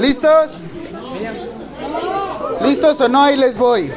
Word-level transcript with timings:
¿Listos? 0.00 0.60
¿Listos 2.62 3.00
o 3.00 3.08
no? 3.08 3.22
Ahí 3.22 3.36
les 3.36 3.56
voy. 3.56 3.90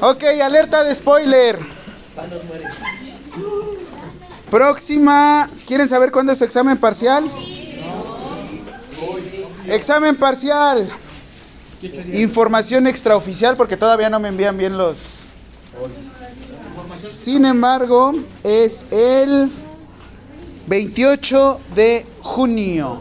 Ok, 0.00 0.24
alerta 0.42 0.84
de 0.84 0.94
spoiler. 0.94 1.58
Próxima. 4.50 5.48
¿Quieren 5.66 5.88
saber 5.88 6.12
cuándo 6.12 6.32
es 6.32 6.38
su 6.38 6.44
examen 6.44 6.76
parcial? 6.76 7.24
Examen 9.66 10.16
parcial. 10.16 10.88
Información 12.12 12.86
extraoficial 12.86 13.56
porque 13.56 13.76
todavía 13.76 14.10
no 14.10 14.20
me 14.20 14.28
envían 14.28 14.56
bien 14.56 14.76
los... 14.76 14.98
Sin 16.94 17.44
embargo, 17.46 18.12
es 18.44 18.84
el 18.90 19.50
28 20.66 21.60
de 21.74 22.06
junio. 22.20 23.00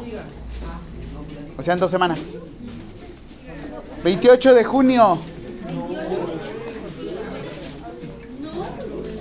O 1.61 1.63
sea, 1.63 1.75
en 1.75 1.79
dos 1.79 1.91
semanas. 1.91 2.39
28 4.03 4.55
de 4.55 4.63
junio. 4.63 5.19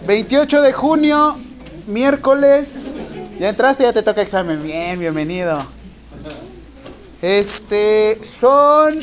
28 0.07 0.63
de 0.63 0.73
junio, 0.73 1.37
miércoles. 1.87 2.77
Ya 3.39 3.51
entraste, 3.51 3.83
ya 3.83 3.93
te 3.93 4.03
toca 4.03 4.23
examen. 4.23 4.63
Bien, 4.63 4.99
bienvenido. 4.99 5.59
Este, 7.21 8.19
son 8.25 8.99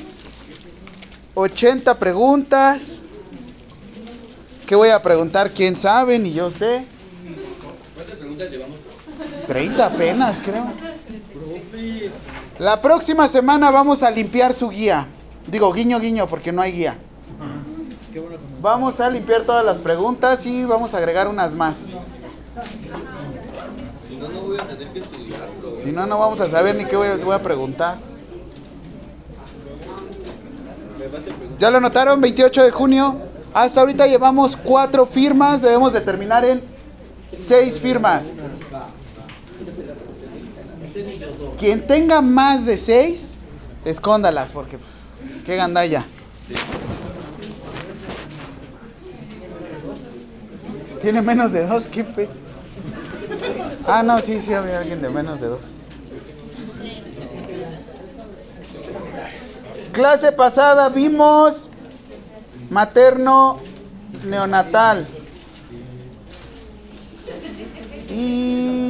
80 1.36 1.94
preguntas. 2.00 3.02
¿Qué 4.66 4.73
voy 4.73 4.90
a 4.90 5.00
preguntar? 5.04 5.52
¿Quién 5.52 5.76
sabe? 5.76 6.17
Ni 6.17 6.34
yo 6.34 6.50
sé. 6.50 6.84
¿Cuántas 7.94 8.16
preguntas 8.16 8.50
llevamos? 8.50 8.80
30 9.45 9.86
apenas, 9.86 10.42
creo. 10.42 10.87
La 12.59 12.81
próxima 12.81 13.27
semana 13.27 13.70
vamos 13.70 14.02
a 14.02 14.09
limpiar 14.09 14.52
su 14.52 14.70
guía. 14.70 15.05
Digo, 15.45 15.71
guiño, 15.71 15.99
guiño, 15.99 16.27
porque 16.27 16.52
no 16.52 16.61
hay 16.61 16.71
guía. 16.71 16.97
Vamos 18.61 18.99
a 18.99 19.09
limpiar 19.09 19.44
todas 19.44 19.64
las 19.64 19.77
preguntas 19.77 20.44
y 20.45 20.66
vamos 20.66 20.95
a 20.95 20.97
agregar 20.97 21.27
unas 21.27 21.53
más. 21.53 22.03
Si 24.09 24.16
no, 24.16 24.27
no 24.27 24.41
voy 24.41 24.58
a 24.59 24.64
tener 24.64 24.88
que. 24.89 25.03
Si 25.75 25.91
no, 25.91 26.08
no 26.08 26.17
vamos 26.17 26.41
a 26.41 26.47
saber 26.47 26.75
ni 26.75 26.86
qué 26.86 26.95
voy 26.95 27.08
a, 27.08 27.17
voy 27.17 27.36
a 27.36 27.44
preguntar. 27.44 27.97
¿Ya 31.59 31.69
lo 31.69 31.80
notaron? 31.80 32.19
28 32.19 32.64
de 32.64 32.71
junio. 32.71 33.19
Hasta 33.53 33.81
ahorita 33.81 34.08
llevamos 34.08 34.58
cuatro 34.58 35.05
firmas. 35.05 35.61
Debemos 35.61 35.94
de 35.94 36.02
terminar 36.02 36.44
en 36.44 36.64
seis 37.27 37.80
firmas. 37.80 38.39
Quien 41.58 41.88
tenga 41.88 42.22
más 42.22 42.66
de 42.66 42.77
seis, 42.77 43.38
escóndalas 43.83 44.52
porque 44.52 44.77
pues, 44.77 44.91
qué 45.45 45.55
gandalla. 45.55 46.05
Si 50.86 50.95
tiene 50.95 51.22
menos 51.22 51.52
de 51.52 51.66
dos, 51.66 51.88
qué 51.88 52.03
pe... 52.03 52.30
Ah, 53.88 54.03
no, 54.03 54.19
sí, 54.19 54.39
sí, 54.39 54.53
había 54.53 54.80
alguien 54.80 55.02
de 55.02 55.09
menos 55.09 55.41
de 55.41 55.47
dos. 55.47 55.72
Clase 59.94 60.31
pasada 60.31 60.89
vimos 60.89 61.69
materno 62.69 63.59
neonatal. 64.25 65.08
Y 68.09 68.86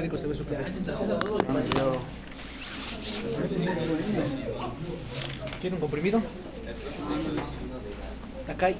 Qué 0.00 0.04
rico 0.04 0.16
se 0.16 0.26
ve 0.28 0.34
su 0.34 0.46
café. 0.46 0.64
¿Quiere 5.60 5.76
un 5.76 5.80
comprimido? 5.80 6.22
Acá 8.48 8.66
hay. 8.66 8.76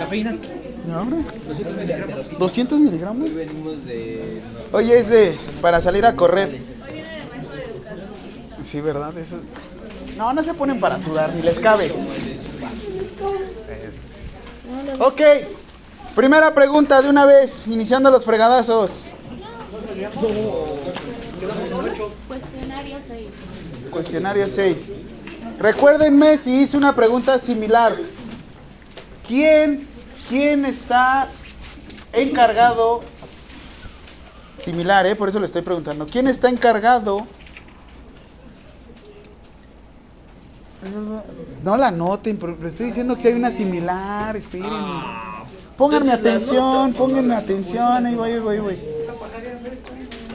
Cafeína. 0.00 0.36
No, 0.88 1.00
hombre. 1.00 1.20
200 2.40 2.80
miligramos. 2.80 3.32
Venimos 3.32 3.86
de. 3.86 4.42
Oye, 4.72 4.98
es 4.98 5.10
de 5.10 5.38
para 5.62 5.80
salir 5.80 6.04
a 6.06 6.16
correr. 6.16 6.60
Sí, 8.60 8.80
¿verdad? 8.80 9.16
Eso... 9.16 9.36
No, 10.18 10.32
no 10.32 10.42
se 10.42 10.54
ponen 10.54 10.80
para 10.80 10.98
sudar, 10.98 11.32
ni 11.34 11.42
les 11.42 11.60
cabe. 11.60 11.88
Ok. 14.98 15.20
Primera 16.14 16.54
pregunta 16.54 17.02
de 17.02 17.08
una 17.08 17.24
vez, 17.24 17.66
iniciando 17.66 18.08
los 18.08 18.24
fregadazos. 18.24 19.10
Cuestionario 22.28 22.98
6. 23.04 23.26
Cuestionario 23.90 24.46
6. 24.46 24.92
Recuérdenme 25.58 26.36
si 26.36 26.62
hice 26.62 26.76
una 26.76 26.94
pregunta 26.94 27.36
similar. 27.40 27.92
¿Quién, 29.26 29.86
quién 30.28 30.64
está 30.64 31.28
encargado? 32.12 33.02
Similar, 34.56 35.06
¿eh? 35.06 35.16
Por 35.16 35.28
eso 35.28 35.40
le 35.40 35.46
estoy 35.46 35.62
preguntando. 35.62 36.06
¿Quién 36.06 36.28
está 36.28 36.48
encargado? 36.48 37.26
No 41.64 41.76
la 41.76 41.90
noten, 41.90 42.36
pero 42.36 42.56
le 42.56 42.68
estoy 42.68 42.86
diciendo 42.86 43.16
que 43.16 43.28
hay 43.28 43.34
una 43.34 43.50
similar. 43.50 44.36
Esperen. 44.36 44.70
Pónganme 45.76 46.12
atención, 46.12 46.92
pónganme 46.92 47.34
atención. 47.34 48.06
Ahí 48.06 48.14
voy, 48.14 48.32
ahí 48.32 48.38
voy, 48.38 48.54
ahí 48.56 48.60
voy. 48.60 48.78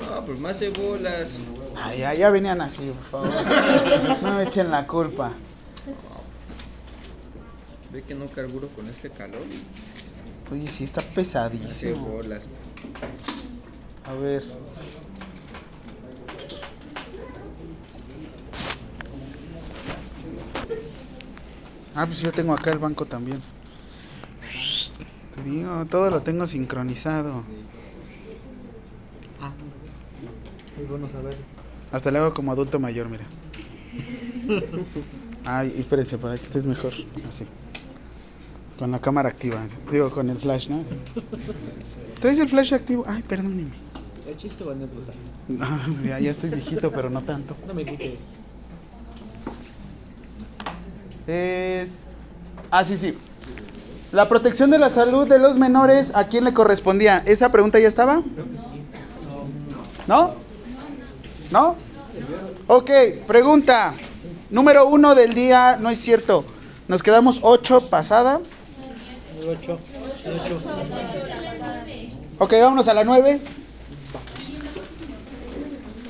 No, 0.09 0.25
pues 0.25 0.39
más 0.39 0.59
cebolas. 0.59 1.29
Ay, 1.81 1.99
ya, 1.99 2.13
ya 2.13 2.29
venían 2.29 2.59
así, 2.61 2.91
por 2.91 3.25
favor. 3.25 4.19
No 4.21 4.33
me 4.33 4.43
echen 4.43 4.69
la 4.69 4.85
culpa. 4.85 5.31
Ve 7.91 8.03
que 8.03 8.15
no 8.15 8.27
carburo 8.27 8.67
con 8.69 8.87
este 8.87 9.09
calor. 9.09 9.41
Oye, 10.51 10.67
sí, 10.67 10.83
está 10.83 11.01
pesadísimo. 11.01 12.05
Cebolas. 12.05 12.43
A 14.05 14.13
ver. 14.13 14.43
Ah, 21.95 22.05
pues 22.05 22.19
yo 22.19 22.31
tengo 22.31 22.53
acá 22.53 22.71
el 22.71 22.79
banco 22.79 23.05
también. 23.05 23.41
Te 25.43 25.49
digo, 25.49 25.85
todo 25.85 26.09
lo 26.09 26.21
tengo 26.21 26.45
sincronizado. 26.45 27.43
Muy 30.77 30.85
bueno 30.89 31.09
saber. 31.09 31.35
Hasta 31.91 32.11
le 32.11 32.19
hago 32.19 32.33
como 32.33 32.51
adulto 32.51 32.79
mayor, 32.79 33.09
mira. 33.09 33.25
Ay, 35.45 35.73
espérense, 35.77 36.17
para 36.17 36.37
que 36.37 36.43
estés 36.43 36.65
mejor. 36.65 36.93
Así. 37.27 37.45
Con 38.77 38.91
la 38.91 38.99
cámara 38.99 39.29
activa. 39.29 39.61
Digo, 39.91 40.09
con 40.09 40.29
el 40.29 40.37
flash, 40.37 40.69
¿no? 40.69 40.83
¿Traes 42.21 42.39
el 42.39 42.47
flash 42.47 42.73
activo? 42.73 43.03
Ay, 43.07 43.23
perdóneme. 43.23 43.71
¿Es 44.29 44.37
chiste 44.37 44.63
o 44.63 44.71
anécdota? 44.71 45.11
No, 45.47 46.03
ya, 46.05 46.19
ya 46.19 46.31
estoy 46.31 46.49
viejito, 46.49 46.91
pero 46.91 47.09
no 47.09 47.21
tanto. 47.23 47.55
No 47.67 47.73
me 47.73 47.83
grite. 47.83 48.17
Es. 51.27 52.09
Ah, 52.71 52.83
sí, 52.83 52.97
sí. 52.97 53.17
La 54.11 54.27
protección 54.27 54.71
de 54.71 54.79
la 54.79 54.89
salud 54.89 55.27
de 55.27 55.37
los 55.37 55.57
menores, 55.57 56.13
¿a 56.15 56.27
quién 56.27 56.43
le 56.43 56.53
correspondía? 56.53 57.21
¿Esa 57.25 57.51
pregunta 57.51 57.79
ya 57.79 57.87
estaba? 57.87 58.23
¿No? 60.07 60.33
¿No? 61.51 61.75
Ok, 62.67 62.89
pregunta. 63.27 63.93
Número 64.49 64.87
uno 64.87 65.13
del 65.13 65.35
día, 65.35 65.77
no 65.79 65.91
es 65.91 65.99
cierto. 65.99 66.43
Nos 66.87 67.03
quedamos 67.03 67.39
ocho 67.43 67.87
pasada. 67.89 68.39
El 69.41 69.49
8. 69.49 69.79
El 70.25 70.39
8. 70.39 70.59
Ok, 72.39 72.53
vámonos 72.53 72.87
a 72.87 72.95
la 72.95 73.03
nueve. 73.03 73.39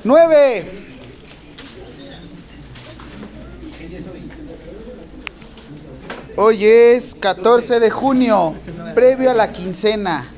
Nueve. 0.04 0.79
Hoy 6.36 6.64
es 6.64 7.14
14 7.14 7.80
de 7.80 7.90
junio, 7.90 8.54
previo 8.94 9.30
a 9.30 9.34
la 9.34 9.52
quincena, 9.52 10.28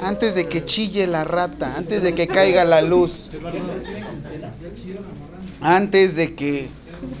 antes 0.00 0.34
de 0.34 0.46
que 0.46 0.64
chille 0.64 1.06
la 1.06 1.24
rata, 1.24 1.74
antes 1.76 2.02
de 2.02 2.14
que 2.14 2.26
caiga 2.26 2.64
la 2.64 2.82
luz, 2.82 3.30
antes 5.60 6.16
de 6.16 6.34
que 6.34 6.68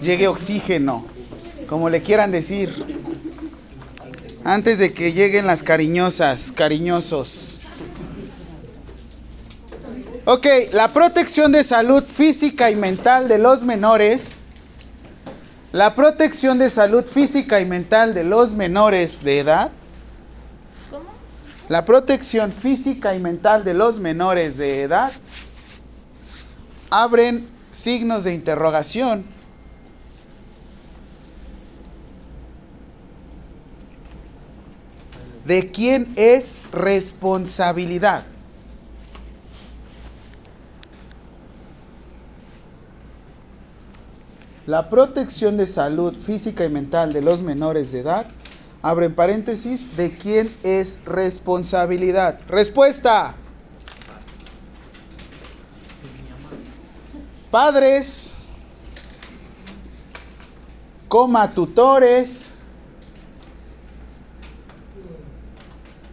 llegue 0.02 0.28
oxígeno, 0.28 1.06
como 1.68 1.88
le 1.88 2.02
quieran 2.02 2.30
decir, 2.30 2.84
antes 4.44 4.78
de 4.78 4.92
que 4.92 5.12
lleguen 5.12 5.46
las 5.46 5.62
cariñosas, 5.62 6.52
cariñosos. 6.52 7.60
Ok, 10.26 10.46
la 10.72 10.92
protección 10.92 11.50
de 11.52 11.64
salud 11.64 12.04
física 12.04 12.70
y 12.70 12.76
mental 12.76 13.28
de 13.28 13.38
los 13.38 13.62
menores. 13.62 14.45
La 15.76 15.94
protección 15.94 16.58
de 16.58 16.70
salud 16.70 17.04
física 17.04 17.60
y 17.60 17.66
mental 17.66 18.14
de 18.14 18.24
los 18.24 18.54
menores 18.54 19.22
de 19.22 19.40
edad. 19.40 19.70
¿Cómo? 20.90 21.04
La 21.68 21.84
protección 21.84 22.50
física 22.50 23.14
y 23.14 23.18
mental 23.18 23.62
de 23.62 23.74
los 23.74 24.00
menores 24.00 24.56
de 24.56 24.80
edad. 24.80 25.12
Abren 26.88 27.46
signos 27.70 28.24
de 28.24 28.32
interrogación. 28.32 29.26
¿De 35.44 35.70
quién 35.72 36.10
es 36.16 36.56
responsabilidad? 36.72 38.24
La 44.66 44.88
protección 44.88 45.56
de 45.56 45.64
salud 45.64 46.12
física 46.18 46.64
y 46.64 46.70
mental 46.70 47.12
de 47.12 47.22
los 47.22 47.42
menores 47.42 47.92
de 47.92 48.00
edad, 48.00 48.26
abren 48.82 49.14
paréntesis, 49.14 49.96
¿de 49.96 50.10
quién 50.10 50.52
es 50.64 50.98
responsabilidad? 51.06 52.40
Respuesta. 52.48 53.36
Padres, 57.48 58.46
coma 61.06 61.48
tutores, 61.52 62.54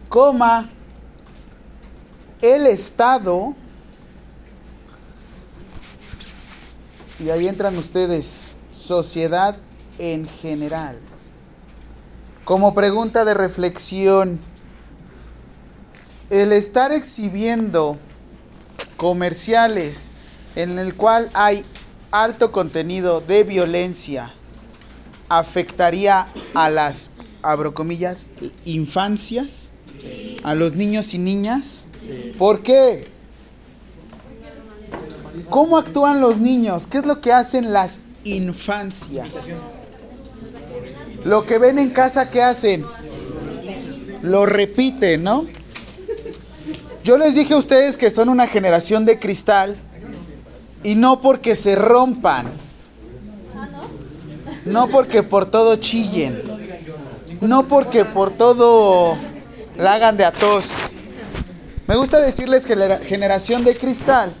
coma 0.08 0.70
el 2.40 2.68
Estado, 2.68 3.56
y 7.24 7.30
ahí 7.30 7.48
entran 7.48 7.78
ustedes, 7.78 8.54
sociedad 8.70 9.56
en 9.98 10.28
general. 10.28 10.98
Como 12.44 12.74
pregunta 12.74 13.24
de 13.24 13.32
reflexión, 13.32 14.38
el 16.28 16.52
estar 16.52 16.92
exhibiendo 16.92 17.96
comerciales 18.98 20.10
en 20.54 20.78
el 20.78 20.94
cual 20.94 21.30
hay 21.32 21.64
alto 22.10 22.52
contenido 22.52 23.22
de 23.22 23.42
violencia 23.44 24.34
afectaría 25.30 26.26
a 26.52 26.68
las, 26.68 27.08
abro 27.40 27.72
comillas, 27.72 28.26
infancias, 28.66 29.72
a 30.42 30.54
los 30.54 30.74
niños 30.74 31.14
y 31.14 31.18
niñas. 31.18 31.86
¿Por 32.36 32.62
qué? 32.62 33.13
¿Cómo 35.50 35.76
actúan 35.76 36.20
los 36.20 36.38
niños? 36.38 36.86
¿Qué 36.86 36.98
es 36.98 37.06
lo 37.06 37.20
que 37.20 37.32
hacen 37.32 37.72
las 37.72 38.00
infancias? 38.24 39.48
Lo 41.24 41.46
que 41.46 41.58
ven 41.58 41.78
en 41.78 41.90
casa, 41.90 42.30
¿qué 42.30 42.42
hacen? 42.42 42.84
Lo 44.22 44.46
repiten, 44.46 45.22
¿no? 45.22 45.46
Yo 47.04 47.18
les 47.18 47.34
dije 47.34 47.54
a 47.54 47.58
ustedes 47.58 47.96
que 47.96 48.10
son 48.10 48.28
una 48.28 48.46
generación 48.46 49.04
de 49.04 49.18
cristal 49.18 49.76
y 50.82 50.94
no 50.94 51.20
porque 51.20 51.54
se 51.54 51.76
rompan. 51.76 52.46
No 54.64 54.88
porque 54.88 55.22
por 55.22 55.50
todo 55.50 55.76
chillen. 55.76 56.40
No 57.40 57.64
porque 57.64 58.04
por 58.04 58.30
todo 58.30 59.16
la 59.76 59.94
hagan 59.94 60.16
de 60.16 60.24
atos. 60.24 60.76
Me 61.86 61.96
gusta 61.96 62.20
decirles 62.20 62.64
que 62.64 62.76
la 62.76 62.98
generación 62.98 63.64
de 63.64 63.74
cristal 63.74 64.34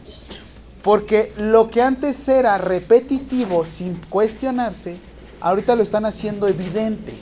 porque 0.84 1.32
lo 1.38 1.66
que 1.68 1.80
antes 1.80 2.28
era 2.28 2.58
repetitivo 2.58 3.64
sin 3.64 3.96
cuestionarse, 4.10 4.98
ahorita 5.40 5.74
lo 5.76 5.82
están 5.82 6.04
haciendo 6.04 6.46
evidente. 6.46 7.14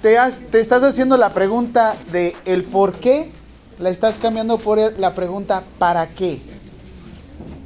Te, 0.00 0.16
estás 0.60 0.84
haciendo 0.84 1.16
la 1.16 1.34
pregunta 1.34 1.96
de 2.12 2.36
el 2.44 2.62
por 2.62 2.92
qué, 2.94 3.32
la 3.80 3.90
estás 3.90 4.18
cambiando 4.18 4.58
por 4.58 4.78
la 4.78 5.14
pregunta 5.14 5.64
para 5.80 6.06
qué. 6.06 6.40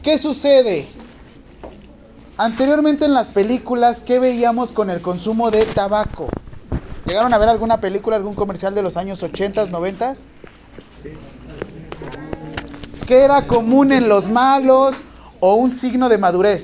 ¿Qué 0.03 0.17
sucede? 0.17 0.89
Anteriormente 2.39 3.05
en 3.05 3.13
las 3.13 3.29
películas, 3.29 4.01
¿qué 4.01 4.19
veíamos 4.19 4.73
con 4.73 4.89
el 4.89 5.03
consumo 5.03 5.51
de 5.51 5.67
tabaco? 5.67 6.27
¿Llegaron 7.05 7.35
a 7.35 7.39
ver 7.39 7.51
alguna 7.51 7.81
película, 7.81 8.17
algún 8.17 8.35
comercial 8.35 8.75
de 8.75 8.81
los 8.81 8.97
años 8.97 9.23
80, 9.23 9.67
90? 9.67 10.15
¿Qué 13.07 13.21
era 13.21 13.47
común 13.47 13.93
en 13.93 14.09
los 14.09 14.29
malos 14.29 15.03
o 15.41 15.55
un 15.55 15.71
signo 15.71 16.09
de 16.09 16.19
madurez? 16.19 16.63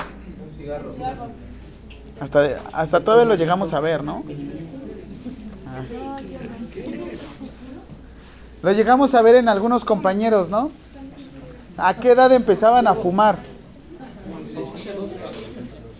Hasta, 2.20 2.60
hasta 2.72 3.00
todavía 3.00 3.26
lo 3.26 3.34
llegamos 3.34 3.72
a 3.72 3.80
ver, 3.80 4.02
¿no? 4.02 4.24
Lo 8.62 8.72
llegamos 8.72 9.14
a 9.14 9.22
ver 9.22 9.36
en 9.36 9.48
algunos 9.48 9.84
compañeros, 9.84 10.48
¿no? 10.48 10.70
¿A 11.76 11.94
qué 11.94 12.10
edad 12.10 12.32
empezaban 12.32 12.86
a 12.86 12.94
fumar? 12.94 13.38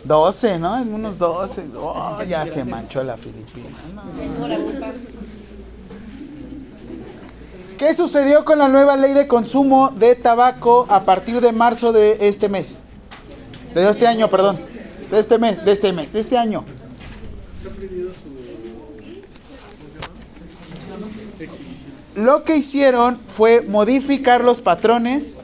12, 0.05 0.59
¿no? 0.59 0.79
En 0.79 0.93
unos 0.93 1.19
12. 1.19 1.69
Oh, 1.77 2.23
ya 2.23 2.45
se 2.47 2.65
manchó 2.65 3.05
la 3.05 3.17
Filipina. 3.17 3.69
¿no? 3.95 5.18
¿Qué 7.79 7.95
sucedió 7.95 8.45
con 8.45 8.59
la 8.59 8.67
nueva 8.67 8.97
ley 8.97 9.15
de 9.15 9.29
consumo 9.29 9.91
de 9.91 10.17
tabaco 10.17 10.87
a 10.89 11.05
partir 11.05 11.41
de 11.41 11.53
marzo 11.53 11.93
de 11.93 12.29
este 12.29 12.49
mes? 12.49 12.81
De 13.73 13.89
este 13.89 14.09
año, 14.09 14.29
perdón. 14.29 14.59
De 15.13 15.21
este 15.21 15.39
mes, 15.39 15.65
de 15.65 15.71
este 15.71 15.93
mes, 15.93 16.13
de 16.13 16.19
este 16.19 16.37
año. 16.37 16.65
Lo 22.17 22.43
que 22.43 22.57
hicieron 22.57 23.17
fue 23.17 23.61
modificar 23.61 24.43
los 24.43 24.61
patrones. 24.61 25.37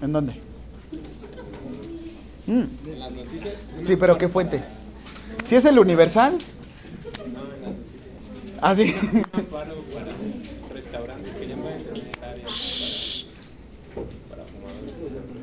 ¿En 0.00 0.12
dónde? 0.12 0.40
Mm. 2.46 2.62
Sí, 3.82 3.96
pero 3.96 4.16
¿qué 4.16 4.28
fuente? 4.28 4.62
¿Si 5.44 5.56
es 5.56 5.64
el 5.64 5.80
Universal? 5.80 6.38
Ah, 8.64 8.76
sí. 8.76 8.94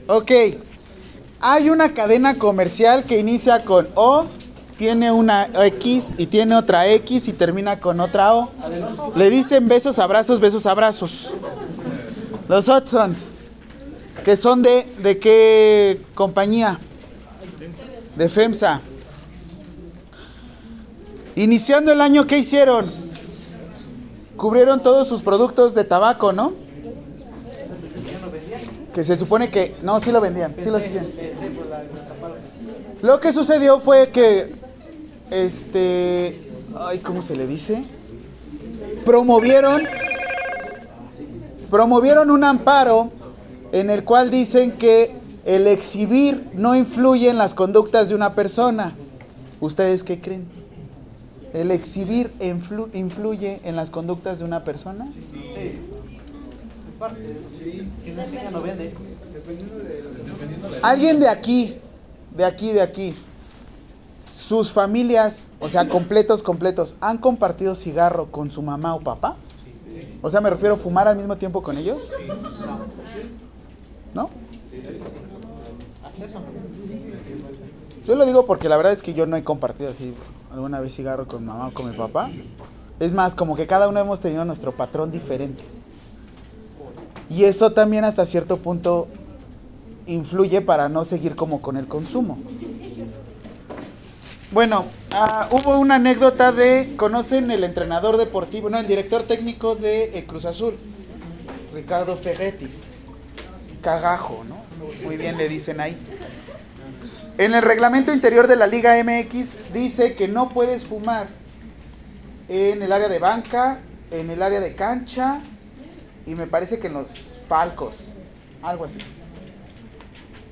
Ok. 0.07 0.31
Hay 1.41 1.69
una 1.69 1.93
cadena 1.93 2.35
comercial 2.35 3.05
que 3.05 3.17
inicia 3.19 3.63
con 3.63 3.87
O, 3.95 4.25
tiene 4.77 5.11
una 5.11 5.49
X 5.65 6.13
y 6.17 6.25
tiene 6.25 6.55
otra 6.55 6.87
X 6.87 7.27
y 7.27 7.33
termina 7.33 7.79
con 7.79 7.99
otra 7.99 8.33
O. 8.33 8.49
Le 9.15 9.29
dicen 9.29 9.67
besos, 9.67 9.99
abrazos, 9.99 10.39
besos, 10.39 10.65
abrazos. 10.65 11.33
Los 12.49 12.67
Hudsons, 12.67 13.33
que 14.25 14.35
son 14.35 14.63
de, 14.63 14.85
¿de 15.03 15.19
qué 15.19 16.01
compañía? 16.15 16.79
De 18.15 18.27
FEMSA. 18.27 18.81
Iniciando 21.35 21.91
el 21.91 22.01
año, 22.01 22.25
¿qué 22.25 22.39
hicieron? 22.39 23.08
Cubrieron 24.39 24.81
todos 24.81 25.05
sus 25.05 25.21
productos 25.21 25.75
de 25.75 25.83
tabaco, 25.83 26.31
¿no? 26.31 26.53
Que 28.93 29.03
se 29.03 29.17
supone 29.17 29.49
que... 29.49 29.75
No, 29.81 29.99
sí 29.99 30.13
lo 30.13 30.21
vendían, 30.21 30.55
sí 30.57 30.69
lo 30.69 30.79
siguen. 30.79 31.11
Lo 33.01 33.19
que 33.19 33.33
sucedió 33.33 33.81
fue 33.81 34.11
que... 34.11 34.55
Este... 35.29 36.39
Ay, 36.79 36.99
¿cómo 36.99 37.21
se 37.21 37.35
le 37.35 37.47
dice? 37.47 37.83
Promovieron... 39.05 39.83
Promovieron 41.69 42.31
un 42.31 42.45
amparo 42.45 43.11
en 43.73 43.89
el 43.89 44.05
cual 44.05 44.31
dicen 44.31 44.71
que 44.71 45.15
el 45.43 45.67
exhibir 45.67 46.49
no 46.53 46.77
influye 46.77 47.29
en 47.29 47.37
las 47.37 47.53
conductas 47.53 48.07
de 48.07 48.15
una 48.15 48.35
persona. 48.35 48.95
¿Ustedes 49.59 50.05
qué 50.05 50.21
creen? 50.21 50.47
¿El 51.53 51.71
exhibir 51.71 52.31
influ- 52.39 52.89
influye 52.93 53.59
en 53.63 53.75
las 53.75 53.89
conductas 53.89 54.39
de 54.39 54.45
una 54.45 54.63
persona? 54.63 55.05
Alguien 60.83 61.19
de 61.19 61.27
aquí, 61.29 61.75
de 62.35 62.45
aquí, 62.45 62.71
de 62.71 62.81
aquí, 62.81 63.13
sus 64.33 64.71
familias, 64.71 65.49
o 65.59 65.69
sea, 65.69 65.87
completos, 65.89 66.43
completos, 66.43 66.95
¿han 67.01 67.17
compartido 67.17 67.75
cigarro 67.75 68.31
con 68.31 68.51
su 68.51 68.61
mamá 68.61 68.95
o 68.95 69.01
papá? 69.01 69.35
O 70.21 70.29
sea, 70.29 70.41
me 70.41 70.49
refiero 70.49 70.75
a 70.75 70.77
fumar 70.77 71.07
al 71.07 71.15
mismo 71.17 71.37
tiempo 71.37 71.63
con 71.63 71.77
ellos. 71.77 72.09
¿No? 74.13 74.29
Yo 78.05 78.15
lo 78.15 78.25
digo 78.25 78.45
porque 78.45 78.67
la 78.69 78.77
verdad 78.77 78.91
es 78.93 79.01
que 79.01 79.13
yo 79.13 79.25
no 79.25 79.35
he 79.37 79.43
compartido 79.43 79.89
así 79.89 80.13
alguna 80.51 80.79
vez 80.79 80.95
cigarro 80.95 81.27
con 81.27 81.45
mamá 81.45 81.67
o 81.67 81.73
con 81.73 81.89
mi 81.89 81.95
papá. 81.95 82.29
Es 82.99 83.13
más, 83.13 83.35
como 83.35 83.55
que 83.55 83.67
cada 83.67 83.87
uno 83.87 83.99
hemos 83.99 84.19
tenido 84.19 84.43
nuestro 84.45 84.71
patrón 84.71 85.11
diferente. 85.11 85.63
Y 87.29 87.43
eso 87.43 87.71
también 87.71 88.03
hasta 88.03 88.25
cierto 88.25 88.57
punto 88.57 89.07
influye 90.07 90.61
para 90.61 90.89
no 90.89 91.03
seguir 91.03 91.35
como 91.35 91.61
con 91.61 91.77
el 91.77 91.87
consumo. 91.87 92.37
Bueno, 94.51 94.85
ah, 95.11 95.47
hubo 95.51 95.77
una 95.77 95.95
anécdota 95.95 96.51
de, 96.51 96.95
¿conocen 96.97 97.51
el 97.51 97.63
entrenador 97.63 98.17
deportivo, 98.17 98.69
no, 98.69 98.79
el 98.79 98.87
director 98.87 99.23
técnico 99.23 99.75
de 99.75 100.17
eh, 100.17 100.25
Cruz 100.25 100.45
Azul? 100.45 100.75
Ricardo 101.71 102.17
Ferretti. 102.17 102.67
Cagajo, 103.81 104.43
¿no? 104.49 104.57
Muy 105.05 105.17
bien 105.17 105.37
le 105.37 105.47
dicen 105.47 105.79
ahí. 105.79 105.95
En 107.39 107.55
el 107.55 107.61
reglamento 107.61 108.13
interior 108.13 108.47
de 108.47 108.57
la 108.57 108.67
Liga 108.67 109.01
MX 109.01 109.71
dice 109.71 110.13
que 110.13 110.27
no 110.27 110.49
puedes 110.49 110.83
fumar 110.83 111.27
en 112.49 112.83
el 112.83 112.91
área 112.91 113.07
de 113.07 113.17
banca, 113.17 113.79
en 114.11 114.29
el 114.29 114.43
área 114.43 114.59
de 114.59 114.75
cancha 114.75 115.39
y 116.25 116.35
me 116.35 116.47
parece 116.47 116.79
que 116.79 116.87
en 116.87 116.95
los 116.95 117.39
palcos, 117.47 118.09
algo 118.61 118.83
así. 118.83 118.97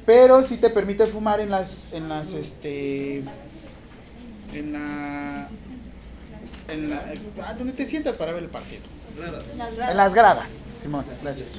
Pero 0.06 0.41
sí 0.41 0.56
te 0.56 0.70
permite 0.70 1.08
fumar 1.08 1.41
en 1.41 1.50
las, 1.50 1.91
en 1.91 2.08
las, 2.08 2.34
este, 2.34 3.17
en 4.53 4.72
la, 4.72 5.50
en 6.70 6.89
la, 6.89 7.03
ah, 7.44 7.53
donde 7.56 7.74
te 7.74 7.84
sientas 7.84 8.15
para 8.15 8.32
ver 8.32 8.44
el 8.44 8.50
partido. 8.50 8.84
En 9.89 9.98
las 9.98 10.13
gradas, 10.13 10.56
Simón, 10.82 11.03
gracias. 11.22 11.50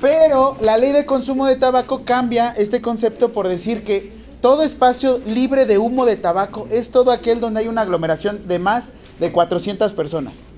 Pero 0.00 0.56
la 0.60 0.78
ley 0.78 0.92
de 0.92 1.06
consumo 1.06 1.46
de 1.46 1.56
tabaco 1.56 2.02
cambia 2.04 2.50
este 2.50 2.80
concepto 2.80 3.32
por 3.32 3.48
decir 3.48 3.84
que 3.84 4.12
todo 4.40 4.62
espacio 4.62 5.20
libre 5.26 5.66
de 5.66 5.78
humo 5.78 6.06
de 6.06 6.16
tabaco 6.16 6.66
es 6.70 6.90
todo 6.90 7.10
aquel 7.10 7.40
donde 7.40 7.60
hay 7.60 7.68
una 7.68 7.82
aglomeración 7.82 8.48
de 8.48 8.58
más 8.58 8.90
de 9.18 9.32
400 9.32 9.92
personas. 9.92 10.48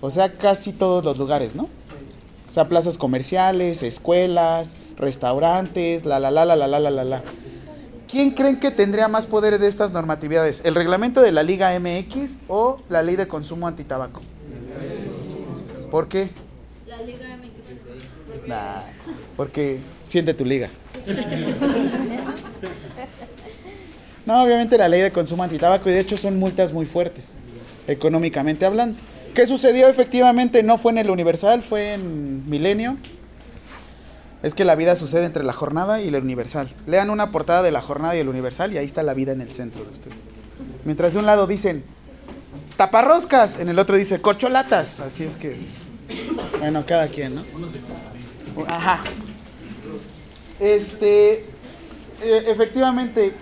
O 0.00 0.10
sea, 0.10 0.32
casi 0.32 0.72
todos 0.72 1.04
los 1.04 1.18
lugares, 1.18 1.54
¿no? 1.54 1.68
O 2.48 2.52
sea, 2.52 2.66
plazas 2.66 2.98
comerciales, 2.98 3.82
escuelas, 3.82 4.76
restaurantes, 4.96 6.04
la 6.06 6.18
la 6.18 6.30
la 6.30 6.44
la 6.44 6.56
la 6.56 6.66
la 6.66 6.78
la 6.80 7.04
la. 7.04 7.22
¿Quién 8.10 8.30
creen 8.30 8.58
que 8.58 8.70
tendría 8.70 9.06
más 9.06 9.26
poder 9.26 9.58
de 9.58 9.66
estas 9.66 9.92
normatividades? 9.92 10.62
¿El 10.64 10.74
reglamento 10.74 11.20
de 11.20 11.30
la 11.30 11.42
Liga 11.42 11.78
MX 11.78 12.38
o 12.48 12.78
la 12.88 13.02
ley 13.02 13.16
de 13.16 13.28
consumo 13.28 13.66
antitabaco? 13.66 14.22
¿Por 15.90 16.08
qué? 16.08 16.30
La 16.86 17.02
Liga. 17.02 17.27
Nah, 18.48 18.80
porque 19.36 19.78
siente 20.04 20.32
tu 20.32 20.44
liga. 20.44 20.70
No, 24.24 24.42
obviamente 24.42 24.78
la 24.78 24.88
ley 24.88 25.02
de 25.02 25.12
consumo 25.12 25.42
antitabaco 25.42 25.88
y 25.88 25.92
de 25.92 26.00
hecho 26.00 26.16
son 26.16 26.38
multas 26.38 26.72
muy 26.72 26.86
fuertes, 26.86 27.34
económicamente 27.86 28.64
hablando. 28.64 28.98
¿Qué 29.34 29.46
sucedió 29.46 29.88
efectivamente? 29.88 30.62
No 30.62 30.78
fue 30.78 30.92
en 30.92 30.98
el 30.98 31.10
Universal, 31.10 31.62
fue 31.62 31.92
en 31.92 32.48
Milenio. 32.48 32.96
Es 34.42 34.54
que 34.54 34.64
la 34.64 34.74
vida 34.76 34.94
sucede 34.96 35.26
entre 35.26 35.44
la 35.44 35.52
jornada 35.52 36.00
y 36.00 36.08
el 36.08 36.16
Universal. 36.16 36.68
Lean 36.86 37.10
una 37.10 37.30
portada 37.30 37.62
de 37.62 37.70
la 37.70 37.82
jornada 37.82 38.16
y 38.16 38.20
el 38.20 38.28
Universal 38.28 38.72
y 38.72 38.78
ahí 38.78 38.86
está 38.86 39.02
la 39.02 39.14
vida 39.14 39.32
en 39.32 39.40
el 39.40 39.52
centro 39.52 39.84
de 39.84 39.90
usted. 39.90 40.10
Mientras 40.84 41.12
de 41.12 41.18
un 41.18 41.26
lado 41.26 41.46
dicen 41.46 41.84
taparroscas, 42.76 43.58
en 43.58 43.68
el 43.68 43.78
otro 43.78 43.96
dice 43.96 44.20
corcholatas. 44.20 45.00
Así 45.00 45.24
es 45.24 45.36
que, 45.36 45.56
bueno, 46.60 46.84
cada 46.86 47.08
quien, 47.08 47.34
¿no? 47.34 47.42
Ajá. 48.66 49.00
Este, 50.58 51.34
eh, 52.22 52.44
efectivamente, 52.46 53.32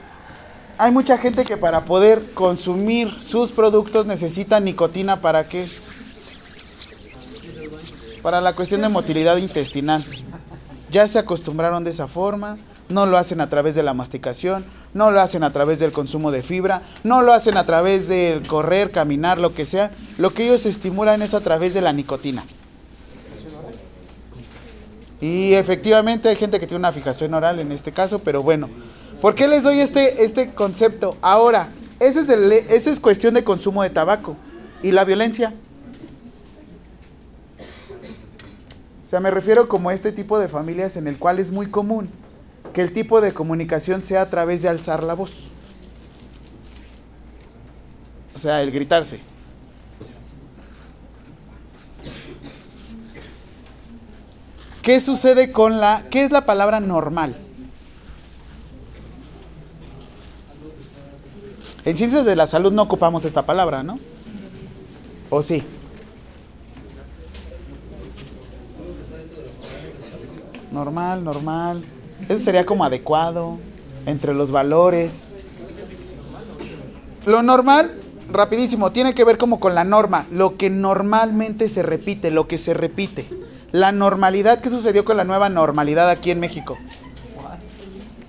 hay 0.79 0.93
mucha 0.93 1.17
gente 1.17 1.45
que 1.45 1.57
para 1.57 1.85
poder 1.85 2.33
consumir 2.35 3.11
sus 3.23 3.53
productos 3.53 4.07
necesita 4.07 4.61
nicotina 4.61 5.21
para 5.21 5.49
qué? 5.49 5.67
Para 8.23 8.41
la 8.41 8.53
cuestión 8.53 8.83
de 8.83 8.89
motilidad 8.89 9.39
intestinal. 9.39 10.05
Ya 10.91 11.07
se 11.07 11.19
acostumbraron 11.19 11.85
de 11.85 11.91
esa 11.91 12.07
forma, 12.07 12.59
no 12.89 13.07
lo 13.07 13.17
hacen 13.17 13.41
a 13.41 13.49
través 13.49 13.75
de 13.75 13.83
la 13.83 13.95
masticación, 13.95 14.65
no 14.95 15.11
lo 15.11 15.21
hacen 15.21 15.43
a 15.43 15.53
través 15.53 15.79
del 15.79 15.93
consumo 15.93 16.31
de 16.31 16.43
fibra, 16.43 16.83
no 17.03 17.23
lo 17.23 17.33
hacen 17.33 17.57
a 17.57 17.65
través 17.65 18.09
del 18.09 18.47
correr, 18.47 18.91
caminar, 18.91 19.39
lo 19.39 19.55
que 19.55 19.65
sea. 19.65 19.91
Lo 20.19 20.31
que 20.31 20.45
ellos 20.45 20.67
estimulan 20.67 21.23
es 21.23 21.35
a 21.35 21.41
través 21.41 21.75
de 21.75 21.81
la 21.81 21.93
nicotina. 21.93 22.45
Y 25.21 25.55
efectivamente 25.55 26.29
hay 26.29 26.37
gente 26.37 26.61
que 26.61 26.67
tiene 26.67 26.81
una 26.81 26.93
fijación 26.93 27.33
oral 27.35 27.59
en 27.59 27.73
este 27.73 27.93
caso, 27.93 28.19
pero 28.19 28.43
bueno. 28.43 28.69
¿Por 29.21 29.35
qué 29.35 29.49
les 29.49 29.63
doy 29.63 29.81
este, 29.81 30.25
este 30.25 30.51
concepto? 30.51 31.17
Ahora, 31.23 31.69
ese 32.01 32.21
es, 32.21 32.29
el, 32.29 32.53
ese 32.53 32.91
es 32.91 33.01
cuestión 33.01 33.35
de 33.35 33.45
consumo 33.45 33.83
de 33.83 33.91
tabaco. 33.91 34.37
¿Y 34.83 34.93
la 34.93 35.05
violencia? 35.05 35.55
O 39.03 39.07
sea, 39.07 39.21
me 39.21 39.31
refiero 39.31 39.69
como 39.69 39.89
a 39.89 39.95
este 39.95 40.13
tipo 40.13 40.39
de 40.39 40.49
familias 40.49 40.97
en 40.97 41.07
el 41.07 41.19
cual 41.19 41.39
es 41.39 41.51
muy 41.51 41.67
común 41.67 42.11
que 42.75 42.83
el 42.83 42.93
tipo 42.93 43.21
de 43.21 43.33
comunicación 43.33 44.03
sea 44.03 44.23
a 44.23 44.31
través 44.31 44.61
de 44.63 44.69
alzar 44.69 45.03
la 45.03 45.15
voz. 45.15 45.51
O 48.35 48.39
sea, 48.39 48.63
el 48.63 48.71
gritarse. 48.71 49.21
¿Qué 54.87 55.01
sucede 55.01 55.51
con 55.51 55.81
la... 55.81 56.05
¿Qué 56.11 56.23
es 56.23 56.31
la 56.31 56.47
palabra 56.47 56.79
normal? 56.79 57.35
En 61.85 61.97
ciencias 61.97 62.25
de 62.25 62.37
la 62.37 62.47
salud 62.47 62.73
no 62.73 62.83
ocupamos 62.83 63.25
esta 63.25 63.43
palabra, 63.43 63.83
¿no? 63.83 63.99
¿O 65.29 65.43
sí? 65.43 65.65
Normal, 70.71 71.25
normal. 71.25 71.83
Eso 72.29 72.45
sería 72.45 72.65
como 72.65 72.85
adecuado 72.85 73.59
entre 74.07 74.35
los 74.35 74.53
valores. 74.53 75.31
Lo 77.25 77.43
normal, 77.43 77.91
rapidísimo, 78.31 78.93
tiene 78.93 79.17
que 79.17 79.25
ver 79.25 79.37
como 79.37 79.59
con 79.59 79.75
la 79.75 79.83
norma, 79.83 80.27
lo 80.31 80.57
que 80.57 80.71
normalmente 80.71 81.69
se 81.69 81.83
repite, 81.83 82.31
lo 82.31 82.47
que 82.47 82.57
se 82.57 82.73
repite. 82.73 83.46
La 83.77 83.93
normalidad, 83.93 84.61
¿qué 84.61 84.71
sucedió 84.71 85.05
con 85.05 85.19
la 85.19 85.25
nueva 85.25 85.51
normalidad 85.51 86.09
aquí 86.09 86.31
en 86.31 86.41
México? 86.41 86.79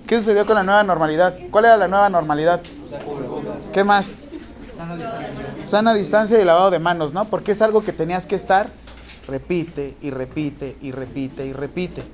¿Qué 0.06 0.18
sucedió 0.18 0.44
con 0.44 0.56
la 0.56 0.62
nueva 0.62 0.82
normalidad? 0.82 1.38
¿Cuál 1.50 1.64
era 1.64 1.78
la 1.78 1.88
nueva 1.88 2.10
normalidad? 2.10 2.60
¿Qué 3.72 3.82
más? 3.82 4.18
Sana 5.62 5.94
distancia 5.94 6.38
y 6.38 6.44
lavado 6.44 6.70
de 6.70 6.80
manos, 6.80 7.14
¿no? 7.14 7.24
Porque 7.24 7.52
es 7.52 7.62
algo 7.62 7.82
que 7.82 7.94
tenías 7.94 8.26
que 8.26 8.34
estar, 8.34 8.68
repite 9.26 9.96
y 10.02 10.10
repite 10.10 10.76
y 10.82 10.92
repite 10.92 11.46
y 11.46 11.54
repite. 11.54 12.04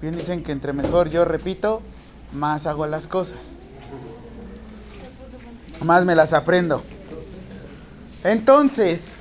Bien 0.00 0.16
dicen 0.16 0.42
que 0.42 0.52
entre 0.52 0.72
mejor 0.72 1.10
yo 1.10 1.26
repito, 1.26 1.82
más 2.32 2.66
hago 2.66 2.86
las 2.86 3.06
cosas. 3.06 3.56
Más 5.84 6.06
me 6.06 6.16
las 6.16 6.32
aprendo. 6.32 6.82
Entonces, 8.22 9.18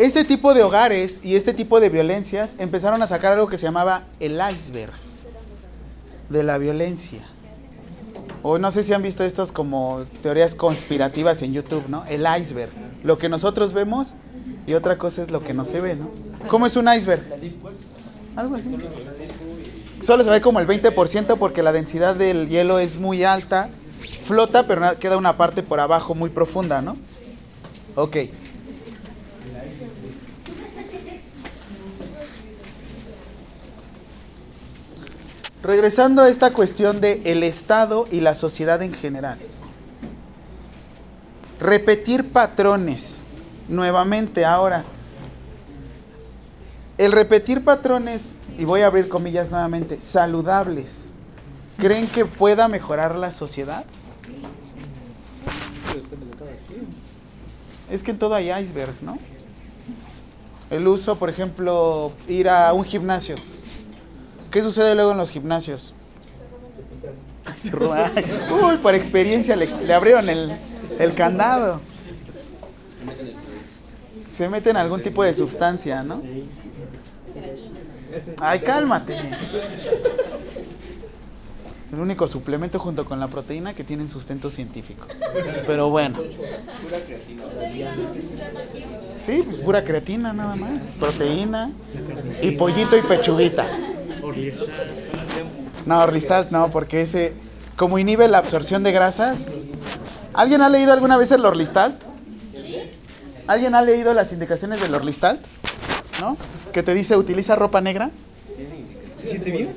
este 0.00 0.24
tipo 0.24 0.54
de 0.54 0.62
hogares 0.62 1.20
y 1.22 1.36
este 1.36 1.52
tipo 1.52 1.78
de 1.78 1.90
violencias 1.90 2.56
empezaron 2.58 3.02
a 3.02 3.06
sacar 3.06 3.34
algo 3.34 3.48
que 3.48 3.58
se 3.58 3.66
llamaba 3.66 4.04
el 4.18 4.40
iceberg 4.50 4.92
de 6.30 6.42
la 6.42 6.56
violencia. 6.56 7.20
O 8.42 8.56
no 8.56 8.70
sé 8.70 8.82
si 8.82 8.94
han 8.94 9.02
visto 9.02 9.24
estas 9.24 9.52
como 9.52 10.06
teorías 10.22 10.54
conspirativas 10.54 11.42
en 11.42 11.52
YouTube, 11.52 11.84
¿no? 11.88 12.06
El 12.06 12.24
iceberg. 12.40 12.70
Lo 13.04 13.18
que 13.18 13.28
nosotros 13.28 13.74
vemos 13.74 14.14
y 14.66 14.72
otra 14.72 14.96
cosa 14.96 15.20
es 15.20 15.30
lo 15.30 15.44
que 15.44 15.52
no 15.52 15.66
se 15.66 15.82
ve, 15.82 15.96
¿no? 15.96 16.08
¿Cómo 16.48 16.64
es 16.64 16.76
un 16.76 16.90
iceberg? 16.90 17.20
Algo 18.36 18.56
así. 18.56 18.78
Solo 20.02 20.24
se 20.24 20.30
ve 20.30 20.40
como 20.40 20.60
el 20.60 20.66
20% 20.66 21.36
porque 21.36 21.62
la 21.62 21.72
densidad 21.72 22.16
del 22.16 22.48
hielo 22.48 22.78
es 22.78 22.98
muy 22.98 23.22
alta. 23.22 23.68
Flota, 24.22 24.66
pero 24.66 24.98
queda 24.98 25.18
una 25.18 25.36
parte 25.36 25.62
por 25.62 25.78
abajo 25.78 26.14
muy 26.14 26.30
profunda, 26.30 26.80
¿no? 26.80 26.96
Ok. 27.96 28.16
Regresando 35.62 36.22
a 36.22 36.28
esta 36.28 36.52
cuestión 36.52 37.00
de 37.00 37.20
el 37.26 37.42
Estado 37.42 38.06
y 38.10 38.20
la 38.20 38.34
sociedad 38.34 38.80
en 38.82 38.94
general. 38.94 39.38
Repetir 41.60 42.32
patrones. 42.32 43.24
Nuevamente 43.68 44.44
ahora. 44.44 44.84
El 46.96 47.12
repetir 47.12 47.62
patrones, 47.62 48.36
y 48.58 48.64
voy 48.64 48.80
a 48.82 48.86
abrir 48.86 49.08
comillas 49.08 49.50
nuevamente, 49.50 50.00
saludables, 50.00 51.06
¿creen 51.78 52.06
que 52.06 52.26
pueda 52.26 52.68
mejorar 52.68 53.16
la 53.16 53.30
sociedad? 53.30 53.84
Es 57.90 58.02
que 58.02 58.10
en 58.10 58.18
todo 58.18 58.34
hay 58.34 58.50
iceberg, 58.50 58.94
¿no? 59.02 59.18
El 60.68 60.86
uso, 60.86 61.16
por 61.16 61.30
ejemplo, 61.30 62.12
ir 62.28 62.48
a 62.48 62.72
un 62.72 62.84
gimnasio. 62.84 63.36
¿Qué 64.50 64.62
sucede 64.62 64.94
luego 64.94 65.12
en 65.12 65.18
los 65.18 65.30
gimnasios? 65.30 65.94
Uy, 67.72 68.76
por 68.82 68.94
experiencia 68.94 69.56
le, 69.56 69.66
le 69.66 69.94
abrieron 69.94 70.28
el, 70.28 70.52
el 70.98 71.14
candado. 71.14 71.80
se 74.28 74.48
meten 74.48 74.76
algún 74.76 75.02
tipo 75.02 75.22
de 75.22 75.34
sustancia, 75.34 76.02
¿no? 76.02 76.22
Ay, 78.40 78.60
cálmate. 78.60 79.16
El 81.92 81.98
único 81.98 82.28
suplemento 82.28 82.78
junto 82.78 83.04
con 83.04 83.18
la 83.18 83.26
proteína 83.28 83.74
que 83.74 83.82
tienen 83.82 84.08
sustento 84.08 84.48
científico. 84.48 85.06
Pero 85.66 85.90
bueno. 85.90 86.18
Sí, 89.24 89.42
pues 89.44 89.58
pura 89.58 89.84
creatina 89.84 90.32
nada 90.32 90.54
más. 90.56 90.84
Proteína 90.98 91.70
y 92.42 92.52
pollito 92.52 92.96
y 92.96 93.02
pechuguita. 93.02 93.66
No, 95.86 96.00
Orlistat 96.00 96.50
no, 96.50 96.70
porque 96.70 97.02
ese 97.02 97.32
como 97.76 97.98
inhibe 97.98 98.28
la 98.28 98.38
absorción 98.38 98.82
de 98.82 98.92
grasas. 98.92 99.50
¿Alguien 100.34 100.62
ha 100.62 100.68
leído 100.68 100.92
alguna 100.92 101.16
vez 101.16 101.32
el 101.32 101.44
Orlistat? 101.44 101.94
¿Alguien 103.46 103.74
ha 103.74 103.82
leído 103.82 104.14
las 104.14 104.32
indicaciones 104.32 104.80
del 104.80 104.94
Orlistat? 104.94 105.38
¿No? 106.20 106.36
Que 106.72 106.82
te 106.82 106.94
dice 106.94 107.16
utiliza 107.16 107.56
ropa 107.56 107.80
negra. 107.80 108.10
¿Se 109.20 109.26
siente 109.26 109.50
bien? 109.50 109.74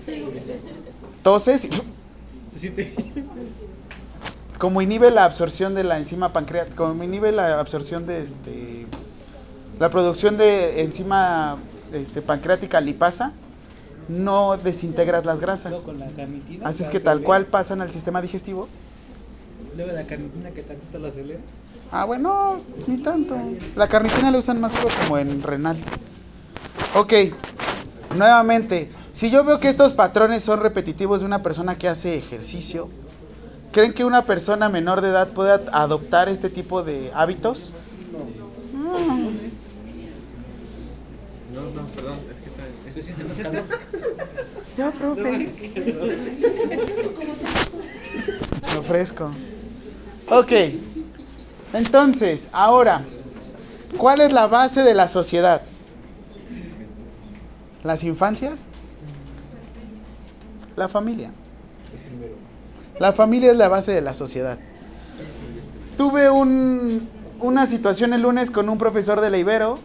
Toses 1.23 1.67
¿Se 2.51 2.59
siente 2.59 2.93
como 4.63 4.81
inhibe 4.81 5.12
la 5.12 5.25
absorción 5.25 5.75
de 5.75 5.83
la 5.83 5.97
enzima 5.97 6.31
pancreática, 6.31 6.77
como 6.77 7.03
inhibe 7.03 7.33
la 7.33 7.59
absorción 7.59 8.05
de 8.05 8.21
este 8.21 8.88
la 9.77 9.89
producción 9.89 10.38
de 10.38 10.83
enzima 10.83 11.57
este, 11.91 12.21
pancreática 12.21 12.79
lipasa, 12.79 13.33
no 14.07 14.57
desintegras 14.57 15.25
las 15.25 15.39
grasas. 15.39 15.75
con 15.77 16.00
la 16.00 16.07
carnitina? 16.07 16.67
Así 16.67 16.83
es 16.83 16.89
que 16.89 17.00
tal 17.00 17.22
cual 17.22 17.45
pasan 17.45 17.81
al 17.81 17.91
sistema 17.91 18.22
digestivo. 18.22 18.67
Luego 19.75 19.91
la 19.91 20.03
carnitina 20.05 20.51
que 20.51 20.62
tantito 20.62 21.00
la 21.00 21.07
acelera. 21.07 21.39
Ah, 21.91 22.05
bueno, 22.05 22.60
ni 22.88 22.98
tanto. 22.98 23.36
La 23.75 23.88
carnitina 23.88 24.31
la 24.31 24.38
usan 24.38 24.60
más 24.60 24.74
como 25.03 25.17
en 25.17 25.41
renal. 25.43 25.77
Ok, 26.95 27.13
nuevamente, 28.15 28.89
si 29.13 29.29
yo 29.29 29.43
veo 29.43 29.60
que 29.60 29.69
estos 29.69 29.93
patrones 29.93 30.43
son 30.43 30.60
repetitivos 30.60 31.22
de 31.22 31.25
una 31.25 31.41
persona 31.41 31.77
que 31.77 31.88
hace 31.88 32.15
ejercicio, 32.15 32.89
¿creen 33.72 33.93
que 33.93 34.05
una 34.05 34.25
persona 34.25 34.69
menor 34.69 35.01
de 35.01 35.10
edad 35.10 35.29
pueda 35.29 35.62
adoptar 35.72 36.29
este 36.29 36.50
tipo 36.50 36.83
de 36.83 37.12
hábitos? 37.13 37.74
No, 41.53 41.62
no, 41.62 41.88
perdón, 41.95 42.17
es 42.31 42.39
que 42.39 42.50
está. 42.50 42.91
¿Se 42.93 43.01
siente 43.01 43.24
más 43.25 43.38
calor? 43.39 43.63
Ya, 44.77 44.91
profe. 44.91 45.51
Lo 48.74 48.79
ofrezco. 48.79 49.31
Ok. 50.29 50.51
Entonces, 51.74 52.50
ahora, 52.53 53.03
¿cuál 53.98 54.22
es 54.22 54.33
la 54.33 54.48
base 54.48 54.83
de 54.83 54.93
la 54.93 55.07
sociedad? 55.07 55.62
¿Las 57.83 58.03
infancias? 58.03 58.67
La 60.75 60.88
familia. 60.88 61.31
La 63.00 63.12
familia 63.13 63.51
es 63.51 63.57
la 63.57 63.67
base 63.67 63.91
de 63.91 64.01
la 64.01 64.13
sociedad. 64.13 64.57
Tuve 65.98 66.29
un- 66.29 67.07
una 67.41 67.67
situación 67.67 68.13
el 68.13 68.22
lunes 68.22 68.50
con 68.51 68.69
un 68.69 68.77
profesor 68.77 69.19
de 69.22 69.29
la 69.29 69.38
Ibero, 69.38 69.79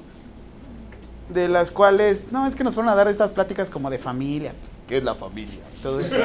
de 1.28 1.48
las 1.48 1.70
cuales, 1.70 2.32
no, 2.32 2.46
es 2.46 2.54
que 2.54 2.64
nos 2.64 2.74
fueron 2.74 2.92
a 2.92 2.94
dar 2.94 3.08
estas 3.08 3.32
pláticas 3.32 3.70
como 3.70 3.90
de 3.90 3.98
familia. 3.98 4.52
¿Qué 4.86 4.98
es 4.98 5.04
la 5.04 5.14
familia? 5.14 5.60
Todo 5.82 6.00
eso. 6.00 6.16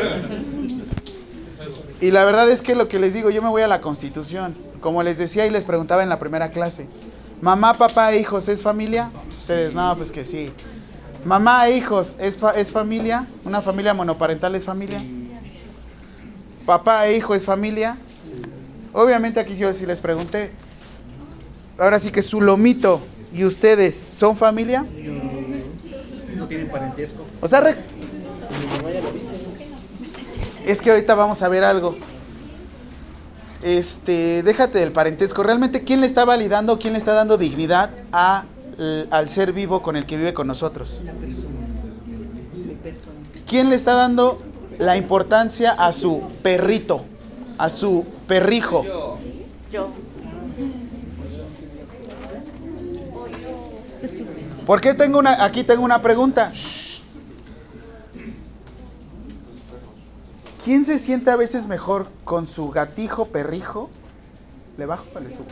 Y 2.01 2.11
la 2.11 2.25
verdad 2.25 2.49
es 2.49 2.61
que 2.61 2.75
lo 2.75 2.87
que 2.87 2.99
les 2.99 3.13
digo, 3.13 3.29
yo 3.29 3.41
me 3.41 3.49
voy 3.49 3.61
a 3.61 3.67
la 3.67 3.81
constitución. 3.81 4.55
Como 4.81 5.03
les 5.03 5.17
decía 5.17 5.45
y 5.45 5.49
les 5.49 5.63
preguntaba 5.63 6.03
en 6.03 6.09
la 6.09 6.19
primera 6.19 6.49
clase. 6.49 6.87
Mamá, 7.41 7.73
papá 7.73 8.11
e 8.13 8.19
hijos, 8.19 8.49
¿es 8.49 8.61
familia? 8.61 9.09
Ustedes, 9.37 9.73
no, 9.73 9.95
pues 9.95 10.11
que 10.11 10.23
sí. 10.23 10.51
Mamá 11.25 11.67
e 11.67 11.77
hijos, 11.77 12.17
¿es, 12.19 12.37
¿es 12.55 12.71
familia? 12.71 13.27
¿Una 13.45 13.61
familia 13.61 13.93
monoparental 13.93 14.55
es 14.55 14.65
familia? 14.65 15.01
Papá 16.65 17.07
e 17.07 17.17
hijo 17.17 17.35
es 17.35 17.45
familia. 17.45 17.97
Obviamente 18.93 19.39
aquí 19.39 19.55
yo 19.55 19.71
sí 19.73 19.85
les 19.85 20.01
pregunté. 20.01 20.51
Ahora 21.77 21.99
sí 21.99 22.11
que 22.11 22.21
su 22.21 22.41
lomito 22.41 23.01
y 23.33 23.45
ustedes 23.45 24.03
son 24.11 24.35
familia. 24.37 24.85
No 26.37 26.47
tienen 26.47 26.69
parentesco. 26.69 27.23
O 27.41 27.47
sea, 27.47 27.61
re- 27.61 27.75
es 30.65 30.81
que 30.81 30.91
ahorita 30.91 31.15
vamos 31.15 31.41
a 31.41 31.49
ver 31.49 31.63
algo. 31.63 31.95
Este, 33.61 34.43
déjate 34.43 34.79
del 34.79 34.91
parentesco. 34.91 35.41
Realmente, 35.43 35.83
¿quién 35.83 36.01
le 36.01 36.05
está 36.07 36.25
validando, 36.25 36.77
quién 36.79 36.93
le 36.93 36.99
está 36.99 37.13
dando 37.13 37.37
dignidad 37.37 37.89
a, 38.11 38.43
l- 38.77 39.07
al 39.09 39.29
ser 39.29 39.53
vivo 39.53 39.81
con 39.81 39.95
el 39.95 40.05
que 40.05 40.17
vive 40.17 40.33
con 40.33 40.47
nosotros? 40.47 41.01
¿Quién 43.47 43.69
le 43.69 43.75
está 43.75 43.93
dando 43.93 44.41
la 44.79 44.97
importancia 44.97 45.71
a 45.71 45.91
su 45.91 46.21
perrito, 46.41 47.05
a 47.57 47.69
su 47.69 48.05
perrijo? 48.27 48.83
Yo. 49.71 49.89
¿Por 49.89 50.02
qué 54.81 54.93
tengo 54.93 55.19
una, 55.19 55.43
aquí 55.43 55.63
tengo 55.63 55.83
una 55.83 56.01
pregunta? 56.01 56.51
¿Quién 60.63 60.85
se 60.85 60.97
siente 60.97 61.29
a 61.29 61.35
veces 61.35 61.67
mejor 61.67 62.07
con 62.23 62.47
su 62.47 62.69
gatijo, 62.69 63.25
perrijo? 63.25 63.89
¿Le 64.77 64.85
bajo 64.85 65.05
o 65.13 65.19
le 65.19 65.29
subo? 65.29 65.45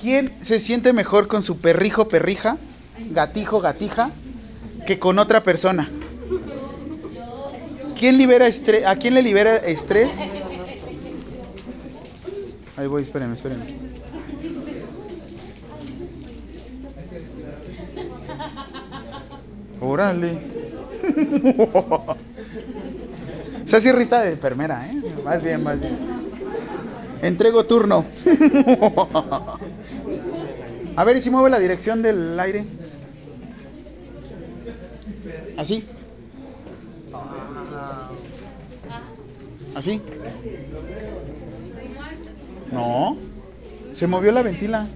¿Quién 0.00 0.32
se 0.42 0.58
siente 0.60 0.92
mejor 0.92 1.26
con 1.26 1.42
su 1.42 1.56
perrijo, 1.58 2.06
perrija, 2.08 2.56
gatijo, 3.10 3.60
gatija, 3.60 4.10
que 4.86 4.98
con 4.98 5.18
otra 5.18 5.42
persona? 5.42 5.90
¿Quién 7.98 8.18
libera 8.18 8.46
estre- 8.46 8.84
¿A 8.86 8.96
quién 8.96 9.14
le 9.14 9.22
libera 9.22 9.56
estrés? 9.56 10.20
Ahí 12.76 12.86
voy, 12.86 13.02
espérenme, 13.02 13.34
espérenme. 13.34 13.64
Órale. 19.84 20.32
Esa 23.66 23.80
sí 23.80 23.92
rista 23.92 24.22
de 24.22 24.32
enfermera, 24.32 24.86
¿eh? 24.86 24.94
Más 25.24 25.44
bien, 25.44 25.62
más 25.62 25.78
bien. 25.78 25.98
Entrego 27.20 27.64
turno. 27.64 28.06
A 30.96 31.04
ver, 31.04 31.16
¿y 31.16 31.20
si 31.20 31.28
mueve 31.30 31.50
la 31.50 31.58
dirección 31.58 32.00
del 32.02 32.40
aire? 32.40 32.64
¿Así? 35.56 35.84
¿Así? 39.74 40.00
No. 42.72 43.16
Se 43.92 44.06
movió 44.06 44.30
la 44.32 44.42
ventila. 44.42 44.86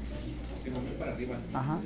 Ajá. 1.53 1.79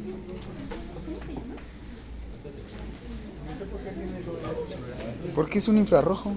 ¿Por 5.35 5.49
qué 5.49 5.59
es 5.59 5.69
un 5.69 5.79
infrarrojo? 5.79 6.35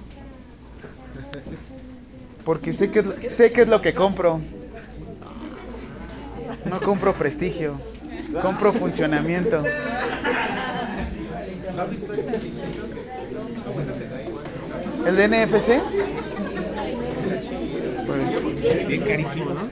Porque 2.44 2.72
sé 2.72 2.90
que, 2.90 3.30
sé 3.30 3.52
que 3.52 3.62
es 3.62 3.68
lo 3.68 3.80
que 3.80 3.94
compro. 3.94 4.40
No 6.64 6.80
compro 6.80 7.14
prestigio, 7.14 7.80
compro 8.42 8.72
funcionamiento. 8.72 9.62
¿El 15.06 15.16
de 15.16 15.28
NFC? 15.28 15.80
Bien 18.88 19.02
carísimo, 19.02 19.50
¿no? 19.50 19.68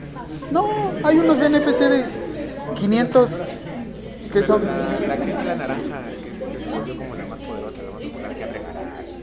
No, 0.52 0.92
hay 1.02 1.18
unos 1.18 1.38
NFC 1.38 1.80
de 1.88 2.04
500 2.74 3.48
que 4.32 4.42
son... 4.42 4.62
La 5.06 5.16
que 5.16 5.32
es 5.32 5.44
la 5.44 5.54
naranja, 5.54 6.02
que, 6.22 6.30
es, 6.30 6.42
que 6.42 6.60
se 6.60 6.70
volvió 6.70 6.96
como 6.96 7.14
la 7.14 7.26
más 7.26 7.40
poderosa, 7.42 7.82
la 7.82 7.90
más 7.92 8.02
popular 8.02 8.34
que 8.34 8.44
abre 8.44 8.60
garage. 8.60 9.14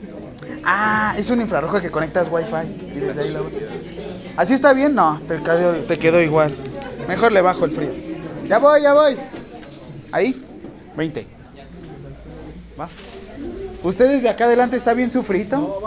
Ah, 0.63 1.15
es 1.17 1.29
un 1.29 1.41
infrarrojo 1.41 1.79
que 1.79 1.89
conectas 1.89 2.27
Wi-Fi. 2.31 2.91
y 2.95 2.99
desde 2.99 3.21
ahí 3.21 3.31
lo- 3.31 3.49
¿Así 4.37 4.53
está 4.53 4.73
bien? 4.73 4.95
No, 4.95 5.19
te 5.27 5.41
quedó, 5.41 5.73
te 5.73 5.99
quedó 5.99 6.21
igual. 6.21 6.55
Mejor 7.07 7.31
le 7.31 7.41
bajo 7.41 7.65
el 7.65 7.71
frío. 7.71 7.91
Ya 8.47 8.59
voy, 8.59 8.81
ya 8.81 8.93
voy. 8.93 9.17
Ahí, 10.11 10.41
20. 10.95 11.25
Va. 12.79 12.87
¿Ustedes 13.83 14.23
de 14.23 14.29
acá 14.29 14.45
adelante 14.45 14.77
está 14.77 14.93
bien 14.93 15.09
su 15.09 15.23
frito? 15.23 15.81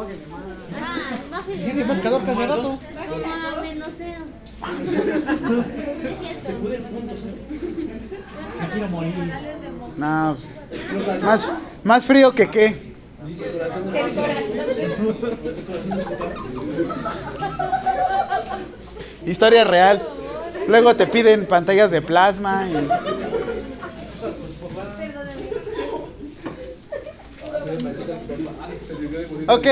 Ah, 0.82 1.16
más 1.30 1.44
Tiene 1.46 1.84
más 1.84 2.00
calor 2.00 2.22
que 2.24 2.30
hace 2.32 2.46
rato. 2.46 2.62
como 2.62 2.78
a 3.32 3.60
menos 3.62 3.88
cero. 3.96 4.20
Se 6.42 6.52
puede 6.54 6.78
Me 6.78 8.68
quiero 8.70 8.88
morir. 8.88 9.14
No, 9.96 10.37
pues, 10.37 10.68
más, 11.22 11.50
más 11.84 12.04
frío 12.04 12.32
que 12.32 12.50
qué. 12.50 12.94
Historia 19.27 19.64
real. 19.64 20.03
Luego 20.69 20.95
te 20.95 21.07
piden 21.07 21.47
pantallas 21.47 21.90
de 21.90 22.03
plasma 22.03 22.69
y... 22.69 22.75
Ok. 29.49 29.67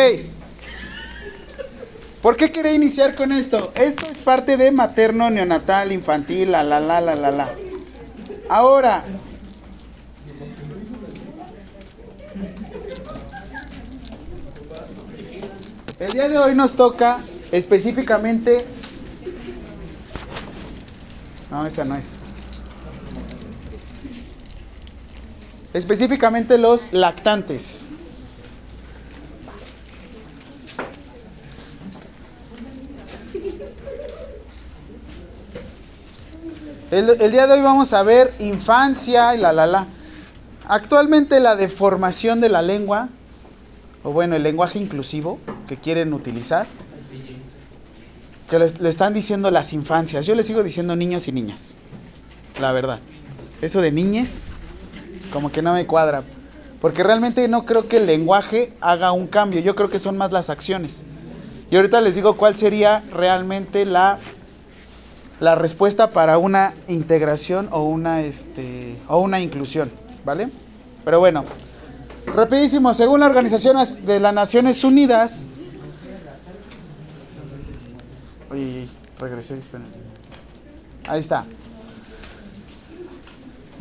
¿Por 2.23 2.37
qué 2.37 2.53
quería 2.53 2.73
iniciar 2.73 3.15
con 3.15 3.33
esto? 3.33 3.73
Esto 3.75 4.07
es 4.11 4.19
parte 4.19 4.57
de 4.57 4.71
materno, 4.71 5.29
neonatal, 5.31 5.91
infantil, 5.93 6.53
la 6.53 6.63
la 6.63 6.79
la 6.79 7.01
la 7.01 7.17
la 7.17 7.31
la. 7.33 7.51
Ahora, 8.49 9.03
el 16.03 16.13
día 16.13 16.29
de 16.29 16.37
hoy 16.37 16.55
nos 16.57 16.75
toca 16.75 17.21
específicamente... 17.53 18.67
No, 21.49 21.65
esa 21.65 21.85
no 21.85 21.95
es. 21.95 22.17
Específicamente 25.73 26.59
los 26.59 26.93
lactantes. 26.93 27.85
El, 36.91 37.11
el 37.11 37.31
día 37.31 37.47
de 37.47 37.55
hoy 37.55 37.61
vamos 37.61 37.93
a 37.93 38.03
ver 38.03 38.35
infancia 38.41 39.37
y 39.37 39.39
la 39.39 39.53
la 39.53 39.67
la. 39.67 39.87
Actualmente 40.67 41.39
la 41.39 41.55
deformación 41.55 42.41
de 42.41 42.49
la 42.49 42.61
lengua, 42.61 43.09
o 44.03 44.13
bueno, 44.13 44.37
el 44.37 44.43
lenguaje 44.43 44.79
inclusivo 44.79 45.39
que 45.67 45.77
quieren 45.77 46.13
utilizar, 46.13 46.67
que 48.51 48.59
le 48.59 48.89
están 48.89 49.15
diciendo 49.15 49.51
las 49.51 49.73
infancias. 49.73 50.27
Yo 50.27 50.35
les 50.35 50.47
sigo 50.47 50.63
diciendo 50.63 50.95
niños 50.95 51.27
y 51.29 51.33
niñas, 51.33 51.77
la 52.61 52.73
verdad. 52.73 52.99
Eso 53.63 53.81
de 53.81 53.93
niñes, 53.93 54.45
como 55.33 55.51
que 55.51 55.63
no 55.63 55.73
me 55.73 55.87
cuadra. 55.87 56.23
Porque 56.81 57.03
realmente 57.03 57.47
no 57.49 57.65
creo 57.65 57.89
que 57.89 57.99
el 57.99 58.07
lenguaje 58.07 58.73
haga 58.81 59.13
un 59.13 59.27
cambio, 59.27 59.61
yo 59.61 59.75
creo 59.75 59.89
que 59.89 59.99
son 59.99 60.19
más 60.19 60.33
las 60.33 60.51
acciones. 60.51 61.05
Y 61.71 61.77
ahorita 61.77 62.01
les 62.01 62.17
digo 62.17 62.37
cuál 62.37 62.57
sería 62.57 63.03
realmente 63.13 63.87
la 63.87 64.19
la 65.43 65.57
respuesta 65.57 66.11
para 66.11 66.39
una 66.39 66.73
integración 66.87 67.69
o 67.73 67.83
una 67.83 68.23
este 68.23 68.97
o 69.09 69.19
una 69.19 69.41
inclusión, 69.41 69.91
¿vale? 70.25 70.49
Pero 71.05 71.19
bueno, 71.19 71.45
rapidísimo, 72.27 72.95
según 72.95 73.21
la 73.21 73.27
Organización 73.27 73.77
de 74.05 74.21
las 74.21 74.35
Naciones 74.35 74.83
Unidas 74.85 75.47
Oye, 78.53 78.87
regresé, 79.19 79.57
esperen. 79.57 79.87
Ahí 81.09 81.21
está. 81.21 81.47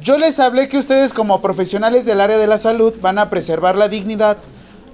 Yo 0.01 0.17
les 0.17 0.39
hablé 0.39 0.69
que 0.69 0.77
ustedes 0.77 1.13
como 1.13 1.41
profesionales 1.41 2.05
del 2.05 2.21
área 2.21 2.37
de 2.37 2.47
la 2.47 2.57
salud 2.57 2.93
van 3.01 3.19
a 3.19 3.29
preservar 3.29 3.75
la 3.75 3.89
dignidad 3.89 4.37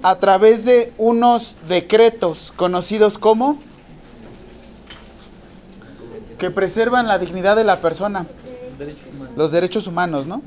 a 0.02 0.18
través 0.18 0.64
de 0.64 0.92
unos 0.98 1.56
decretos 1.68 2.52
conocidos 2.56 3.18
como 3.18 3.56
que 6.38 6.50
preservan 6.50 7.06
la 7.06 7.18
dignidad 7.18 7.54
de 7.54 7.64
la 7.64 7.80
persona. 7.80 8.26
Los 9.36 9.52
derechos 9.52 9.86
humanos, 9.86 10.26
¿no? 10.26 10.42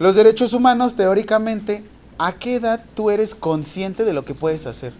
Los 0.00 0.16
derechos 0.16 0.54
humanos, 0.54 0.94
teóricamente, 0.94 1.84
¿a 2.16 2.32
qué 2.32 2.54
edad 2.54 2.82
tú 2.94 3.10
eres 3.10 3.34
consciente 3.34 4.06
de 4.06 4.14
lo 4.14 4.24
que 4.24 4.34
puedes 4.34 4.64
hacer? 4.64 4.94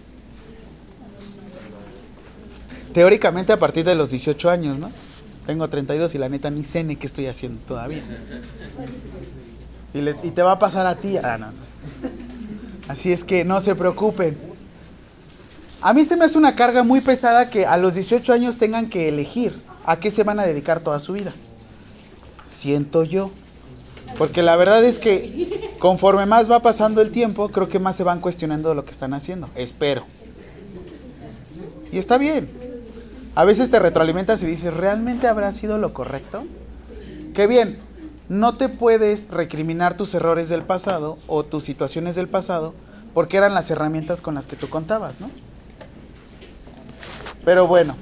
Teóricamente 2.93 3.51
a 3.51 3.57
partir 3.57 3.83
de 3.83 3.95
los 3.95 4.11
18 4.11 4.51
años, 4.51 4.77
¿no? 4.77 4.91
Tengo 5.47 5.67
32 5.67 6.13
y 6.13 6.17
la 6.19 6.29
neta 6.29 6.51
ni 6.51 6.63
sé 6.63 6.83
ni 6.83 6.97
qué 6.97 7.07
estoy 7.07 7.25
haciendo 7.25 7.59
todavía. 7.67 8.03
Y, 9.95 10.07
y 10.27 10.31
te 10.31 10.43
va 10.43 10.51
a 10.51 10.59
pasar 10.59 10.85
a 10.85 10.95
ti. 10.95 11.17
Ah, 11.17 11.39
no, 11.39 11.47
no. 11.47 11.53
Así 12.87 13.11
es 13.11 13.23
que 13.23 13.43
no 13.43 13.59
se 13.59 13.73
preocupen. 13.73 14.37
A 15.81 15.93
mí 15.93 16.05
se 16.05 16.15
me 16.15 16.25
hace 16.25 16.37
una 16.37 16.53
carga 16.53 16.83
muy 16.83 17.01
pesada 17.01 17.49
que 17.49 17.65
a 17.65 17.75
los 17.77 17.95
18 17.95 18.33
años 18.33 18.57
tengan 18.57 18.87
que 18.87 19.09
elegir 19.09 19.59
a 19.83 19.97
qué 19.97 20.11
se 20.11 20.23
van 20.23 20.39
a 20.39 20.43
dedicar 20.43 20.79
toda 20.81 20.99
su 20.99 21.13
vida. 21.13 21.33
Siento 22.43 23.03
yo. 23.03 23.31
Porque 24.17 24.43
la 24.43 24.55
verdad 24.55 24.83
es 24.83 24.99
que 24.99 25.75
conforme 25.79 26.25
más 26.25 26.49
va 26.49 26.61
pasando 26.61 27.01
el 27.01 27.11
tiempo, 27.11 27.49
creo 27.49 27.67
que 27.67 27.79
más 27.79 27.95
se 27.95 28.03
van 28.03 28.19
cuestionando 28.19 28.73
lo 28.73 28.85
que 28.85 28.91
están 28.91 29.13
haciendo. 29.13 29.49
Espero. 29.55 30.05
Y 31.91 31.97
está 31.97 32.17
bien. 32.17 32.49
A 33.35 33.45
veces 33.45 33.71
te 33.71 33.79
retroalimentas 33.79 34.43
y 34.43 34.45
dices, 34.45 34.73
¿realmente 34.73 35.27
habrá 35.27 35.51
sido 35.51 35.77
lo 35.77 35.93
correcto? 35.93 36.43
Qué 37.33 37.47
bien. 37.47 37.79
No 38.29 38.57
te 38.57 38.69
puedes 38.69 39.29
recriminar 39.29 39.97
tus 39.97 40.13
errores 40.13 40.49
del 40.49 40.63
pasado 40.63 41.17
o 41.27 41.43
tus 41.43 41.63
situaciones 41.63 42.15
del 42.15 42.27
pasado 42.27 42.73
porque 43.13 43.37
eran 43.37 43.53
las 43.53 43.69
herramientas 43.71 44.21
con 44.21 44.35
las 44.35 44.47
que 44.47 44.55
tú 44.55 44.69
contabas, 44.69 45.19
¿no? 45.19 45.29
Pero 47.43 47.67
bueno, 47.67 47.95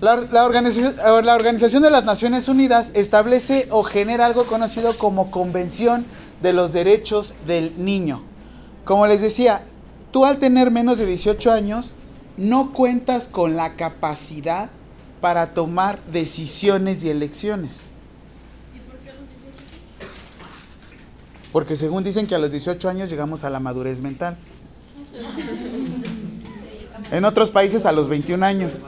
la, 0.00 0.16
la 0.16 0.44
organización, 0.44 0.94
la 1.24 1.34
Organización 1.34 1.82
de 1.82 1.90
las 1.90 2.04
Naciones 2.04 2.48
Unidas 2.48 2.92
establece 2.94 3.66
o 3.70 3.82
genera 3.82 4.26
algo 4.26 4.44
conocido 4.44 4.96
como 4.98 5.30
Convención 5.30 6.04
de 6.42 6.52
los 6.52 6.72
Derechos 6.72 7.34
del 7.46 7.72
Niño. 7.76 8.22
Como 8.84 9.06
les 9.06 9.20
decía, 9.20 9.62
tú 10.12 10.24
al 10.24 10.38
tener 10.38 10.70
menos 10.70 10.98
de 10.98 11.06
18 11.06 11.50
años 11.52 11.94
no 12.36 12.72
cuentas 12.72 13.28
con 13.28 13.56
la 13.56 13.74
capacidad 13.74 14.70
para 15.20 15.54
tomar 15.54 15.98
decisiones 16.12 17.02
y 17.02 17.10
elecciones. 17.10 17.88
Porque 21.52 21.74
según 21.74 22.04
dicen 22.04 22.26
que 22.26 22.34
a 22.34 22.38
los 22.38 22.52
18 22.52 22.88
años 22.88 23.08
llegamos 23.08 23.42
a 23.44 23.50
la 23.50 23.60
madurez 23.60 24.02
mental. 24.02 24.36
En 27.10 27.24
otros 27.24 27.50
países 27.50 27.86
a 27.86 27.92
los 27.92 28.08
21 28.08 28.44
años. 28.44 28.84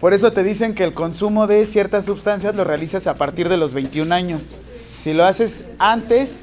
Por 0.00 0.12
eso 0.12 0.32
te 0.32 0.42
dicen 0.42 0.74
que 0.74 0.84
el 0.84 0.92
consumo 0.92 1.46
de 1.46 1.64
ciertas 1.66 2.04
sustancias 2.04 2.54
lo 2.54 2.64
realizas 2.64 3.06
a 3.06 3.14
partir 3.14 3.48
de 3.48 3.56
los 3.56 3.74
21 3.74 4.14
años. 4.14 4.52
Si 4.96 5.12
lo 5.14 5.24
haces 5.24 5.66
antes, 5.78 6.40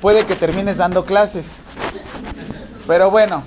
puede 0.00 0.26
que 0.26 0.34
termines 0.34 0.78
dando 0.78 1.04
clases. 1.04 1.64
Pero 2.86 3.10
bueno. 3.10 3.42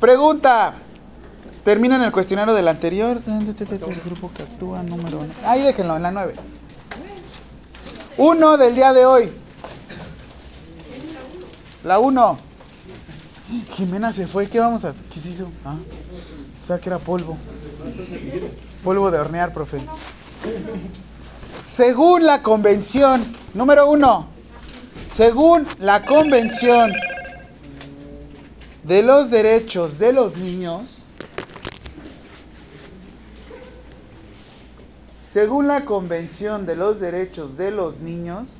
Pregunta. 0.00 0.74
Termina 1.64 1.94
en 1.96 2.02
el 2.02 2.12
cuestionario 2.12 2.54
del 2.54 2.66
anterior. 2.66 3.20
El 3.26 4.00
grupo 4.04 4.30
que 4.34 4.42
actúa 4.42 4.82
número 4.82 5.20
uno. 5.20 5.32
Ahí 5.44 5.62
déjenlo, 5.62 5.96
en 5.96 6.02
la 6.02 6.10
9. 6.10 6.34
Uno 8.16 8.56
del 8.56 8.74
día 8.74 8.92
de 8.92 9.06
hoy. 9.06 9.30
La 11.84 11.98
1. 11.98 12.38
Jimena 13.74 14.12
se 14.12 14.26
fue. 14.26 14.48
¿Qué 14.48 14.58
vamos 14.58 14.84
a 14.84 14.88
hacer? 14.88 15.04
¿Qué 15.06 15.20
se 15.20 15.30
hizo? 15.30 15.48
Ah, 15.64 15.76
que 16.80 16.88
era 16.88 16.98
polvo. 16.98 17.36
Polvo 18.84 19.10
de 19.10 19.18
hornear, 19.18 19.52
profe. 19.52 19.80
Según 21.62 22.26
la 22.26 22.42
convención, 22.42 23.22
número 23.54 23.88
uno, 23.88 24.26
según 25.06 25.66
la 25.78 26.04
convención 26.04 26.92
de 28.82 29.02
los 29.02 29.30
derechos 29.30 29.98
de 29.98 30.12
los 30.12 30.36
niños, 30.36 31.06
según 35.18 35.68
la 35.68 35.84
convención 35.84 36.66
de 36.66 36.76
los 36.76 37.00
derechos 37.00 37.56
de 37.56 37.70
los 37.70 38.00
niños, 38.00 38.54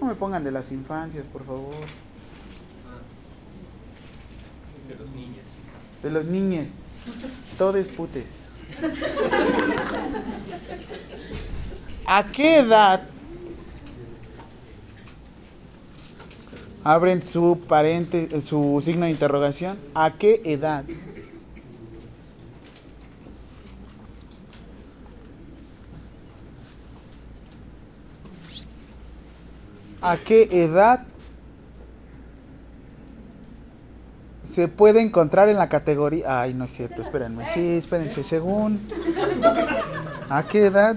no 0.00 0.08
me 0.08 0.14
pongan 0.14 0.44
de 0.44 0.50
las 0.50 0.72
infancias, 0.72 1.26
por 1.26 1.44
favor. 1.44 1.74
De 4.88 4.94
los 4.94 5.10
niños. 5.10 5.44
De 6.02 6.10
los 6.10 6.24
niñes. 6.26 6.78
Todes 7.58 7.88
putes. 7.88 8.42
¿A 12.06 12.24
qué 12.24 12.58
edad 12.58 13.02
abren 16.84 17.22
su 17.22 17.58
parente, 17.66 18.40
su 18.40 18.80
signo 18.80 19.06
de 19.06 19.10
interrogación? 19.10 19.76
¿A 19.94 20.12
qué 20.12 20.40
edad? 20.44 20.84
¿A 30.00 30.16
qué 30.16 30.48
edad 30.52 31.04
se 34.56 34.68
puede 34.68 35.02
encontrar 35.02 35.50
en 35.50 35.58
la 35.58 35.68
categoría. 35.68 36.40
Ay, 36.40 36.54
no 36.54 36.64
es 36.64 36.70
cierto, 36.70 37.02
espérenme. 37.02 37.44
Sí, 37.44 37.76
espérense. 37.76 38.22
Según. 38.24 38.80
¿A 40.30 40.44
qué 40.44 40.64
edad? 40.64 40.96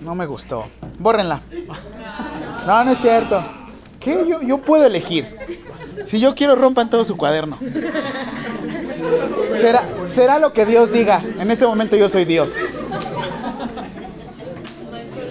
No 0.00 0.14
me 0.14 0.24
gustó. 0.24 0.64
Bórrenla. 0.98 1.42
No, 2.66 2.82
no 2.82 2.92
es 2.92 2.98
cierto. 2.98 3.44
¿Qué? 4.00 4.24
Yo, 4.26 4.40
yo 4.40 4.56
puedo 4.56 4.86
elegir. 4.86 5.36
Si 6.02 6.18
yo 6.18 6.34
quiero, 6.34 6.56
rompan 6.56 6.88
todo 6.88 7.04
su 7.04 7.18
cuaderno. 7.18 7.58
Será, 9.54 9.82
será 10.08 10.38
lo 10.38 10.54
que 10.54 10.64
Dios 10.64 10.92
diga. 10.92 11.22
En 11.38 11.50
este 11.50 11.66
momento 11.66 11.94
yo 11.94 12.08
soy 12.08 12.24
Dios. 12.24 12.54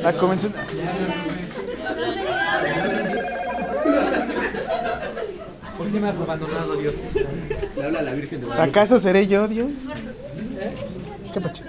La 0.03 0.13
convención- 0.13 0.53
¿Por 5.97 5.97
qué 5.97 5.99
me 5.99 6.09
has 6.09 6.21
abandonado, 6.21 6.75
Dios? 6.75 6.93
Le 7.75 7.83
habla 7.83 8.01
la 8.03 8.13
Virgen 8.13 8.41
de 8.41 8.53
¿Acaso 8.53 8.99
seré 8.99 9.25
yo 9.25 9.47
Dios? 9.47 9.71
¿Qué 11.33 11.41
pacho? 11.41 11.63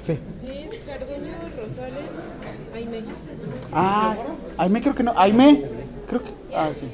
Sí. 0.00 0.16
Es 0.46 0.80
Cardenio 0.80 1.32
Rosales 1.60 2.20
Aime. 2.74 3.02
Ah, 3.72 4.16
Aime 4.58 4.80
creo 4.80 4.94
que 4.94 5.02
no. 5.02 5.12
Aime, 5.16 5.64
creo 6.06 6.22
que. 6.22 6.30
Ah, 6.54 6.70
sí. 6.72 6.86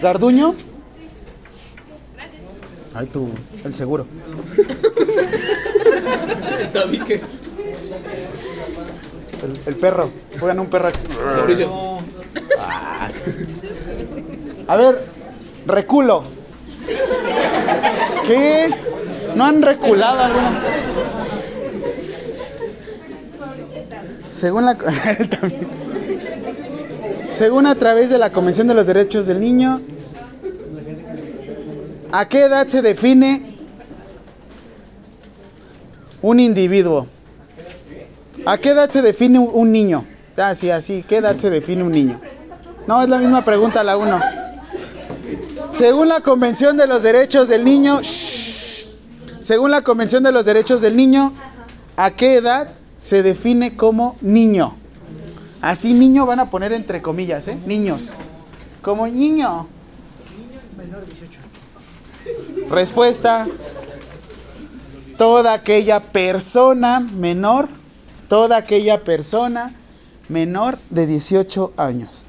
Garduño. 0.00 0.54
Ay, 2.94 3.08
tú, 3.12 3.28
el 3.64 3.74
seguro. 3.74 4.06
Tabique. 6.72 7.20
El, 9.42 9.60
el 9.66 9.76
perro. 9.76 10.08
Juegan 10.38 10.60
un 10.60 10.68
perro 10.68 10.88
aquí. 10.88 11.00
Mauricio. 11.36 11.94
A 14.66 14.76
ver, 14.76 15.04
reculo. 15.66 16.22
¿Qué? 18.26 18.70
¿No 19.34 19.44
han 19.44 19.62
reculado 19.62 20.20
alguna? 20.20 20.60
Según 24.30 24.64
la. 24.66 24.76
Según 27.30 27.66
a 27.66 27.74
través 27.74 28.10
de 28.10 28.18
la 28.18 28.30
Convención 28.30 28.68
de 28.68 28.74
los 28.74 28.86
Derechos 28.86 29.26
del 29.26 29.40
Niño, 29.40 29.80
¿a 32.12 32.28
qué 32.28 32.42
edad 32.44 32.68
se 32.68 32.80
define 32.80 33.56
un 36.22 36.38
individuo? 36.38 37.08
¿A 38.46 38.58
qué 38.58 38.70
edad 38.70 38.88
se 38.88 39.02
define 39.02 39.40
un- 39.40 39.72
niño? 39.72 40.06
Ah, 40.36 40.54
sí, 40.54 40.70
así, 40.70 41.04
¿qué 41.08 41.16
edad 41.16 41.36
se 41.36 41.50
define 41.50 41.82
un 41.82 41.90
niño? 41.92 42.20
No, 42.86 43.02
es 43.02 43.08
la 43.08 43.18
misma 43.18 43.44
pregunta 43.44 43.82
la 43.82 43.96
uno. 43.96 44.20
Según 45.76 46.08
la 46.08 46.20
Convención 46.20 46.76
de 46.76 46.86
los 46.86 47.02
Derechos 47.02 47.48
del 47.48 47.64
Niño, 47.64 48.00
según 49.40 49.72
la 49.72 49.82
Convención 49.82 50.22
de 50.22 50.30
los 50.30 50.46
Derechos 50.46 50.82
del 50.82 50.96
Niño, 50.96 51.32
¿a 51.96 52.12
qué 52.12 52.34
edad 52.34 52.70
se 52.96 53.24
define 53.24 53.76
como 53.76 54.16
niño? 54.20 54.76
Así 55.60 55.92
niño 55.92 56.26
van 56.26 56.38
a 56.38 56.48
poner 56.48 56.72
entre 56.72 57.02
comillas, 57.02 57.48
¿eh? 57.48 57.58
Niños. 57.66 58.02
Como 58.82 59.08
niño. 59.08 59.66
Respuesta. 62.70 63.48
Toda 65.18 65.54
aquella 65.54 66.00
persona 66.00 67.00
menor, 67.00 67.68
toda 68.28 68.58
aquella 68.58 69.02
persona 69.02 69.74
menor 70.28 70.78
de 70.90 71.06
18 71.08 71.72
años. 71.76 72.23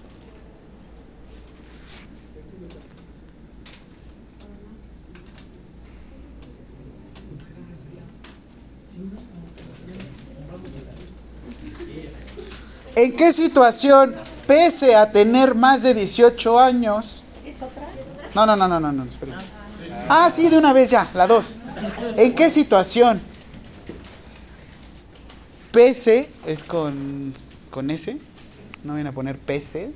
¿En 12.95 13.15
qué 13.15 13.33
situación, 13.33 14.15
pese 14.47 14.95
a 14.95 15.11
tener 15.11 15.53
más 15.55 15.83
de 15.83 15.93
18 15.93 16.59
años... 16.59 17.23
No, 18.33 18.45
no, 18.45 18.55
no, 18.55 18.67
no, 18.67 18.79
no, 18.79 18.91
no, 18.91 19.03
espera. 19.03 19.37
Ah, 20.09 20.29
sí, 20.29 20.49
de 20.49 20.57
una 20.57 20.73
vez 20.73 20.89
ya, 20.89 21.07
la 21.13 21.27
dos. 21.27 21.59
¿En 22.15 22.35
qué 22.35 22.49
situación, 22.49 23.21
pese, 25.71 26.29
es 26.45 26.63
con, 26.63 27.33
con 27.69 27.89
S, 27.89 28.17
no 28.83 28.93
vienen 28.93 29.07
a 29.07 29.11
poner 29.11 29.37
pese. 29.39 29.91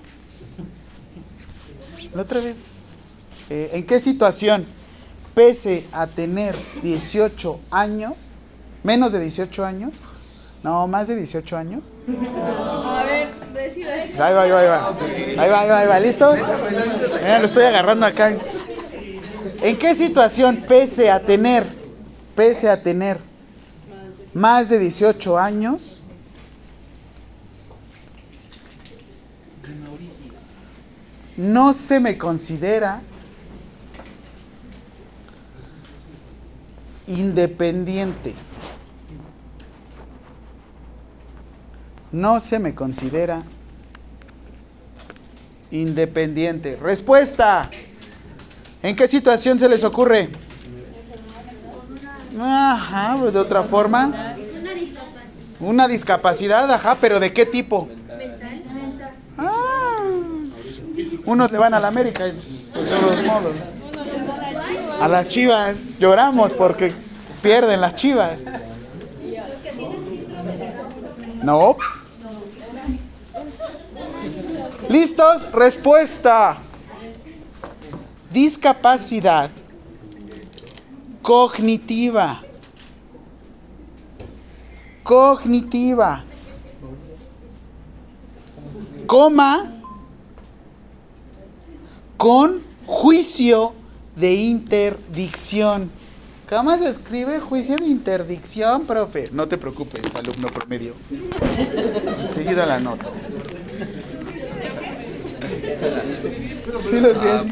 La 2.14 2.24
otra 2.24 2.42
vez, 2.42 2.80
eh, 3.50 3.70
¿en 3.74 3.86
qué 3.86 4.00
situación, 4.00 4.66
pese 5.36 5.86
a 5.92 6.08
tener 6.08 6.56
18 6.82 7.60
años, 7.72 8.14
menos 8.84 9.14
de 9.14 9.20
18 9.20 9.64
años, 9.66 10.06
no, 10.64 10.88
más 10.88 11.08
de 11.08 11.16
18 11.16 11.58
años, 11.58 11.94
A 12.06 13.04
ver, 13.04 13.30
decide. 13.54 14.06
Pues 14.08 14.20
Ahí 14.20 14.34
va, 14.34 14.42
ahí 14.44 14.52
va, 14.52 14.60
ahí 14.60 14.68
va. 14.68 14.88
Ahí 14.90 15.50
va, 15.50 15.60
ahí 15.62 15.70
va, 15.70 15.80
ahí 15.80 15.88
va. 15.88 16.00
¿Listo? 16.00 16.34
Mira, 16.34 17.40
lo 17.40 17.46
estoy 17.46 17.64
agarrando 17.64 18.06
acá. 18.06 18.34
¿En 19.62 19.78
qué 19.78 19.96
situación, 19.96 20.58
pese 20.58 21.10
a 21.10 21.22
tener, 21.22 21.66
pese 22.36 22.70
a 22.70 22.82
tener 22.84 23.18
más 24.34 24.70
de 24.70 24.80
18 24.80 25.38
años, 25.38 26.04
no 31.38 31.72
se 31.72 32.02
me 32.02 32.18
considera 32.18 33.02
independiente? 37.08 38.36
No 42.12 42.40
se 42.40 42.60
me 42.60 42.74
considera 42.74 43.44
independiente. 45.72 46.78
Respuesta. 46.82 47.70
¿En 48.82 48.96
qué 48.96 49.08
situación 49.08 49.60
se 49.60 49.70
les 49.70 49.84
ocurre? 49.84 50.30
Ajá, 52.40 53.16
pues 53.20 53.34
de 53.34 53.40
otra 53.40 53.64
forma. 53.64 54.36
Una 55.60 55.88
discapacidad, 55.88 56.72
ajá, 56.72 56.98
pero 57.00 57.20
¿de 57.20 57.34
qué 57.34 57.46
tipo? 57.46 57.90
Ah, 59.38 59.98
unos 61.26 61.52
le 61.52 61.58
van 61.58 61.74
a 61.74 61.80
la 61.80 61.90
América, 61.90 62.24
pues, 62.24 62.74
de 62.74 62.90
todos 62.90 63.24
modos. 63.24 63.56
A 65.02 65.08
las 65.08 65.28
chivas. 65.28 65.76
Lloramos 66.00 66.54
porque 66.54 66.94
pierden 67.42 67.82
las 67.82 67.96
chivas. 67.96 68.40
No. 71.44 71.78
¿Listos? 74.90 75.52
Respuesta. 75.52 76.58
Discapacidad 78.34 79.52
cognitiva. 81.22 82.42
Cognitiva. 85.04 86.24
Coma 89.06 89.74
con 92.18 92.60
juicio 92.88 93.74
de 94.16 94.34
interdicción. 94.34 95.92
¿Cómo 96.50 96.76
se 96.80 96.90
escribe 96.90 97.40
juicio 97.40 97.76
de 97.76 97.86
interdicción, 97.86 98.88
profe? 98.88 99.30
No 99.32 99.48
te 99.48 99.60
preocupes, 99.60 100.16
alumno 100.16 100.48
promedio. 100.48 100.96
Enseguida 102.22 102.66
la 102.66 102.78
anoto. 102.78 103.12
Sí, 106.90 107.00
los 107.00 107.22
vi 107.22 107.28
así. 107.28 107.50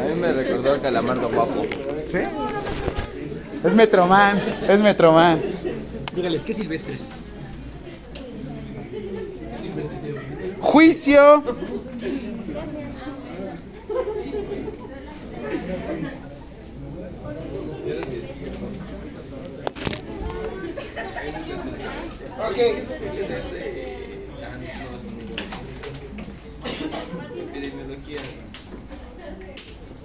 A 0.00 0.04
mí 0.04 0.14
me 0.20 0.32
recordó 0.32 0.72
a 0.74 0.78
Calamardo 0.78 1.28
Guapo. 1.30 1.66
¿Sí? 2.06 2.18
Es 3.64 3.74
Metroman, 3.74 4.40
es 4.68 4.80
Metroman. 4.80 5.40
Dígales, 6.14 6.44
¿qué 6.44 6.54
silvestres? 6.54 7.20
Juicio. 10.60 11.42
Ok. 22.50 23.61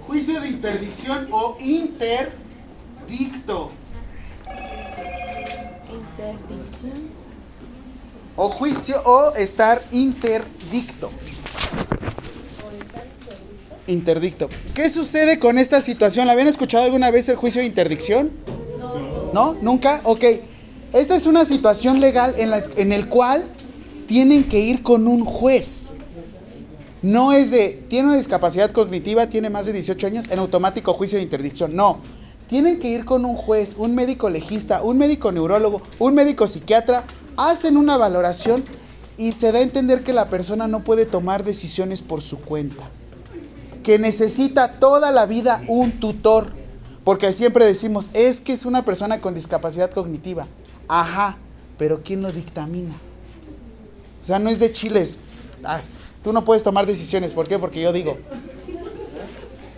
Juicio 0.08 0.40
de 0.40 0.48
interdicción 0.48 1.28
o 1.30 1.58
interdicto. 1.60 3.70
Interdicción. 5.92 7.10
O 8.34 8.48
juicio 8.48 9.02
o 9.04 9.34
estar 9.34 9.82
interdicto. 9.92 11.10
Interdicto. 13.86 14.48
¿Qué 14.74 14.88
sucede 14.88 15.38
con 15.38 15.58
esta 15.58 15.82
situación? 15.82 16.26
¿La 16.26 16.32
habían 16.32 16.48
escuchado 16.48 16.84
alguna 16.84 17.10
vez 17.10 17.28
el 17.28 17.36
juicio 17.36 17.60
de 17.60 17.66
interdicción? 17.66 18.30
No. 19.34 19.56
¿Nunca? 19.60 20.00
Ok. 20.04 20.24
Esta 20.94 21.16
es 21.16 21.26
una 21.26 21.44
situación 21.44 22.00
legal 22.00 22.34
en, 22.38 22.48
la, 22.48 22.64
en 22.78 22.94
el 22.94 23.08
cual 23.08 23.44
tienen 24.06 24.44
que 24.44 24.58
ir 24.58 24.82
con 24.82 25.06
un 25.06 25.26
juez. 25.26 25.90
No 27.02 27.32
es 27.32 27.50
de, 27.50 27.84
tiene 27.88 28.08
una 28.08 28.16
discapacidad 28.16 28.72
cognitiva, 28.72 29.28
tiene 29.28 29.50
más 29.50 29.66
de 29.66 29.72
18 29.72 30.06
años, 30.06 30.30
en 30.30 30.38
automático 30.38 30.94
juicio 30.94 31.18
de 31.18 31.22
interdicción. 31.22 31.76
No. 31.76 31.98
Tienen 32.48 32.80
que 32.80 32.88
ir 32.88 33.04
con 33.04 33.24
un 33.24 33.36
juez, 33.36 33.76
un 33.78 33.94
médico 33.94 34.28
legista, 34.30 34.82
un 34.82 34.98
médico 34.98 35.30
neurólogo, 35.30 35.82
un 35.98 36.14
médico 36.14 36.46
psiquiatra, 36.46 37.04
hacen 37.36 37.76
una 37.76 37.96
valoración 37.96 38.64
y 39.16 39.32
se 39.32 39.52
da 39.52 39.58
a 39.58 39.62
entender 39.62 40.02
que 40.02 40.12
la 40.12 40.26
persona 40.26 40.66
no 40.66 40.82
puede 40.82 41.04
tomar 41.06 41.44
decisiones 41.44 42.02
por 42.02 42.20
su 42.20 42.40
cuenta. 42.40 42.84
Que 43.82 43.98
necesita 43.98 44.78
toda 44.78 45.12
la 45.12 45.26
vida 45.26 45.62
un 45.68 45.92
tutor. 45.92 46.48
Porque 47.04 47.32
siempre 47.32 47.64
decimos, 47.64 48.10
es 48.12 48.40
que 48.40 48.52
es 48.52 48.66
una 48.66 48.84
persona 48.84 49.18
con 49.18 49.34
discapacidad 49.34 49.90
cognitiva. 49.90 50.46
Ajá, 50.88 51.36
pero 51.78 52.02
¿quién 52.02 52.22
lo 52.22 52.30
dictamina? 52.30 52.94
O 54.20 54.24
sea, 54.24 54.38
no 54.38 54.50
es 54.50 54.58
de 54.58 54.72
chiles. 54.72 55.18
Haz. 55.64 55.98
Tú 56.22 56.32
no 56.32 56.44
puedes 56.44 56.62
tomar 56.62 56.86
decisiones. 56.86 57.32
¿Por 57.32 57.48
qué? 57.48 57.58
Porque 57.58 57.80
yo 57.80 57.92
digo. 57.92 58.18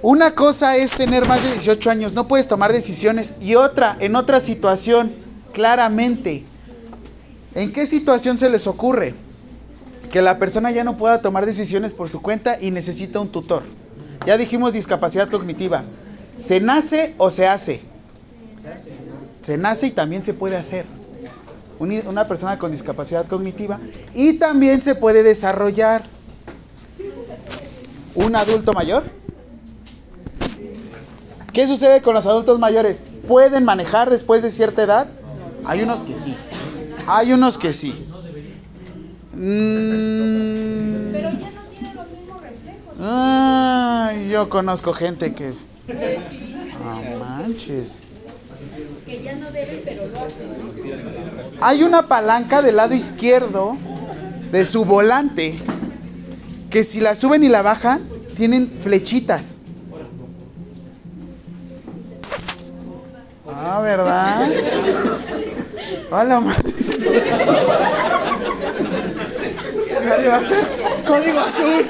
Una 0.02 0.34
cosa 0.34 0.76
es 0.76 0.92
tener 0.92 1.26
más 1.28 1.44
de 1.44 1.52
18 1.52 1.90
años, 1.90 2.14
no 2.14 2.26
puedes 2.26 2.48
tomar 2.48 2.72
decisiones. 2.72 3.34
Y 3.40 3.54
otra, 3.56 3.96
en 4.00 4.16
otra 4.16 4.40
situación, 4.40 5.12
claramente. 5.52 6.44
¿En 7.54 7.72
qué 7.72 7.84
situación 7.84 8.38
se 8.38 8.48
les 8.48 8.66
ocurre? 8.66 9.14
Que 10.10 10.22
la 10.22 10.38
persona 10.38 10.70
ya 10.70 10.84
no 10.84 10.96
pueda 10.96 11.20
tomar 11.20 11.44
decisiones 11.44 11.92
por 11.92 12.08
su 12.08 12.22
cuenta 12.22 12.58
y 12.60 12.70
necesita 12.70 13.20
un 13.20 13.28
tutor. 13.28 13.62
Ya 14.26 14.38
dijimos 14.38 14.72
discapacidad 14.72 15.28
cognitiva. 15.28 15.84
¿Se 16.36 16.60
nace 16.60 17.14
o 17.18 17.28
se 17.28 17.46
hace? 17.46 17.82
Se 19.42 19.58
nace 19.58 19.88
y 19.88 19.90
también 19.90 20.22
se 20.22 20.32
puede 20.32 20.56
hacer. 20.56 20.86
Una 21.78 22.26
persona 22.26 22.58
con 22.58 22.72
discapacidad 22.72 23.26
cognitiva. 23.26 23.78
Y 24.14 24.34
también 24.34 24.80
se 24.80 24.94
puede 24.94 25.22
desarrollar. 25.22 26.02
¿Un 28.24 28.36
adulto 28.36 28.72
mayor? 28.72 29.04
¿Qué 31.52 31.66
sucede 31.66 32.02
con 32.02 32.14
los 32.14 32.26
adultos 32.26 32.58
mayores? 32.58 33.04
¿Pueden 33.26 33.64
manejar 33.64 34.10
después 34.10 34.42
de 34.42 34.50
cierta 34.50 34.82
edad? 34.82 35.08
Hay 35.64 35.82
unos 35.82 36.02
que 36.02 36.14
sí. 36.14 36.36
Hay 37.06 37.32
unos 37.32 37.58
que 37.58 37.72
sí. 37.72 37.90
Mm. 39.32 41.12
Pero 41.12 41.30
ya 41.30 41.50
no 41.50 41.64
tiene 41.70 41.94
los 41.94 42.08
mismos 42.08 42.42
reflejos. 42.42 42.94
Ay, 43.02 44.28
yo 44.28 44.48
conozco 44.48 44.92
gente 44.92 45.34
que. 45.34 45.52
No 45.88 47.18
manches. 47.18 48.02
Que 49.06 49.22
ya 49.22 49.34
no 49.34 49.50
debe, 49.50 49.82
pero 49.84 50.06
lo 50.06 50.20
hace. 50.20 51.58
Hay 51.60 51.82
una 51.82 52.06
palanca 52.06 52.62
del 52.62 52.76
lado 52.76 52.94
izquierdo 52.94 53.76
de 54.52 54.64
su 54.64 54.84
volante 54.84 55.56
que 56.70 56.84
si 56.84 57.00
la 57.00 57.14
suben 57.16 57.42
y 57.42 57.48
la 57.48 57.62
bajan, 57.62 58.00
tienen 58.36 58.70
flechitas. 58.80 59.58
Ah, 63.48 63.80
¿verdad? 63.82 64.48
Hola, 66.10 66.40
madre. 66.40 66.72
Nadie 70.04 70.28
va 70.28 70.36
a 70.36 70.40
hacer 70.40 70.64
código 71.06 71.40
azul. 71.40 71.86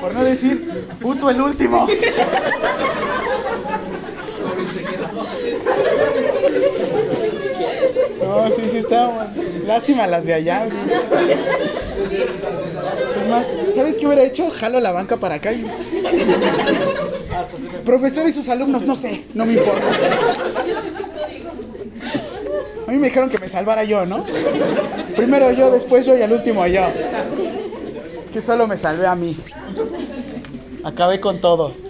Por 0.00 0.14
no 0.14 0.24
decir, 0.24 0.70
puto 1.00 1.30
el 1.30 1.40
último. 1.40 1.86
No, 8.26 8.50
sí, 8.50 8.62
sí 8.66 8.78
está. 8.78 9.30
Lástima 9.66 10.06
las 10.06 10.24
de 10.26 10.34
allá. 10.34 10.66
Es 13.20 13.28
más, 13.28 13.52
¿sabes 13.74 13.98
qué 13.98 14.06
hubiera 14.06 14.22
hecho? 14.22 14.50
Jalo 14.50 14.80
la 14.80 14.92
banca 14.92 15.16
para 15.16 15.36
acá. 15.36 15.50
Profesor 17.84 18.26
y 18.26 18.32
sus 18.32 18.48
alumnos, 18.48 18.86
no 18.86 18.96
sé, 18.96 19.24
no 19.34 19.44
me 19.44 19.54
importa. 19.54 19.84
A 22.86 22.90
mí 22.90 22.98
me 22.98 23.08
dijeron 23.08 23.28
que 23.28 23.38
me 23.38 23.48
salvara 23.48 23.84
yo, 23.84 24.06
¿no? 24.06 24.24
Primero 25.16 25.50
yo, 25.52 25.70
después 25.70 26.06
yo 26.06 26.16
y 26.16 26.22
al 26.22 26.32
último 26.32 26.66
yo. 26.66 26.82
Es 28.20 28.28
que 28.30 28.40
solo 28.40 28.66
me 28.66 28.76
salvé 28.76 29.06
a 29.06 29.14
mí. 29.14 29.36
Acabé 30.82 31.20
con 31.20 31.40
todos. 31.40 31.86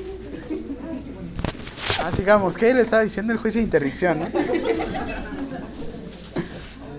Ah, 2.02 2.12
sigamos. 2.12 2.56
¿Qué 2.56 2.72
le 2.74 2.82
estaba 2.82 3.02
diciendo 3.02 3.32
el 3.32 3.38
juez 3.38 3.54
de 3.54 3.62
interdicción, 3.62 4.20
no? 4.20 4.26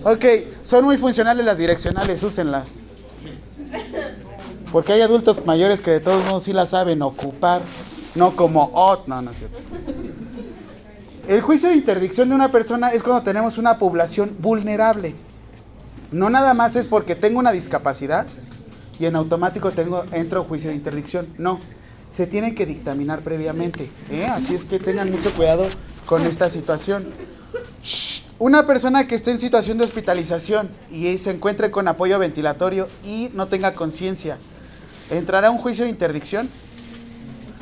Ok, 0.07 0.23
son 0.61 0.85
muy 0.85 0.99
funcionales 0.99 1.43
las 1.43 1.57
direccionales, 1.57 2.21
úsenlas. 2.21 2.79
Porque 4.71 4.93
hay 4.93 5.01
adultos 5.01 5.43
mayores 5.47 5.81
que 5.81 5.89
de 5.89 5.99
todos 5.99 6.23
modos 6.25 6.43
sí 6.43 6.53
las 6.53 6.69
saben 6.69 7.01
ocupar, 7.01 7.63
no 8.13 8.35
como 8.35 8.65
ot, 8.75 9.07
no, 9.07 9.23
no 9.23 9.31
es 9.31 9.37
cierto. 9.37 9.57
El 11.27 11.41
juicio 11.41 11.69
de 11.69 11.75
interdicción 11.75 12.29
de 12.29 12.35
una 12.35 12.51
persona 12.51 12.89
es 12.89 13.01
cuando 13.01 13.23
tenemos 13.23 13.57
una 13.57 13.79
población 13.79 14.35
vulnerable. 14.37 15.15
No 16.11 16.29
nada 16.29 16.53
más 16.53 16.75
es 16.75 16.87
porque 16.87 17.15
tengo 17.15 17.39
una 17.39 17.51
discapacidad 17.51 18.27
y 18.99 19.07
en 19.07 19.15
automático 19.15 19.71
tengo 19.71 20.05
entro 20.11 20.43
juicio 20.43 20.69
de 20.69 20.75
interdicción. 20.75 21.25
No, 21.39 21.59
se 22.11 22.27
tiene 22.27 22.53
que 22.53 22.67
dictaminar 22.67 23.21
previamente. 23.21 23.89
¿eh? 24.11 24.27
Así 24.27 24.53
es 24.53 24.65
que 24.65 24.77
tengan 24.77 25.09
mucho 25.11 25.33
cuidado 25.33 25.67
con 26.05 26.27
esta 26.27 26.47
situación. 26.47 27.07
Una 28.37 28.65
persona 28.65 29.07
que 29.07 29.15
esté 29.15 29.31
en 29.31 29.39
situación 29.39 29.77
de 29.77 29.85
hospitalización 29.85 30.69
y 30.91 31.17
se 31.17 31.31
encuentre 31.31 31.71
con 31.71 31.87
apoyo 31.87 32.19
ventilatorio 32.19 32.89
y 33.05 33.29
no 33.33 33.47
tenga 33.47 33.75
conciencia, 33.75 34.37
¿entrará 35.09 35.47
a 35.47 35.51
un 35.51 35.57
juicio 35.57 35.85
de 35.85 35.91
interdicción? 35.91 36.49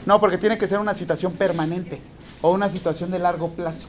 No, 0.07 0.19
porque 0.19 0.39
tiene 0.39 0.57
que 0.57 0.65
ser 0.65 0.79
una 0.79 0.95
situación 0.95 1.33
permanente 1.33 2.01
o 2.41 2.51
una 2.51 2.69
situación 2.69 3.11
de 3.11 3.19
largo 3.19 3.49
plazo. 3.49 3.87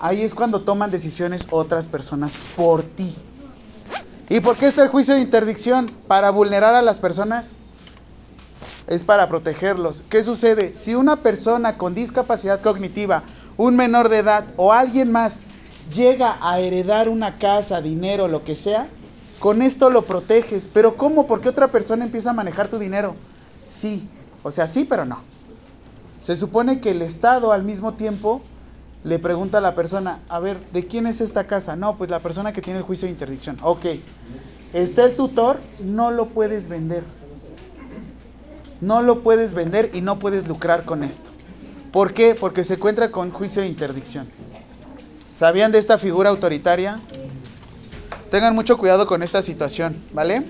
Ahí 0.00 0.22
es 0.22 0.34
cuando 0.34 0.62
toman 0.62 0.90
decisiones 0.90 1.46
otras 1.50 1.86
personas 1.86 2.34
por 2.56 2.82
ti. 2.82 3.14
¿Y 4.28 4.40
por 4.40 4.56
qué 4.56 4.66
está 4.66 4.82
el 4.82 4.88
juicio 4.88 5.14
de 5.14 5.20
interdicción? 5.20 5.92
¿Para 6.08 6.30
vulnerar 6.30 6.74
a 6.74 6.82
las 6.82 6.98
personas? 6.98 7.52
Es 8.88 9.04
para 9.04 9.28
protegerlos. 9.28 10.02
¿Qué 10.10 10.24
sucede? 10.24 10.74
Si 10.74 10.96
una 10.96 11.16
persona 11.16 11.78
con 11.78 11.94
discapacidad 11.94 12.60
cognitiva, 12.60 13.22
un 13.56 13.76
menor 13.76 14.08
de 14.08 14.18
edad 14.18 14.44
o 14.56 14.72
alguien 14.72 15.12
más 15.12 15.40
llega 15.94 16.38
a 16.40 16.60
heredar 16.60 17.08
una 17.08 17.38
casa, 17.38 17.80
dinero, 17.80 18.28
lo 18.28 18.44
que 18.44 18.54
sea, 18.54 18.88
con 19.38 19.62
esto 19.62 19.90
lo 19.90 20.02
proteges. 20.02 20.68
¿Pero 20.72 20.96
cómo? 20.96 21.26
¿Por 21.26 21.40
qué 21.40 21.48
otra 21.48 21.68
persona 21.68 22.04
empieza 22.04 22.30
a 22.30 22.34
manejar 22.34 22.68
tu 22.68 22.78
dinero? 22.78 23.14
Sí. 23.60 24.08
O 24.42 24.50
sea, 24.50 24.66
sí, 24.66 24.84
pero 24.84 25.04
no. 25.04 25.20
Se 26.22 26.36
supone 26.36 26.80
que 26.80 26.90
el 26.90 27.02
Estado 27.02 27.52
al 27.52 27.64
mismo 27.64 27.94
tiempo 27.94 28.40
le 29.04 29.18
pregunta 29.18 29.58
a 29.58 29.60
la 29.60 29.74
persona, 29.74 30.20
a 30.30 30.40
ver, 30.40 30.58
¿de 30.72 30.86
quién 30.86 31.06
es 31.06 31.20
esta 31.20 31.46
casa? 31.46 31.76
No, 31.76 31.96
pues 31.96 32.10
la 32.10 32.20
persona 32.20 32.52
que 32.52 32.62
tiene 32.62 32.78
el 32.78 32.84
juicio 32.84 33.06
de 33.06 33.12
interdicción. 33.12 33.58
Ok. 33.62 33.86
Está 34.72 35.04
el 35.04 35.14
tutor, 35.14 35.60
no 35.84 36.10
lo 36.10 36.26
puedes 36.28 36.68
vender. 36.68 37.04
No 38.80 39.02
lo 39.02 39.20
puedes 39.20 39.54
vender 39.54 39.90
y 39.92 40.00
no 40.00 40.18
puedes 40.18 40.48
lucrar 40.48 40.84
con 40.84 41.04
esto. 41.04 41.30
¿Por 41.94 42.12
qué? 42.12 42.34
Porque 42.34 42.64
se 42.64 42.74
encuentra 42.74 43.12
con 43.12 43.30
juicio 43.30 43.62
de 43.62 43.68
interdicción. 43.68 44.28
¿Sabían 45.38 45.70
de 45.70 45.78
esta 45.78 45.96
figura 45.96 46.28
autoritaria? 46.28 46.98
Tengan 48.32 48.52
mucho 48.52 48.76
cuidado 48.78 49.06
con 49.06 49.22
esta 49.22 49.40
situación, 49.42 49.96
¿vale? 50.12 50.42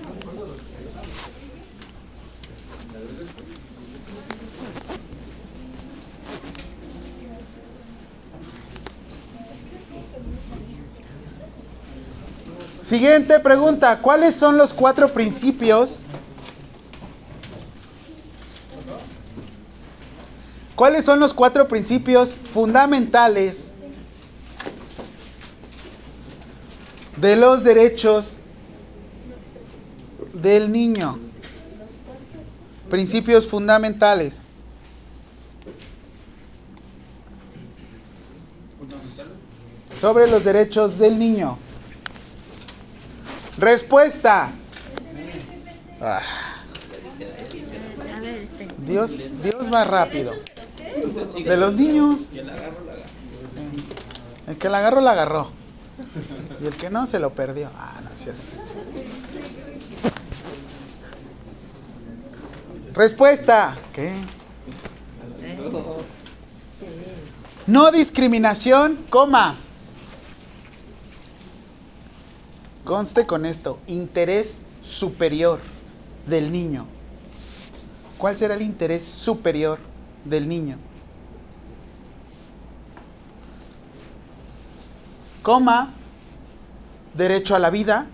Siguiente 12.81 13.39
pregunta, 13.39 13.99
¿cuáles 14.01 14.33
son 14.33 14.57
los 14.57 14.73
cuatro 14.73 15.09
principios? 15.09 16.01
¿Cuáles 20.75 21.05
son 21.05 21.19
los 21.19 21.33
cuatro 21.33 21.69
principios 21.69 22.33
fundamentales 22.33 23.71
de 27.15 27.37
los 27.37 27.63
derechos 27.63 28.37
del 30.33 30.69
niño? 30.69 31.17
Principios 32.89 33.47
fundamentales. 33.47 34.41
Sobre 39.99 40.27
los 40.27 40.43
derechos 40.43 40.99
del 40.99 41.17
niño. 41.17 41.57
Respuesta. 43.57 44.51
Ah. 46.01 46.21
Dios, 48.85 49.31
Dios 49.41 49.73
va 49.73 49.85
rápido. 49.85 50.33
De 51.43 51.57
los 51.57 51.73
niños. 51.73 52.21
El 54.47 54.57
que 54.57 54.69
la 54.69 54.79
agarró, 54.79 55.01
la 55.01 55.11
agarró. 55.11 55.49
Y 56.61 56.67
el 56.67 56.75
que 56.75 56.89
no, 56.89 57.05
se 57.05 57.19
lo 57.19 57.31
perdió. 57.31 57.69
Ah, 57.77 57.99
no 58.03 58.11
es 58.11 58.19
cierto. 58.19 58.41
Respuesta. 62.93 63.75
¿Qué? 63.93 64.13
No 67.67 67.91
discriminación, 67.91 68.97
coma. 69.09 69.55
Conste 72.83 73.25
con 73.25 73.47
esto, 73.47 73.79
interés 73.87 74.61
superior 74.81 75.59
del 76.27 76.51
niño. 76.51 76.85
¿Cuál 78.19 78.37
será 78.37 78.53
el 78.53 78.61
interés 78.61 79.03
superior? 79.03 79.79
Del 80.25 80.49
niño? 80.49 80.77
Coma, 85.41 85.93
derecho 87.13 87.55
a 87.55 87.59
la 87.59 87.69
vida. 87.69 88.07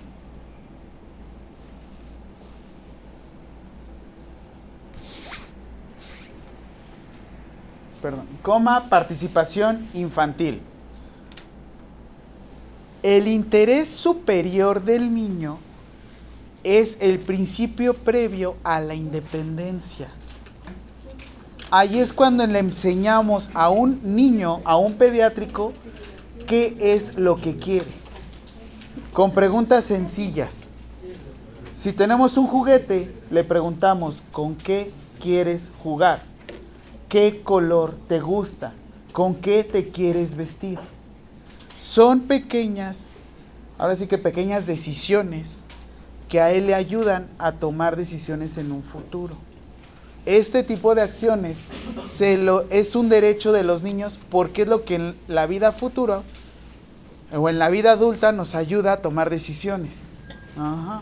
Perdón, 8.01 8.27
coma, 8.41 8.89
participación 8.89 9.87
infantil. 9.93 10.61
El 13.03 13.27
interés 13.27 13.87
superior 13.87 14.83
del 14.83 15.13
niño 15.13 15.57
es 16.63 16.97
el 17.01 17.19
principio 17.19 17.95
previo 17.95 18.57
a 18.63 18.79
la 18.79 18.93
independencia. 18.93 20.11
Ahí 21.73 21.99
es 21.99 22.11
cuando 22.11 22.45
le 22.45 22.59
enseñamos 22.59 23.49
a 23.53 23.69
un 23.69 24.01
niño, 24.03 24.59
a 24.65 24.75
un 24.75 24.95
pediátrico, 24.95 25.71
qué 26.45 26.75
es 26.77 27.17
lo 27.17 27.37
que 27.37 27.55
quiere. 27.55 27.87
Con 29.13 29.31
preguntas 29.31 29.85
sencillas. 29.85 30.73
Si 31.73 31.93
tenemos 31.93 32.35
un 32.35 32.47
juguete, 32.47 33.09
le 33.29 33.45
preguntamos, 33.45 34.21
¿con 34.33 34.55
qué 34.55 34.91
quieres 35.21 35.71
jugar? 35.81 36.21
¿Qué 37.07 37.41
color 37.41 37.97
te 38.05 38.19
gusta? 38.19 38.73
¿Con 39.13 39.35
qué 39.35 39.63
te 39.63 39.87
quieres 39.87 40.35
vestir? 40.35 40.77
Son 41.79 42.23
pequeñas, 42.23 43.11
ahora 43.77 43.95
sí 43.95 44.07
que 44.07 44.17
pequeñas 44.17 44.65
decisiones 44.67 45.61
que 46.27 46.41
a 46.41 46.51
él 46.51 46.67
le 46.67 46.75
ayudan 46.75 47.29
a 47.39 47.53
tomar 47.53 47.95
decisiones 47.95 48.57
en 48.57 48.73
un 48.73 48.83
futuro. 48.83 49.37
Este 50.25 50.63
tipo 50.63 50.93
de 50.93 51.01
acciones 51.01 51.63
se 52.05 52.37
lo, 52.37 52.65
es 52.69 52.95
un 52.95 53.09
derecho 53.09 53.51
de 53.51 53.63
los 53.63 53.81
niños 53.81 54.19
porque 54.29 54.63
es 54.63 54.67
lo 54.67 54.85
que 54.85 54.95
en 54.95 55.15
la 55.27 55.47
vida 55.47 55.71
futura 55.71 56.21
o 57.35 57.49
en 57.49 57.57
la 57.57 57.69
vida 57.69 57.93
adulta 57.93 58.31
nos 58.31 58.55
ayuda 58.55 58.93
a 58.93 59.01
tomar 59.01 59.29
decisiones. 59.29 60.09
Ajá. 60.57 61.01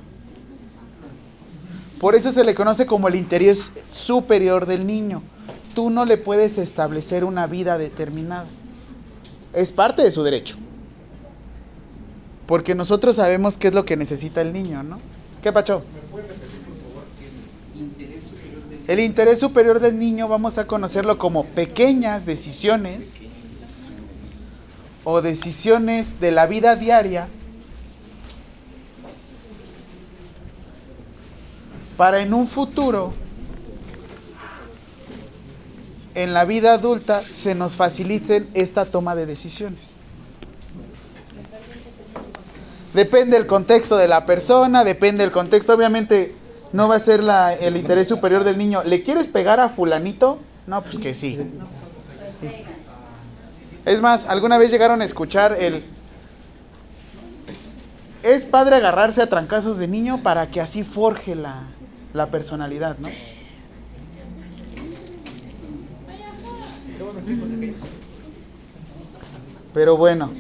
Por 2.00 2.16
eso 2.16 2.32
se 2.32 2.46
le 2.46 2.56
conoce 2.56 2.86
como 2.86 3.10
el 3.10 3.16
interés 3.16 3.74
superior 3.90 4.66
del 4.66 4.88
niño. 4.88 5.22
Tú 5.76 5.90
no 5.90 6.06
le 6.06 6.18
puedes 6.18 6.58
establecer 6.58 7.26
una 7.26 7.46
vida 7.46 7.78
determinada. 7.78 8.46
Es 9.54 9.72
parte 9.74 10.04
de 10.04 10.12
su 10.12 10.24
derecho. 10.24 10.56
Porque 12.48 12.74
nosotros 12.74 13.18
sabemos 13.18 13.58
qué 13.58 13.68
es 13.68 13.74
lo 13.74 13.86
que 13.86 13.98
necesita 13.98 14.42
el 14.42 14.54
niño, 14.54 14.82
¿no? 14.82 15.00
¿Qué 15.44 15.52
pacho? 15.52 15.84
El 18.90 19.00
interés 19.00 19.38
superior 19.38 19.80
del 19.80 20.00
niño 20.00 20.28
vamos 20.28 20.58
a 20.58 20.66
conocerlo 20.66 21.20
como 21.20 21.46
pequeñas 21.46 22.26
decisiones 22.26 23.18
o 25.04 25.22
decisiones 25.22 26.20
de 26.20 26.32
la 26.32 26.48
vida 26.48 26.76
diaria 26.76 27.28
para 31.98 32.22
en 32.22 32.34
un 32.34 32.48
futuro, 32.48 33.14
en 36.16 36.34
la 36.34 36.46
vida 36.46 36.74
adulta, 36.74 37.20
se 37.20 37.54
nos 37.54 37.76
faciliten 37.76 38.50
esta 38.56 38.86
toma 38.86 39.14
de 39.14 39.28
decisiones. 39.28 39.98
Depende 42.96 43.38
del 43.38 43.46
contexto 43.46 43.98
de 43.98 44.08
la 44.08 44.26
persona, 44.26 44.84
depende 44.84 45.22
del 45.22 45.32
contexto. 45.32 45.76
Obviamente 45.76 46.39
no 46.72 46.88
va 46.88 46.96
a 46.96 47.00
ser 47.00 47.24
la, 47.24 47.54
el 47.54 47.76
interés 47.76 48.08
superior 48.08 48.44
del 48.44 48.58
niño. 48.58 48.84
¿Le 48.84 49.02
quieres 49.02 49.28
pegar 49.28 49.60
a 49.60 49.70
fulanito? 49.70 50.40
No, 50.68 50.82
pues 50.82 51.00
que 51.00 51.14
sí. 51.14 51.40
Es 53.86 54.02
más, 54.02 54.26
¿alguna 54.26 54.58
vez 54.58 54.72
llegaron 54.72 55.02
a 55.02 55.06
escuchar 55.06 55.58
el... 55.60 55.84
Es 58.22 58.44
padre 58.46 58.76
agarrarse 58.76 59.22
a 59.22 59.28
trancazos 59.28 59.78
de 59.78 59.88
niño 59.88 60.22
para 60.22 60.48
que 60.48 60.62
así 60.62 60.84
forje 60.84 61.36
la, 61.36 61.64
la 62.14 62.28
personalidad, 62.28 62.98
¿no? 63.00 63.10
Pero 69.74 69.98
bueno. 69.98 70.32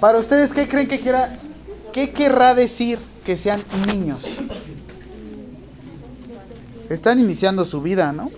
Para 0.00 0.18
ustedes, 0.18 0.52
¿qué 0.52 0.68
creen 0.68 0.86
que 0.86 1.00
quiera, 1.00 1.36
qué 1.96 2.10
querrá 2.10 2.54
decir 2.54 2.98
que 3.24 3.36
sean 3.36 3.64
niños? 3.86 4.36
Están 6.90 7.18
iniciando 7.18 7.64
su 7.64 7.80
vida, 7.80 8.12
¿no? 8.12 8.30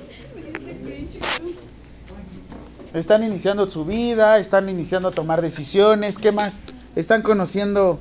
Están 2.95 3.25
iniciando 3.25 3.69
su 3.69 3.85
vida, 3.85 4.39
están 4.39 4.69
iniciando 4.69 5.09
a 5.09 5.11
tomar 5.11 5.43
decisiones, 5.43 6.19
¿qué 6.19 6.31
más? 6.31 6.61
Están 6.95 7.23
conociendo 7.23 7.99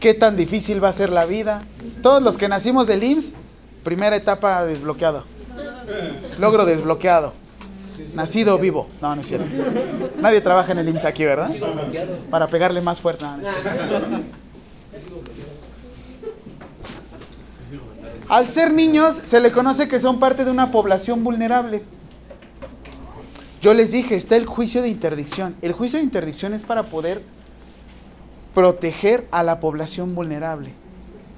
qué 0.00 0.12
tan 0.12 0.36
difícil 0.36 0.84
va 0.84 0.90
a 0.90 0.92
ser 0.92 1.08
la 1.08 1.24
vida. 1.24 1.64
Todos 2.02 2.22
los 2.22 2.36
que 2.36 2.46
nacimos 2.46 2.86
del 2.86 3.02
IMSS, 3.02 3.36
primera 3.84 4.16
etapa 4.16 4.66
desbloqueado. 4.66 5.24
Logro 6.38 6.66
desbloqueado. 6.66 7.32
Nacido 8.14 8.58
vivo. 8.58 8.88
No, 9.00 9.14
no 9.14 9.20
es 9.20 9.28
cierto. 9.28 9.46
Nadie 10.20 10.40
trabaja 10.40 10.72
en 10.72 10.78
el 10.78 10.88
IMSS 10.88 11.04
aquí, 11.04 11.24
¿verdad? 11.24 11.50
Para 12.30 12.48
pegarle 12.48 12.80
más 12.80 13.00
fuerte. 13.00 13.24
No, 13.24 13.36
no. 13.36 14.44
Al 18.28 18.48
ser 18.48 18.72
niños, 18.72 19.14
se 19.14 19.40
le 19.40 19.52
conoce 19.52 19.86
que 19.86 19.98
son 19.98 20.18
parte 20.18 20.44
de 20.44 20.50
una 20.50 20.70
población 20.70 21.22
vulnerable. 21.22 21.82
Yo 23.60 23.74
les 23.74 23.92
dije, 23.92 24.14
está 24.14 24.36
el 24.36 24.46
juicio 24.46 24.82
de 24.82 24.88
interdicción. 24.88 25.54
El 25.62 25.72
juicio 25.72 25.98
de 25.98 26.04
interdicción 26.04 26.54
es 26.54 26.62
para 26.62 26.82
poder 26.82 27.22
proteger 28.54 29.26
a 29.30 29.42
la 29.42 29.60
población 29.60 30.14
vulnerable. 30.14 30.72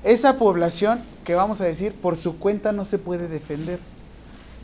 Esa 0.05 0.37
población 0.37 1.01
que 1.25 1.35
vamos 1.35 1.61
a 1.61 1.65
decir, 1.65 1.93
por 1.93 2.17
su 2.17 2.39
cuenta 2.39 2.73
no 2.73 2.85
se 2.85 2.99
puede 2.99 3.27
defender. 3.29 3.81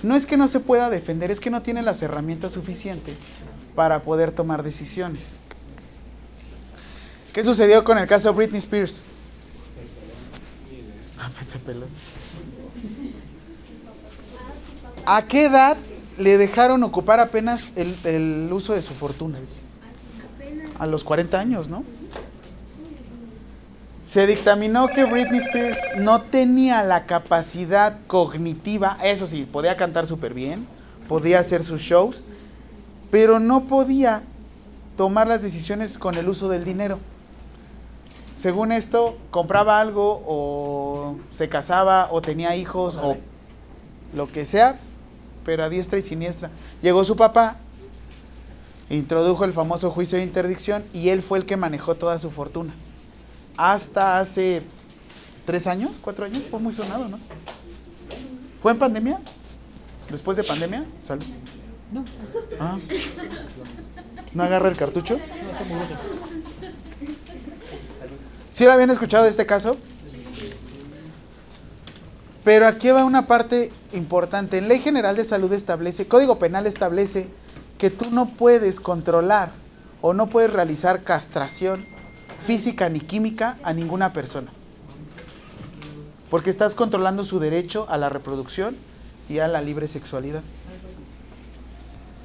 No 0.03 0.16
es 0.16 0.26
que 0.26 0.36
no 0.36 0.48
se 0.48 0.61
pueda 0.61 0.90
defender, 0.90 1.30
es 1.30 1.40
que 1.40 1.50
no 1.50 1.62
tiene 1.62 1.82
las 1.82 2.03
herramientas 2.03 2.53
suficientes 2.53 3.20
para 3.74 4.03
poder 4.03 4.32
tomar 4.32 4.62
decisiones. 4.62 5.38
¿Qué 7.32 7.44
sucedió 7.44 7.84
con 7.84 7.98
el 7.98 8.07
caso 8.07 8.30
de 8.30 8.36
Britney 8.36 8.59
Spears? 8.59 9.03
Ah, 11.18 11.30
peló. 11.64 11.86
¿A 15.07 15.22
qué 15.26 15.46
edad 15.46 15.76
le 16.18 16.36
dejaron 16.36 16.82
ocupar 16.82 17.20
apenas 17.20 17.70
el, 17.76 17.94
el 18.05 18.53
uso 18.53 18.74
de 18.74 18.82
su 18.82 18.92
fortuna? 18.92 19.38
A 20.78 20.86
los 20.86 21.05
40 21.05 21.38
años, 21.38 21.68
¿no? 21.68 21.84
Se 24.12 24.26
dictaminó 24.26 24.88
que 24.88 25.06
Britney 25.06 25.38
Spears 25.38 25.78
no 25.96 26.20
tenía 26.20 26.82
la 26.82 27.06
capacidad 27.06 27.96
cognitiva, 28.06 28.98
eso 29.02 29.26
sí, 29.26 29.48
podía 29.50 29.78
cantar 29.78 30.06
súper 30.06 30.34
bien, 30.34 30.66
podía 31.08 31.38
hacer 31.38 31.64
sus 31.64 31.80
shows, 31.80 32.22
pero 33.10 33.40
no 33.40 33.62
podía 33.62 34.22
tomar 34.98 35.28
las 35.28 35.40
decisiones 35.40 35.96
con 35.96 36.18
el 36.18 36.28
uso 36.28 36.50
del 36.50 36.62
dinero. 36.62 36.98
Según 38.34 38.70
esto, 38.70 39.16
compraba 39.30 39.80
algo 39.80 40.22
o 40.26 41.16
se 41.32 41.48
casaba 41.48 42.08
o 42.10 42.20
tenía 42.20 42.54
hijos 42.54 42.98
o 43.02 43.16
lo 44.14 44.26
que 44.26 44.44
sea, 44.44 44.78
pero 45.42 45.64
a 45.64 45.70
diestra 45.70 45.98
y 45.98 46.02
siniestra. 46.02 46.50
Llegó 46.82 47.02
su 47.04 47.16
papá, 47.16 47.56
introdujo 48.90 49.46
el 49.46 49.54
famoso 49.54 49.90
juicio 49.90 50.18
de 50.18 50.24
interdicción 50.24 50.84
y 50.92 51.08
él 51.08 51.22
fue 51.22 51.38
el 51.38 51.46
que 51.46 51.56
manejó 51.56 51.94
toda 51.94 52.18
su 52.18 52.30
fortuna. 52.30 52.74
Hasta 53.57 54.18
hace 54.18 54.62
tres 55.44 55.66
años, 55.66 55.92
cuatro 56.00 56.24
años, 56.24 56.42
fue 56.50 56.61
muy 56.61 56.72
sonado, 56.72 57.09
¿no? 57.09 57.18
¿Fue 58.62 58.72
en 58.72 58.78
pandemia? 58.78 59.18
¿Después 60.11 60.36
de 60.36 60.44
pandemia? 60.44 60.84
Salud. 61.00 61.24
No. 61.90 62.05
Ah. 62.61 62.78
¿No 64.34 64.42
agarra 64.44 64.68
el 64.68 64.76
cartucho? 64.76 65.18
¿Sí 68.50 68.64
lo 68.64 68.72
habían 68.72 68.90
escuchado 68.90 69.24
de 69.24 69.30
este 69.30 69.46
caso? 69.46 69.76
Pero 72.44 72.66
aquí 72.66 72.90
va 72.90 73.05
una 73.05 73.26
parte 73.26 73.70
importante. 73.92 74.59
En 74.59 74.68
Ley 74.68 74.80
General 74.80 75.14
de 75.14 75.24
Salud 75.24 75.53
establece, 75.53 76.07
Código 76.07 76.38
Penal 76.38 76.66
establece 76.66 77.28
que 77.78 77.90
tú 77.90 78.11
no 78.11 78.28
puedes 78.28 78.80
controlar 78.80 79.53
o 80.00 80.12
no 80.14 80.28
puedes 80.28 80.53
realizar 80.53 81.03
castración 81.03 81.86
física 82.43 82.88
ni 82.88 83.01
química 83.01 83.59
a 83.62 83.72
ninguna 83.72 84.12
persona. 84.12 84.51
Porque 86.30 86.51
estás 86.51 86.74
controlando 86.74 87.24
su 87.24 87.38
derecho 87.38 87.86
a 87.88 87.99
la 87.99 88.09
reproducción 88.09 88.74
y 89.28 89.38
a 89.38 89.49
la 89.49 89.61
libre 89.61 89.88
sexualidad. 89.88 90.43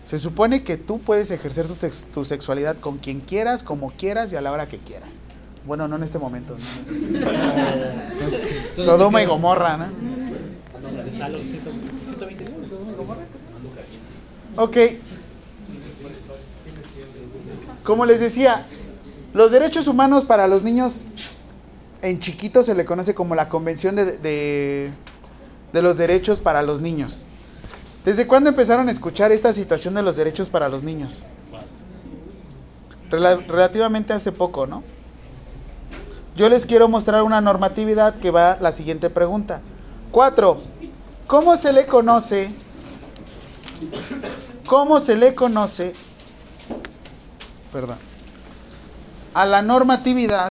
Se 0.05 0.18
supone 0.18 0.63
que 0.63 0.78
tú 0.78 0.99
puedes 0.99 1.32
ejercer 1.32 1.68
tu, 1.68 1.76
tu 2.13 2.26
sexualidad 2.26 2.78
con 2.78 2.97
quien 2.97 3.20
quieras, 3.20 3.63
como 3.63 3.91
quieras 3.91 4.32
y 4.32 4.38
a 4.38 4.41
la 4.41 4.51
hora 4.51 4.68
que 4.68 4.78
quieras. 4.78 5.09
Bueno, 5.65 5.89
no 5.89 5.97
en 5.97 6.03
este 6.03 6.18
momento. 6.18 6.55
¿no? 6.55 7.24
Sodoma 8.84 9.22
y 9.22 9.26
Gomorra, 9.26 9.76
¿no? 9.76 9.88
De 11.03 11.11
Salo, 11.11 11.39
120 11.39 12.45
libros, 12.45 12.70
¿no? 12.70 12.95
¿Cómo? 12.95 13.15
Ok. 14.55 14.78
Como 17.84 18.05
les 18.05 18.22
decía, 18.22 18.65
los 19.34 19.51
derechos 19.51 19.88
humanos 19.88 20.25
para 20.25 20.47
los 20.47 20.63
niños 20.63 21.05
en 22.01 22.19
chiquitos 22.19 22.65
se 22.65 22.75
le 22.75 22.86
conoce 22.86 23.13
como 23.15 23.36
la 23.36 23.49
Convención 23.49 23.95
de, 23.95 24.17
de- 24.17 24.91
de 25.73 25.82
los 25.82 25.97
Derechos 25.97 26.39
para 26.39 26.61
los 26.61 26.80
Niños. 26.80 27.25
¿Desde 28.05 28.25
cuándo 28.25 28.49
empezaron 28.49 28.88
a 28.88 28.91
escuchar 28.91 29.32
esta 29.32 29.51
situación 29.51 29.93
de 29.95 30.01
los 30.01 30.15
derechos 30.15 30.47
para 30.49 30.69
los 30.69 30.84
niños? 30.84 31.23
Rela- 33.11 33.45
relativamente 33.47 34.13
hace 34.13 34.32
poco, 34.32 34.65
¿no? 34.65 34.84
Yo 36.36 36.47
les 36.49 36.65
quiero 36.65 36.88
mostrar 36.88 37.23
una 37.23 37.41
normatividad 37.41 38.15
que 38.15 38.32
va 38.32 38.53
a 38.53 38.59
la 38.61 38.71
siguiente 38.71 39.09
pregunta. 39.09 39.59
Cuatro. 40.11 40.61
¿Cómo 41.25 41.57
se 41.57 41.73
le 41.73 41.86
conoce? 41.86 42.49
¿Cómo 44.67 44.99
se 44.99 45.17
le 45.17 45.36
conoce? 45.36 45.93
Perdón. 47.73 47.97
A 49.38 49.45
la 49.45 49.61
normatividad. 49.61 50.47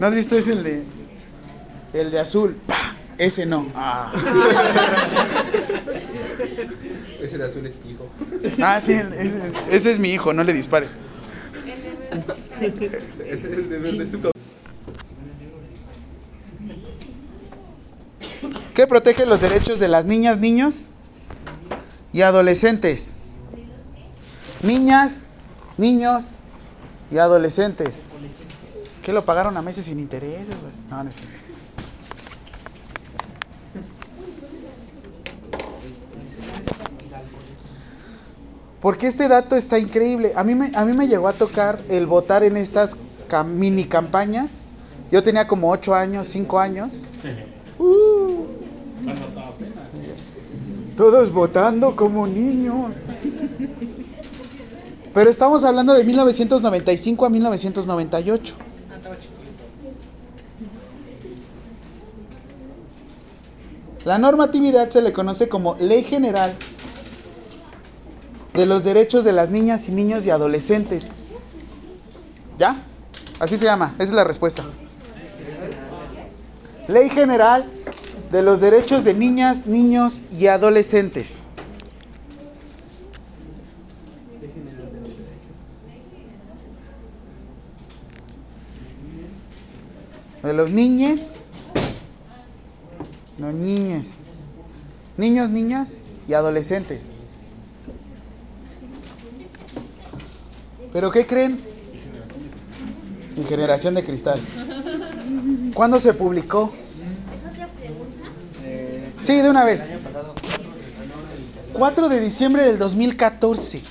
¿No 0.00 0.06
has 0.06 0.14
visto 0.14 0.38
ese 0.38 0.52
el 0.52 0.62
de 0.64 0.84
el 1.92 2.10
de 2.10 2.18
azul? 2.18 2.56
¡Pah! 2.66 2.94
Ese 3.18 3.44
no. 3.44 3.66
Ah, 3.74 4.10
Ese 7.22 7.36
de 7.38 7.44
azul 7.44 7.66
es 7.66 7.76
mi 7.84 7.90
hijo. 7.92 8.08
Ah, 8.62 8.80
sí, 8.80 8.92
el- 8.94 9.12
ese, 9.12 9.52
ese 9.70 9.90
es 9.92 9.98
mi 9.98 10.14
hijo, 10.14 10.32
no 10.32 10.44
le 10.44 10.54
dispares. 10.54 10.96
Es 12.10 12.48
el 12.64 13.68
de 13.68 13.78
verde 13.78 14.06
su 14.06 14.20
¿Qué 18.74 18.86
protege 18.86 19.26
los 19.26 19.42
derechos 19.42 19.78
de 19.78 19.88
las 19.88 20.06
niñas, 20.06 20.38
niños 20.40 20.90
y 22.14 22.22
adolescentes? 22.22 23.20
Niñas, 24.62 25.26
niños 25.78 26.34
y 27.10 27.18
adolescentes. 27.18 28.06
¿Qué 29.02 29.12
lo 29.12 29.24
pagaron 29.24 29.56
a 29.56 29.62
meses 29.62 29.84
sin 29.84 30.00
intereses? 30.00 30.48
güey? 30.60 30.72
No, 30.90 31.04
no 31.04 31.10
es. 31.10 31.16
Porque 38.80 39.06
este 39.06 39.28
dato 39.28 39.56
está 39.56 39.78
increíble. 39.78 40.32
A 40.36 40.44
mí 40.44 40.54
me, 40.54 40.70
a 40.74 40.84
mí 40.84 40.92
me 40.92 41.08
llegó 41.08 41.28
a 41.28 41.32
tocar 41.32 41.78
el 41.88 42.06
votar 42.06 42.42
en 42.44 42.56
estas 42.56 42.96
cam- 43.30 43.46
mini 43.46 43.84
campañas. 43.84 44.58
Yo 45.10 45.22
tenía 45.22 45.46
como 45.46 45.70
8 45.70 45.94
años, 45.94 46.26
5 46.28 46.58
años. 46.58 47.04
Uh. 47.78 48.44
Todos 50.96 51.32
votando 51.32 51.96
como 51.96 52.26
niños. 52.26 52.96
Pero 55.14 55.30
estamos 55.30 55.62
hablando 55.62 55.94
de 55.94 56.02
1995 56.02 57.24
a 57.24 57.30
1998. 57.30 58.54
La 64.04 64.18
normatividad 64.18 64.90
se 64.90 65.00
le 65.00 65.12
conoce 65.12 65.48
como 65.48 65.76
Ley 65.76 66.02
General 66.02 66.52
de 68.54 68.66
los 68.66 68.82
Derechos 68.82 69.24
de 69.24 69.32
las 69.32 69.50
Niñas 69.50 69.88
y 69.88 69.92
Niños 69.92 70.26
y 70.26 70.30
Adolescentes. 70.30 71.12
¿Ya? 72.58 72.76
Así 73.38 73.56
se 73.56 73.66
llama, 73.66 73.94
esa 73.94 74.02
es 74.02 74.12
la 74.12 74.24
respuesta. 74.24 74.64
Ley 76.88 77.08
General 77.08 77.64
de 78.32 78.42
los 78.42 78.60
Derechos 78.60 79.04
de 79.04 79.14
Niñas, 79.14 79.66
Niños 79.66 80.20
y 80.36 80.48
Adolescentes. 80.48 81.44
De 90.44 90.52
los 90.52 90.70
niñes, 90.70 91.36
no 93.38 93.50
niñes, 93.50 94.18
niños, 95.16 95.48
niñas 95.48 96.02
y 96.28 96.34
adolescentes. 96.34 97.06
¿Pero 100.92 101.10
qué 101.10 101.24
creen? 101.24 101.58
Mi 103.38 103.44
generación 103.44 103.94
de 103.94 104.04
cristal. 104.04 104.38
¿Cuándo 105.72 105.98
se 105.98 106.12
publicó? 106.12 106.72
Sí, 109.22 109.40
de 109.40 109.48
una 109.48 109.64
vez. 109.64 109.88
4 111.72 112.08
de 112.10 112.20
diciembre 112.20 112.66
del 112.66 112.78
2014. 112.78 113.82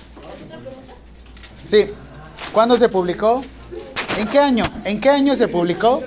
Sí. 1.68 1.88
¿Cuándo 2.54 2.78
se 2.78 2.90
publicó? 2.90 3.44
¿En 4.20 4.28
qué 4.28 4.38
año? 4.38 4.64
¿En 4.86 5.02
qué 5.02 5.10
año 5.10 5.36
se 5.36 5.48
publicó? 5.48 6.04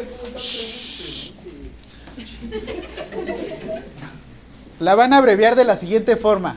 La 4.80 4.94
van 4.94 5.12
a 5.12 5.18
abreviar 5.18 5.56
de 5.56 5.64
la 5.64 5.76
siguiente 5.76 6.16
forma. 6.16 6.56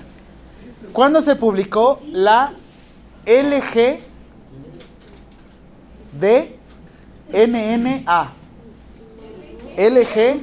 ¿Cuándo 0.94 1.22
se 1.22 1.36
publicó 1.36 2.02
la 2.12 2.54
LG 3.26 4.00
de 6.20 6.56
NNA? 7.32 8.34
LG 9.78 10.42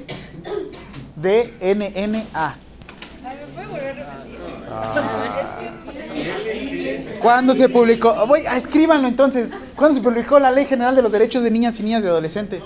de 1.16 1.54
NNA. 1.60 2.56
¿Cuándo 7.20 7.54
se 7.54 7.68
publicó? 7.68 8.26
Voy, 8.26 8.42
ah, 8.48 8.56
escríbanlo 8.56 9.08
entonces. 9.08 9.50
¿Cuándo 9.76 9.94
se 9.94 10.02
publicó 10.02 10.38
la 10.38 10.50
Ley 10.50 10.64
General 10.64 10.96
de 10.96 11.02
los 11.02 11.12
Derechos 11.12 11.44
de 11.44 11.50
Niñas 11.50 11.78
y 11.78 11.82
Niñas 11.82 12.02
y 12.02 12.06
Adolescentes? 12.06 12.64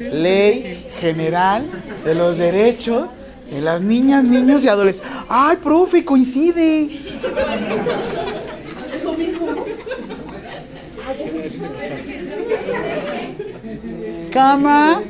Ley 0.00 0.76
General 0.98 1.64
de 2.04 2.14
los 2.16 2.36
Derechos 2.36 3.06
de 3.48 3.60
las 3.60 3.80
Niñas, 3.80 4.24
Niños 4.24 4.64
y 4.64 4.68
Adolescentes. 4.68 5.12
¡Ay, 5.28 5.56
profe, 5.62 6.04
coincide! 6.04 6.88
Cama. 14.32 15.00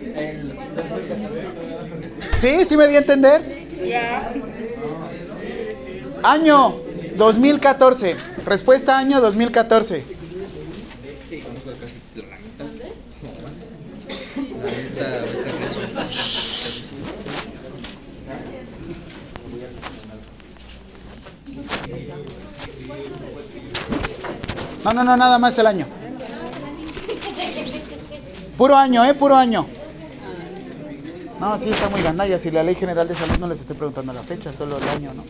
¿Sí? 2.37 2.65
¿Sí 2.67 2.77
me 2.77 2.89
di 2.89 2.97
a 2.97 2.99
entender? 2.99 3.63
Año 6.23 6.82
2014. 7.17 8.17
Respuesta 8.47 8.99
año 8.99 9.21
2014. 9.21 10.05
No, 24.85 24.93
no, 24.93 25.05
no, 25.05 25.17
nada 25.17 25.39
más 25.39 25.57
el 25.59 25.67
año. 25.67 25.87
Puro 28.59 28.77
año, 28.77 29.05
¿eh? 29.05 29.15
Puro 29.15 29.37
año. 29.37 29.67
No, 31.39 31.57
sí, 31.57 31.71
está 31.71 31.89
muy 31.89 32.03
gandalla. 32.03 32.37
Si 32.37 32.51
la 32.51 32.63
Ley 32.63 32.75
General 32.75 33.07
de 33.07 33.15
Salud 33.15 33.39
no 33.39 33.49
les 33.49 33.61
estoy 33.61 33.77
preguntando 33.77 34.13
la 34.13 34.23
fecha, 34.23 34.53
solo 34.53 34.79
el 34.79 34.89
año, 34.89 35.15
¿no? 35.15 35.25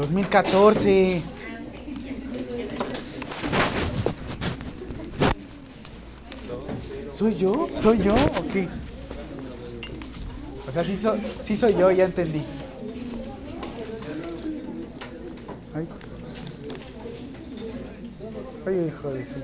¿2014? 0.00 1.20
¿Soy 7.10 7.34
yo? 7.36 7.68
¿Soy 7.74 7.98
yo 7.98 8.14
o 8.14 8.48
qué? 8.52 8.68
O 10.66 10.72
sea, 10.72 10.84
sí, 10.84 10.96
so- 10.96 11.16
sí 11.42 11.56
soy 11.56 11.74
yo, 11.74 11.90
ya 11.90 12.04
entendí. 12.04 12.42
Ay. 15.74 15.86
Hijo 18.86 19.10
de 19.10 19.26
su. 19.26 19.34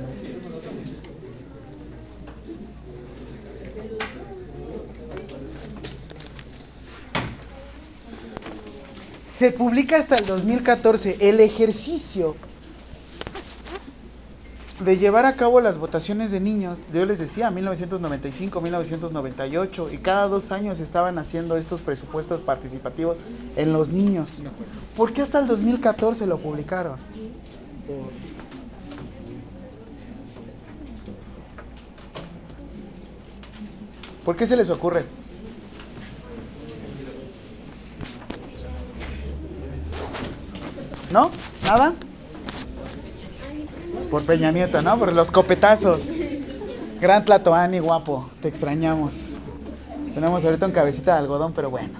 Se 9.36 9.52
publica 9.52 9.98
hasta 9.98 10.16
el 10.16 10.24
2014 10.24 11.18
el 11.20 11.40
ejercicio 11.40 12.36
de 14.82 14.96
llevar 14.96 15.26
a 15.26 15.36
cabo 15.36 15.60
las 15.60 15.76
votaciones 15.76 16.30
de 16.30 16.40
niños, 16.40 16.78
yo 16.90 17.04
les 17.04 17.18
decía, 17.18 17.50
1995, 17.50 18.62
1998, 18.62 19.90
y 19.92 19.98
cada 19.98 20.28
dos 20.28 20.52
años 20.52 20.80
estaban 20.80 21.18
haciendo 21.18 21.58
estos 21.58 21.82
presupuestos 21.82 22.40
participativos 22.40 23.18
en 23.56 23.74
los 23.74 23.90
niños. 23.90 24.40
¿Por 24.96 25.12
qué 25.12 25.20
hasta 25.20 25.38
el 25.40 25.46
2014 25.48 26.26
lo 26.26 26.38
publicaron? 26.38 26.96
¿Por 34.24 34.34
qué 34.34 34.46
se 34.46 34.56
les 34.56 34.70
ocurre? 34.70 35.04
¿No? 41.10 41.30
¿Nada? 41.64 41.92
Por 44.10 44.24
Peña 44.24 44.52
Nieto, 44.52 44.82
¿no? 44.82 44.98
Por 44.98 45.12
los 45.12 45.30
copetazos. 45.30 46.12
Gran 47.00 47.24
Tlatoani, 47.24 47.78
guapo. 47.78 48.28
Te 48.40 48.48
extrañamos. 48.48 49.38
Tenemos 50.14 50.44
ahorita 50.44 50.66
un 50.66 50.72
cabecita 50.72 51.14
de 51.14 51.18
algodón, 51.20 51.52
pero 51.52 51.70
bueno. 51.70 51.92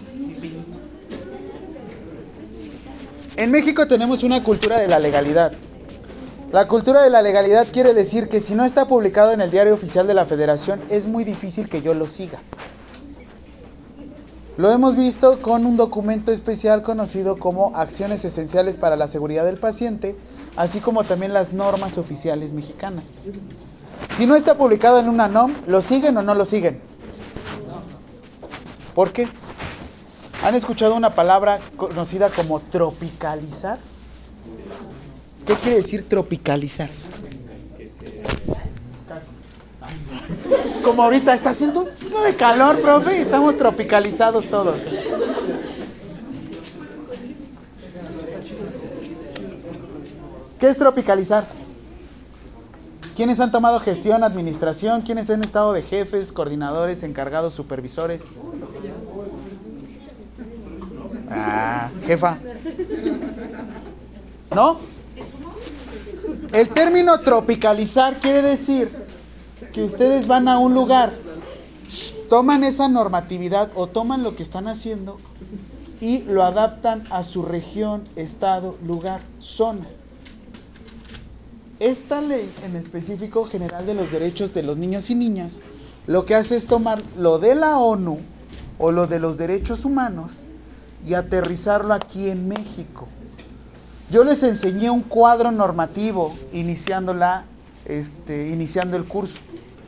En 3.37 3.51
México 3.51 3.87
tenemos 3.87 4.23
una 4.23 4.43
cultura 4.43 4.79
de 4.79 4.89
la 4.89 4.99
legalidad. 4.99 5.53
La 6.53 6.67
cultura 6.67 7.03
de 7.03 7.11
la 7.11 7.21
legalidad 7.21 7.67
quiere 7.71 7.93
decir 7.93 8.29
que 8.29 8.41
si 8.41 8.55
no 8.55 8.65
está 8.65 8.87
publicado 8.87 9.33
en 9.33 9.41
el 9.41 9.51
diario 9.51 9.75
oficial 9.75 10.07
de 10.07 10.15
la 10.15 10.25
federación, 10.25 10.81
es 10.89 11.07
muy 11.07 11.25
difícil 11.25 11.69
que 11.69 11.83
yo 11.83 11.93
lo 11.93 12.07
siga. 12.07 12.39
Lo 14.57 14.71
hemos 14.71 14.97
visto 14.97 15.39
con 15.41 15.67
un 15.67 15.77
documento 15.77 16.33
especial 16.33 16.83
conocido 16.83 17.37
como 17.37 17.77
Acciones 17.77 18.25
Esenciales 18.25 18.79
para 18.79 18.97
la 18.97 19.07
Seguridad 19.07 19.45
del 19.45 19.59
Paciente, 19.59 20.17
así 20.57 20.81
como 20.81 21.05
también 21.05 21.35
las 21.35 21.53
normas 21.53 21.99
oficiales 21.99 22.55
mexicanas. 22.55 23.21
Si 24.07 24.25
no 24.25 24.35
está 24.35 24.57
publicado 24.57 24.99
en 24.99 25.11
una 25.11 25.29
NOM, 25.29 25.53
¿lo 25.67 25.83
siguen 25.83 26.17
o 26.17 26.23
no 26.23 26.35
lo 26.35 26.47
siguen? 26.47 26.81
¿Por 28.95 29.13
qué? 29.13 29.29
¿Han 30.43 30.55
escuchado 30.55 30.95
una 30.95 31.15
palabra 31.15 31.59
conocida 31.77 32.31
como 32.31 32.61
tropicalizar? 32.61 33.79
¿Qué 35.47 35.53
quiere 35.55 35.77
decir 35.77 36.09
tropicalizar? 36.09 36.89
Como 40.87 41.03
ahorita 41.03 41.34
está 41.34 41.51
haciendo 41.51 41.80
un 41.80 41.89
chingo 41.97 42.22
de 42.22 42.37
calor, 42.37 42.80
profe, 42.80 43.16
y 43.16 43.20
estamos 43.20 43.57
tropicalizados 43.57 44.49
todos. 44.49 44.78
¿Qué 50.61 50.68
es 50.68 50.78
tropicalizar? 50.78 51.45
¿Quiénes 53.16 53.41
han 53.41 53.51
tomado 53.51 53.80
gestión, 53.80 54.22
administración? 54.22 55.03
¿Quiénes 55.03 55.28
han 55.28 55.43
estado 55.43 55.72
de 55.72 55.82
jefes, 55.82 56.30
coordinadores, 56.30 57.03
encargados, 57.03 57.53
supervisores? 57.53 58.26
Ah, 61.28 61.91
jefa. 62.07 62.39
¿No? 64.55 64.78
El 66.53 66.68
término 66.68 67.18
tropicalizar 67.22 68.14
quiere 68.14 68.41
decir 68.41 69.06
que 69.77 69.85
ustedes 69.85 70.27
van 70.27 70.49
a 70.49 70.57
un 70.57 70.72
lugar, 70.72 71.12
toman 72.31 72.64
esa 72.64 72.89
normatividad 72.89 73.68
o 73.74 73.87
toman 73.87 74.22
lo 74.22 74.35
que 74.35 74.43
están 74.43 74.68
haciendo 74.68 75.18
y 76.01 76.22
lo 76.22 76.45
adaptan 76.45 77.05
a 77.11 77.22
su 77.22 77.43
región, 77.43 78.03
estado, 78.16 78.79
lugar, 78.87 79.20
zona. 79.39 79.85
Esta 81.79 82.22
ley 82.22 82.51
en 82.64 82.74
específico 82.74 83.45
general 83.45 83.85
de 83.85 83.93
los 83.93 84.11
derechos 84.11 84.55
de 84.55 84.62
los 84.62 84.79
niños 84.79 85.11
y 85.11 85.14
niñas 85.14 85.61
lo 86.07 86.24
que 86.24 86.35
hace 86.35 86.57
es 86.57 86.68
tomar 86.68 87.03
lo 87.18 87.39
de 87.39 87.55
la 87.55 87.77
ONU 87.77 88.18
o 88.79 88.93
lo 88.93 89.07
de 89.07 89.20
los 89.20 89.37
derechos 89.37 89.85
humanos 89.85 90.45
y 91.07 91.12
aterrizarlo 91.12 91.93
aquí 91.93 92.31
en 92.31 92.49
México. 92.49 93.09
Yo 94.11 94.24
les 94.24 94.43
enseñé 94.43 94.89
un 94.89 95.03
cuadro 95.03 95.53
normativo 95.53 96.35
iniciando, 96.55 97.14
este, 97.85 98.49
iniciando 98.49 98.97
el 98.97 99.05
curso. 99.05 99.41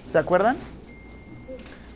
¿Se 0.09 0.19
acuerdan? 0.19 0.57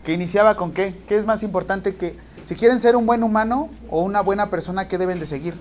Que 0.05 0.13
iniciaba 0.13 0.57
con 0.57 0.73
qué? 0.73 0.95
¿Qué 1.09 1.17
es 1.17 1.25
más 1.25 1.43
importante 1.43 1.95
que 1.95 2.15
si 2.43 2.55
quieren 2.57 2.81
ser 2.81 2.97
un 2.97 3.07
buen 3.07 3.23
humano 3.23 3.71
o 3.89 4.03
una 4.03 4.21
buena 4.21 4.51
persona, 4.51 4.87
qué 4.87 4.99
deben 4.99 5.19
de 5.19 5.27
seguir? 5.27 5.55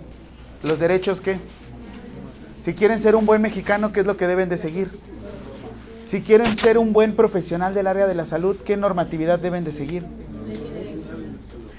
Los 0.64 0.80
derechos 0.80 1.22
qué? 1.22 1.38
Si 2.60 2.74
quieren 2.74 3.00
ser 3.02 3.16
un 3.16 3.26
buen 3.26 3.42
mexicano, 3.42 3.92
¿qué 3.92 4.02
es 4.02 4.08
lo 4.08 4.18
que 4.18 4.28
deben 4.28 4.50
de 4.50 4.58
seguir? 4.58 4.90
Si 6.06 6.22
quieren 6.22 6.58
ser 6.58 6.78
un 6.78 6.92
buen 6.92 7.16
profesional 7.16 7.74
del 7.74 7.88
área 7.88 8.06
de 8.06 8.16
la 8.16 8.26
salud, 8.26 8.58
¿qué 8.66 8.76
normatividad 8.76 9.40
deben 9.40 9.64
de 9.64 9.72
seguir? 9.72 10.04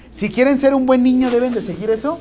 Si 0.09 0.29
quieren 0.29 0.57
ser 0.57 0.73
un 0.73 0.85
buen 0.85 1.03
niño, 1.03 1.29
¿deben 1.29 1.53
de 1.53 1.61
seguir 1.61 1.91
eso? 1.91 2.19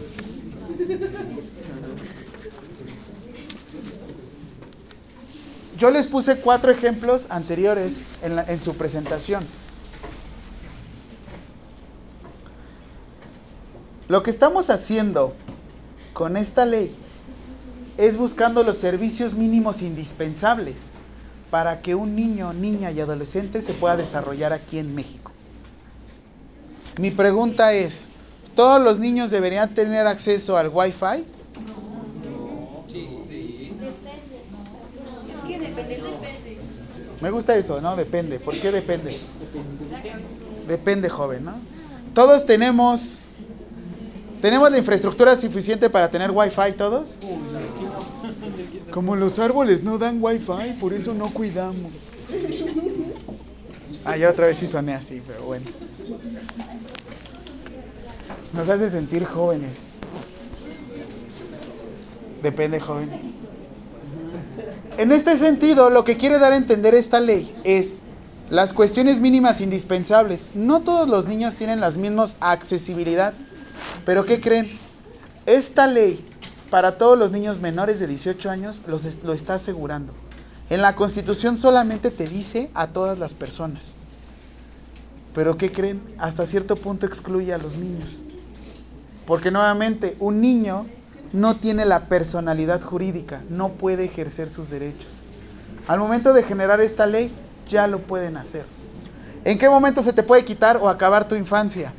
Yo 5.83 5.91
les 5.91 6.07
puse 6.07 6.37
cuatro 6.37 6.71
ejemplos 6.71 7.27
anteriores 7.29 8.05
en, 8.23 8.63
su 8.63 8.77
presentación. 8.77 9.45
Lo 14.07 14.23
que 14.23 14.31
estamos 14.31 14.71
haciendo 14.71 15.35
con 16.13 16.37
esta 16.37 16.67
ley 16.67 16.95
es 17.99 18.17
buscando 18.17 18.63
los 18.63 18.77
servicios 18.77 19.35
mínimos 19.35 19.83
indispensables 19.83 20.93
para 21.51 21.81
que 21.81 21.97
un 21.97 22.15
niño, 22.15 22.53
niña 22.53 22.93
y 22.93 23.01
adolescente 23.01 23.61
se 23.61 23.73
pueda 23.73 23.97
desarrollar 23.97 24.53
aquí 24.53 24.79
en 24.79 24.95
México. 24.95 25.33
Mi 26.97 27.11
pregunta 27.11 27.73
es, 27.73 28.07
¿todos 28.55 28.81
los 28.81 29.01
niños 29.01 29.33
deberían 29.33 29.75
tener 29.75 30.07
acceso 30.07 30.57
al 30.57 30.69
Wi-Fi? 30.69 31.25
Es 35.35 35.41
que 35.41 35.59
depende, 35.59 35.67
depende. 35.67 35.72
Me 37.21 37.31
gusta 37.31 37.57
eso, 37.57 37.81
¿no? 37.81 37.95
Depende. 37.95 38.41
¿Por 38.41 38.57
qué 38.57 38.73
depende? 38.73 39.17
Depende, 40.67 41.09
joven, 41.09 41.45
¿no? 41.45 41.55
Todos 42.15 42.47
tenemos... 42.47 43.21
¿Tenemos 44.41 44.73
la 44.73 44.79
infraestructura 44.79 45.37
suficiente 45.37 45.89
para 45.89 46.11
tener 46.11 46.33
Wi-Fi 46.33 46.73
todos? 46.77 47.17
Como 48.91 49.15
los 49.15 49.39
árboles 49.39 49.85
no 49.85 49.99
dan 49.99 50.19
Wi-Fi, 50.21 50.79
por 50.81 50.93
eso 50.93 51.15
no 51.15 51.31
cuidamos. 51.31 51.93
Ah, 54.05 54.17
ya 54.17 54.31
otra 54.31 54.49
vez 54.49 54.59
sí 54.59 54.67
soné 54.67 54.95
así, 54.95 55.23
pero 55.25 55.45
bueno. 55.45 55.65
Nos 58.53 58.69
hace 58.69 58.91
sentir 58.91 59.25
jóvenes. 59.25 59.85
Depende, 62.43 62.81
joven. 62.81 63.42
En 65.03 65.11
este 65.11 65.37
sentido, 65.37 65.91
lo 65.91 66.05
que 66.05 66.17
quiere 66.17 66.39
dar 66.39 66.53
a 66.53 66.57
entender 66.57 66.95
esta 66.95 67.19
ley 67.19 67.53
es 67.65 68.03
las 68.51 68.73
cuestiones 68.73 69.19
mínimas 69.19 69.61
indispensables. 69.61 70.51
No 70.55 70.83
todos 70.83 71.09
los 71.09 71.27
niños 71.27 71.57
tienen 71.57 71.81
las 71.81 71.97
mismas 71.97 72.37
accesibilidad, 72.39 73.35
pero 74.05 74.25
¿qué 74.25 74.41
creen? 74.41 74.71
Esta 75.45 75.89
ley 75.89 76.25
para 76.71 76.99
todos 76.99 77.19
los 77.19 77.33
niños 77.33 77.59
menores 77.59 77.99
de 77.99 78.07
18 78.07 78.49
años 78.49 78.81
los 78.87 79.25
lo 79.25 79.33
está 79.33 79.55
asegurando. 79.55 80.13
En 80.71 80.83
la 80.83 80.95
Constitución 80.95 81.59
solamente 81.59 82.13
te 82.13 82.29
dice 82.29 82.71
a 82.73 82.87
todas 82.87 83.19
las 83.19 83.35
personas. 83.35 83.97
Pero 85.35 85.59
¿qué 85.59 85.73
creen? 85.73 86.01
Hasta 86.19 86.47
cierto 86.47 86.77
punto 86.77 87.07
excluye 87.07 87.53
a 87.53 87.59
los 87.59 87.77
niños. 87.79 88.23
Porque 89.27 89.51
nuevamente, 89.51 90.15
un 90.21 90.41
niño 90.41 90.87
no 91.33 91.57
tiene 91.57 91.85
la 91.85 92.01
personalidad 92.01 92.83
jurídica, 92.83 93.41
no 93.49 93.71
puede 93.71 94.05
ejercer 94.05 94.51
sus 94.51 94.71
derechos. 94.71 95.09
Al 95.89 95.99
momento 95.99 96.33
de 96.33 96.43
generar 96.43 96.81
esta 96.81 97.07
ley, 97.07 97.33
ya 97.69 97.87
lo 97.87 97.99
pueden 98.01 98.37
hacer. 98.37 98.65
¿En 99.45 99.59
qué 99.59 99.69
momento 99.69 100.03
se 100.03 100.13
te 100.13 100.23
puede 100.23 100.45
quitar 100.45 100.77
o 100.77 100.89
acabar 100.89 101.27
tu 101.27 101.35
infancia? 101.35 101.93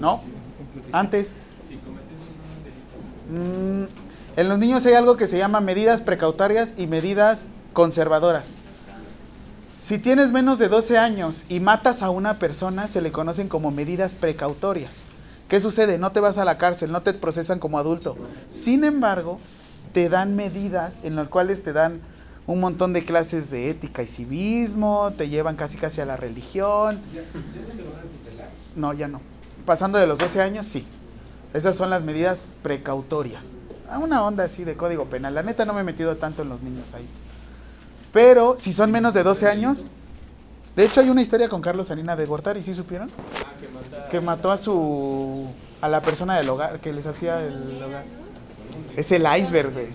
¿No? 0.00 0.22
Antes. 0.92 1.34
Mm, 3.30 3.84
en 4.36 4.48
los 4.48 4.58
niños 4.58 4.86
hay 4.86 4.94
algo 4.94 5.16
que 5.16 5.26
se 5.26 5.38
llama 5.38 5.60
medidas 5.60 6.00
precautorias 6.00 6.74
y 6.78 6.86
medidas 6.86 7.50
conservadoras. 7.72 8.54
Si 9.78 9.98
tienes 9.98 10.32
menos 10.32 10.58
de 10.58 10.68
12 10.68 10.96
años 10.96 11.44
y 11.48 11.60
matas 11.60 12.02
a 12.02 12.10
una 12.10 12.38
persona, 12.38 12.86
se 12.86 13.02
le 13.02 13.12
conocen 13.12 13.48
como 13.48 13.70
medidas 13.70 14.14
precautorias. 14.14 15.02
¿Qué 15.52 15.60
sucede? 15.60 15.98
No 15.98 16.12
te 16.12 16.20
vas 16.20 16.38
a 16.38 16.46
la 16.46 16.56
cárcel, 16.56 16.92
no 16.92 17.02
te 17.02 17.12
procesan 17.12 17.58
como 17.58 17.78
adulto. 17.78 18.16
Sin 18.48 18.84
embargo, 18.84 19.38
te 19.92 20.08
dan 20.08 20.34
medidas 20.34 21.00
en 21.02 21.14
las 21.14 21.28
cuales 21.28 21.62
te 21.62 21.74
dan 21.74 22.00
un 22.46 22.58
montón 22.58 22.94
de 22.94 23.04
clases 23.04 23.50
de 23.50 23.68
ética 23.68 24.02
y 24.02 24.06
civismo, 24.06 25.12
te 25.14 25.28
llevan 25.28 25.56
casi 25.56 25.76
casi 25.76 26.00
a 26.00 26.06
la 26.06 26.16
religión. 26.16 26.98
No, 28.76 28.94
ya 28.94 29.08
no. 29.08 29.20
Pasando 29.66 29.98
de 29.98 30.06
los 30.06 30.18
12 30.18 30.40
años, 30.40 30.64
sí. 30.64 30.86
Esas 31.52 31.76
son 31.76 31.90
las 31.90 32.02
medidas 32.02 32.46
precautorias. 32.62 33.56
A 33.90 33.98
Una 33.98 34.24
onda 34.24 34.44
así 34.44 34.64
de 34.64 34.74
código 34.74 35.10
penal. 35.10 35.34
La 35.34 35.42
neta 35.42 35.66
no 35.66 35.74
me 35.74 35.82
he 35.82 35.84
metido 35.84 36.16
tanto 36.16 36.40
en 36.40 36.48
los 36.48 36.62
niños 36.62 36.94
ahí. 36.94 37.06
Pero 38.10 38.54
si 38.56 38.72
son 38.72 38.90
menos 38.90 39.12
de 39.12 39.22
12 39.22 39.48
años, 39.48 39.88
de 40.76 40.86
hecho 40.86 41.02
hay 41.02 41.10
una 41.10 41.20
historia 41.20 41.50
con 41.50 41.60
Carlos 41.60 41.88
Salina 41.88 42.16
de 42.16 42.24
Gortari, 42.24 42.62
¿sí 42.62 42.72
supieron? 42.72 43.10
Que 44.12 44.20
mató 44.20 44.52
a 44.52 44.56
su 44.56 45.46
a 45.80 45.88
la 45.88 46.00
persona 46.00 46.36
del 46.36 46.48
hogar 46.48 46.78
que 46.80 46.92
les 46.92 47.06
hacía 47.06 47.42
el 47.42 47.82
hogar. 47.82 48.04
Es 48.96 49.10
el 49.10 49.26
iceberg, 49.38 49.72
güey. 49.72 49.88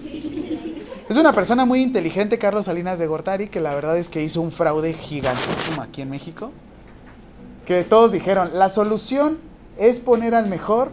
Es 1.07 1.15
una 1.18 1.32
persona 1.32 1.65
muy 1.65 1.82
inteligente, 1.82 2.38
Carlos 2.39 2.65
Salinas 2.65 2.99
de 2.99 3.07
Gortari, 3.07 3.47
que 3.47 3.61
la 3.61 3.74
verdad 3.76 3.95
es 3.95 4.09
que 4.09 4.24
hizo 4.24 4.41
un 4.41 4.51
fraude 4.51 4.91
gigantísimo 4.93 5.84
aquí 5.84 6.01
en 6.01 6.09
México. 6.09 6.51
Que 7.65 7.84
todos 7.84 8.11
dijeron, 8.11 8.49
la 8.53 8.70
solución 8.70 9.38
es 9.78 9.99
poner 9.99 10.34
al 10.34 10.47
mejor, 10.47 10.89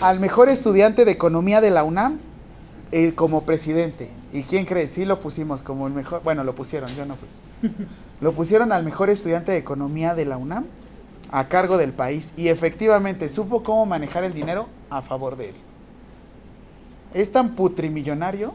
al 0.00 0.20
mejor 0.20 0.48
estudiante 0.48 1.04
de 1.04 1.12
economía 1.12 1.60
de 1.60 1.70
la 1.70 1.84
UNAM 1.84 2.18
eh, 2.92 3.12
como 3.14 3.42
presidente. 3.42 4.10
¿Y 4.32 4.42
quién 4.42 4.64
cree? 4.64 4.88
Sí 4.88 5.04
lo 5.04 5.20
pusimos 5.20 5.62
como 5.62 5.86
el 5.86 5.92
mejor, 5.92 6.22
bueno, 6.24 6.44
lo 6.44 6.54
pusieron, 6.54 6.88
yo 6.96 7.04
no 7.04 7.14
fui. 7.14 7.70
Lo 8.20 8.32
pusieron 8.32 8.70
al 8.70 8.84
mejor 8.84 9.08
estudiante 9.08 9.52
de 9.52 9.56
economía 9.56 10.14
de 10.14 10.26
la 10.26 10.36
UNAM 10.36 10.66
a 11.32 11.48
cargo 11.48 11.78
del 11.78 11.92
país 11.92 12.32
y 12.36 12.48
efectivamente 12.48 13.28
supo 13.28 13.62
cómo 13.62 13.86
manejar 13.86 14.24
el 14.24 14.34
dinero 14.34 14.66
a 14.90 15.02
favor 15.02 15.36
de 15.36 15.50
él. 15.50 15.54
Es 17.14 17.32
tan 17.32 17.50
putrimillonario 17.50 18.52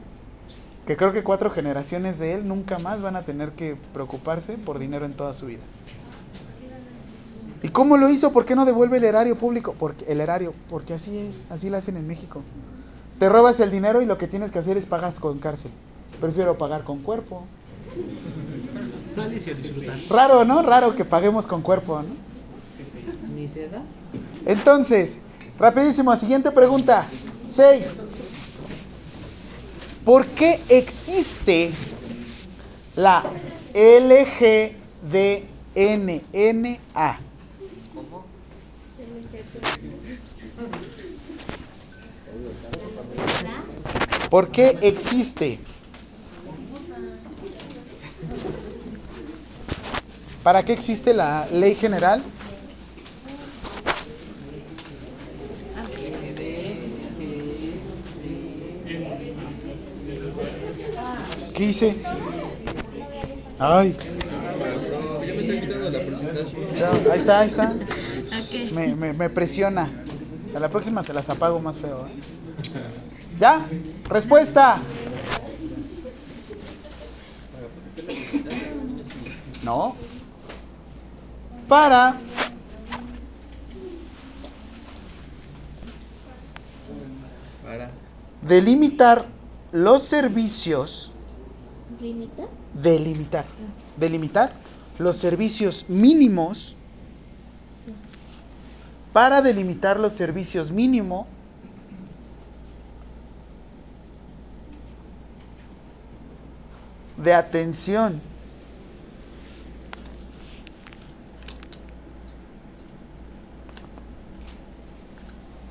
que 0.86 0.98
creo 0.98 1.12
que 1.12 1.24
cuatro 1.24 1.50
generaciones 1.50 2.20
de 2.20 2.34
él 2.34 2.48
nunca 2.48 2.78
más 2.80 3.02
van 3.02 3.16
a 3.16 3.24
tener 3.24 3.52
que 3.52 3.76
preocuparse 3.94 4.58
por 4.58 4.78
dinero 4.80 5.06
en 5.06 5.14
toda 5.14 5.34
su 5.34 5.48
vida. 5.48 5.64
¿Y 7.64 7.70
cómo 7.70 7.98
lo 7.98 8.10
hizo? 8.10 8.32
¿Por 8.32 8.46
qué 8.46 8.56
no 8.56 8.66
devuelve 8.66 8.98
el 8.98 9.06
erario 9.06 9.38
público? 9.38 9.74
Porque 9.78 10.06
el 10.08 10.22
erario, 10.22 10.54
porque 10.70 10.94
así 10.94 11.18
es, 11.18 11.48
así 11.50 11.70
lo 11.70 11.78
hacen 11.78 11.98
en 11.98 12.06
México. 12.06 12.42
Te 13.18 13.30
robas 13.30 13.60
el 13.62 13.72
dinero 13.72 14.02
y 14.02 14.06
lo 14.06 14.18
que 14.18 14.28
tienes 14.28 14.52
que 14.52 14.60
hacer 14.60 14.78
es 14.78 14.86
pagar 14.86 15.14
con 15.20 15.40
cárcel. 15.40 15.72
Prefiero 16.20 16.58
pagar 16.58 16.84
con 16.84 17.00
cuerpo. 17.00 17.46
Sales 19.08 19.48
y 19.48 19.52
a 19.52 19.54
disfrutar. 19.54 19.98
Raro, 20.10 20.46
¿no? 20.46 20.62
Raro 20.62 20.96
que 20.96 21.06
paguemos 21.06 21.48
con 21.48 21.62
cuerpo, 21.62 22.02
¿no? 22.02 22.25
Ni 23.36 23.48
se. 23.50 23.70
Entonces, 24.46 25.18
rapidísimo, 25.60 26.16
siguiente 26.16 26.52
pregunta. 26.52 27.06
6. 27.48 28.06
¿Por 30.06 30.26
qué 30.26 30.60
existe 30.70 31.70
la 32.96 33.24
LGDNNA? 33.74 34.80
¿Por 44.30 44.48
qué 44.50 44.78
existe? 44.82 45.60
¿Para 50.44 50.64
qué 50.64 50.72
existe 50.74 51.14
la 51.14 51.48
ley 51.52 51.76
general? 51.76 52.24
¿Qué 61.56 61.64
hice? 61.64 61.96
Ay. 63.58 63.96
Ya, 66.78 66.92
ahí 67.12 67.18
está, 67.18 67.40
ahí 67.40 67.48
está. 67.48 67.74
Me, 68.74 68.94
me, 68.94 69.14
me 69.14 69.30
presiona. 69.30 69.90
A 70.54 70.60
la 70.60 70.68
próxima 70.70 71.02
se 71.02 71.14
las 71.14 71.30
apago 71.30 71.60
más 71.60 71.78
feo. 71.78 72.08
¿eh? 72.08 72.12
¿Ya? 73.40 73.66
Respuesta. 74.10 74.80
No. 79.64 79.96
Para 81.70 82.18
Para. 87.64 87.92
delimitar 88.42 89.26
los 89.72 90.04
servicios 90.04 91.15
¿Limita? 92.00 92.44
delimitar, 92.74 93.46
delimitar 93.98 94.52
los 95.00 95.18
servicios 95.18 95.86
mínimos 95.90 96.76
para 99.14 99.42
delimitar 99.42 100.00
los 100.00 100.14
servicios 100.14 100.72
mínimos 100.72 101.26
de 107.18 107.34
atención. 107.34 108.22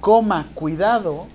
Coma 0.01 0.47
cuidado 0.55 1.27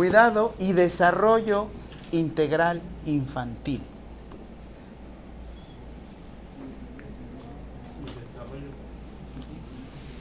cuidado 0.00 0.54
y 0.58 0.72
desarrollo 0.72 1.66
integral 2.10 2.80
infantil. 3.04 3.82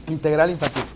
Integral 0.07 0.49
infantil. 0.49 0.88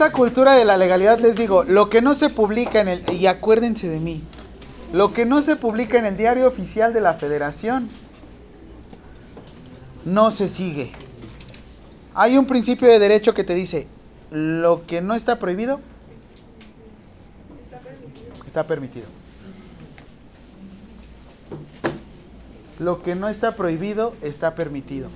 Esta 0.00 0.12
cultura 0.12 0.54
de 0.54 0.64
la 0.64 0.78
legalidad, 0.78 1.20
les 1.20 1.36
digo, 1.36 1.62
lo 1.62 1.90
que 1.90 2.00
no 2.00 2.14
se 2.14 2.30
publica 2.30 2.80
en 2.80 2.88
el, 2.88 3.12
y 3.12 3.26
acuérdense 3.26 3.86
de 3.86 4.00
mí, 4.00 4.22
lo 4.94 5.12
que 5.12 5.26
no 5.26 5.42
se 5.42 5.56
publica 5.56 5.98
en 5.98 6.06
el 6.06 6.16
diario 6.16 6.48
oficial 6.48 6.94
de 6.94 7.02
la 7.02 7.12
federación, 7.12 7.86
no 10.06 10.30
se 10.30 10.48
sigue. 10.48 10.90
Hay 12.14 12.38
un 12.38 12.46
principio 12.46 12.88
de 12.88 12.98
derecho 12.98 13.34
que 13.34 13.44
te 13.44 13.54
dice, 13.54 13.88
lo 14.30 14.86
que 14.86 15.02
no 15.02 15.14
está 15.14 15.38
prohibido, 15.38 15.82
está 18.46 18.66
permitido. 18.66 19.04
Lo 22.78 23.02
que 23.02 23.14
no 23.14 23.28
está 23.28 23.54
prohibido, 23.54 24.14
está 24.22 24.54
permitido. 24.54 25.10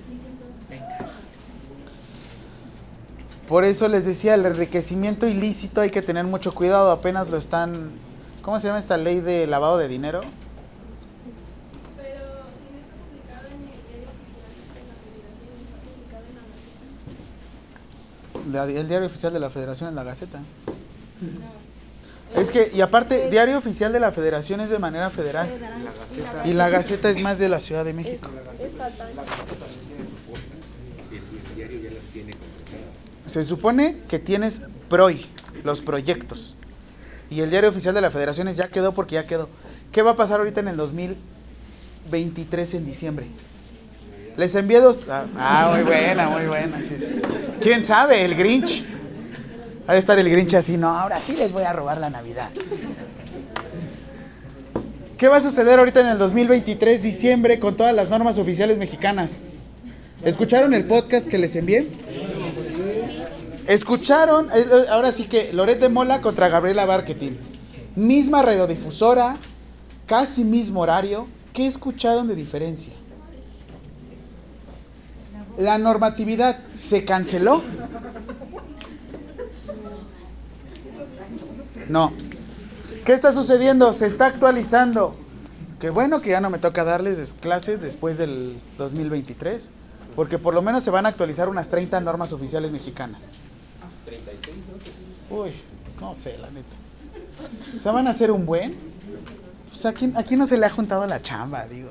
Por 3.49 3.65
eso 3.65 3.89
les 3.89 4.05
decía, 4.07 4.35
el 4.35 4.47
enriquecimiento 4.47 5.27
ilícito 5.27 5.81
hay 5.83 5.91
que 5.91 6.01
tener 6.03 6.25
mucho 6.25 6.53
cuidado, 6.55 6.91
apenas 6.91 7.29
lo 7.31 7.37
están... 7.37 7.91
¿Cómo 8.43 8.59
se 8.61 8.67
llama 8.69 8.79
esta 8.79 8.97
ley 8.97 9.21
de 9.21 9.47
lavado 9.47 9.77
de 9.79 9.89
dinero? 9.89 10.21
Pero 10.21 10.33
si 12.57 12.65
no 12.73 12.79
está 12.81 12.95
publicado 13.05 13.47
en 13.49 13.63
el 13.63 13.69
diario 13.69 14.09
oficial 14.11 14.75
de 14.75 14.81
la 14.89 14.95
Federación, 15.11 15.55
está 15.65 15.77
publicado 15.85 16.25
en 16.29 16.35
la 16.35 16.41
Gaceta. 18.51 18.67
La- 18.75 18.81
el 18.81 18.89
diario 18.89 19.07
oficial 19.07 19.33
de 19.33 19.41
la 19.41 19.51
federación 19.51 19.89
en 19.91 19.95
la 19.95 20.05
Gaceta. 20.05 20.41
Es 22.37 22.51
que, 22.51 22.71
y 22.75 22.81
aparte, 22.81 23.31
diario 23.31 23.57
oficial 23.57 23.93
de 23.93 24.01
la 24.01 24.11
federación 24.13 24.61
es 24.61 24.71
de 24.71 24.79
manera 24.79 25.09
federal. 25.11 25.49
Y 26.45 26.53
la 26.55 26.69
Gaceta 26.69 27.09
es 27.11 27.21
más 27.21 27.39
de 27.39 27.49
la 27.49 27.61
Ciudad 27.61 27.85
de 27.85 27.93
México. 27.93 28.29
Estatal. 28.61 29.11
Se 33.27 33.43
supone 33.45 33.97
que 34.09 34.19
tienes 34.19 34.63
PROI, 34.89 35.25
los 35.65 35.81
proyectos. 35.81 36.57
Y 37.31 37.41
el 37.41 37.51
diario 37.51 37.71
oficial 37.71 37.95
de 37.95 38.01
la 38.01 38.11
federación 38.11 38.49
es 38.49 38.57
ya 38.57 38.69
quedó 38.69 38.93
porque 38.93 39.15
ya 39.15 39.27
quedó. 39.27 39.49
¿Qué 39.93 40.03
va 40.03 40.13
a 40.13 40.17
pasar 40.17 40.41
ahorita 40.41 40.61
en 40.61 40.69
el 40.69 40.77
2023 40.77 42.75
en 42.75 42.87
diciembre? 42.87 43.27
Les 44.37 44.55
envié 44.55 44.81
dos. 44.81 45.07
Ah, 45.09 45.25
ah, 45.39 45.71
muy 45.75 45.85
buena, 45.85 46.29
muy 46.29 46.47
buena. 46.47 46.81
¿Quién 47.61 47.85
sabe? 47.85 48.25
El 48.25 48.35
Grinch. 48.35 48.85
Ha 49.87 49.93
de 49.93 49.99
estar 49.99 50.19
el 50.19 50.29
Grinch 50.29 50.55
así, 50.55 50.77
no, 50.77 50.89
ahora 50.89 51.21
sí 51.21 51.37
les 51.37 51.53
voy 51.53 51.63
a 51.65 51.73
robar 51.73 51.99
la 51.99 52.11
Navidad. 52.11 52.51
¿Qué 55.19 55.29
va 55.29 55.37
a 55.37 55.41
suceder 55.41 55.79
ahorita 55.79 56.01
en 56.01 56.09
el 56.09 56.19
2023, 56.19 57.03
diciembre, 57.03 57.59
con 57.59 57.77
todas 57.77 57.95
las 57.95 58.11
normas 58.11 58.39
oficiales 58.39 58.79
mexicanas? 58.79 59.43
¿Escucharon 60.25 60.75
el 60.75 60.85
podcast 60.85 61.27
que 61.27 61.39
les 61.39 61.55
envié? 61.55 61.87
¿Escucharon? 63.67 64.51
Eh, 64.51 64.67
eh, 64.71 64.87
Ahora 64.91 65.11
sí 65.13 65.25
que 65.25 65.53
Loret 65.53 65.81
de 65.81 65.89
Mola 65.89 66.21
contra 66.21 66.49
Gabriela 66.49 66.85
Barquetín. 66.85 67.39
misma 67.97 68.43
radiodifusora, 68.43 69.37
casi 70.07 70.45
mismo 70.45 70.81
horario. 70.81 71.27
¿Qué 71.53 71.67
escucharon 71.67 72.27
de 72.27 72.35
diferencia? 72.35 72.93
La 75.57 75.79
normatividad 75.79 76.59
se 76.77 77.05
canceló. 77.05 77.63
No. 81.89 82.13
¿Qué 83.05 83.13
está 83.13 83.31
sucediendo? 83.31 83.93
Se 83.93 84.07
está 84.07 84.27
actualizando. 84.27 85.15
Qué 85.79 85.91
bueno 85.91 86.21
que 86.21 86.31
ya 86.31 86.41
no 86.41 86.51
me 86.51 86.59
toca 86.59 86.83
darles 86.83 87.35
clases 87.41 87.81
después 87.81 88.19
del 88.19 88.57
2023, 88.79 89.69
porque 90.17 90.39
por 90.39 90.55
lo 90.55 90.63
menos 90.63 90.83
se 90.83 90.91
van 90.91 91.07
a 91.07 91.11
actualizar 91.11 91.49
unas 91.49 91.69
30 91.69 92.01
normas 92.01 92.33
oficiales 92.33 92.73
mexicanas. 92.73 93.29
Uy, 95.31 95.51
no 96.01 96.15
sé, 96.15 96.37
la 96.39 96.51
neta. 96.51 96.75
O 97.77 97.81
sea, 97.81 97.93
van 97.93 98.07
a 98.07 98.11
hacer 98.11 98.31
un 98.31 98.47
buen. 98.47 98.75
Pues 99.71 99.87
aquí, 99.87 100.13
aquí 100.17 100.37
no 100.37 100.47
se 100.47 100.57
le 100.57 100.67
ha 100.67 100.71
juntado 100.71 101.07
la 101.07 101.21
chamba, 101.21 101.67
digo. 101.67 101.91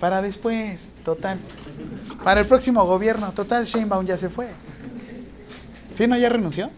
Para 0.00 0.22
después, 0.22 0.90
total. 1.04 1.38
Para 2.24 2.40
el 2.40 2.46
próximo 2.46 2.84
gobierno, 2.86 3.30
total, 3.32 3.64
Sheinbaum 3.66 4.06
ya 4.06 4.16
se 4.16 4.28
fue. 4.30 4.48
¿Sí, 5.92 6.06
no? 6.06 6.16
¿Ya 6.16 6.28
renunció? 6.28 6.70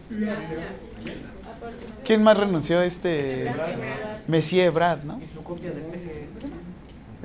¿Quién 2.04 2.22
más 2.22 2.36
renunció? 2.36 2.82
Este. 2.82 3.50
Messier 4.26 4.70
Brad, 4.72 5.04
¿no? 5.04 5.20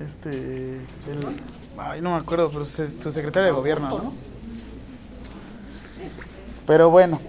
Este. 0.05 0.29
el- 0.29 1.27
ay, 1.77 2.01
no 2.01 2.11
me 2.11 2.17
acuerdo, 2.17 2.49
pero 2.51 2.63
su 2.65 3.11
secretario 3.11 3.47
de 3.47 3.51
gobierno, 3.51 3.89
¿no? 3.89 4.13
Pero 6.69 6.91
bueno. 6.91 7.19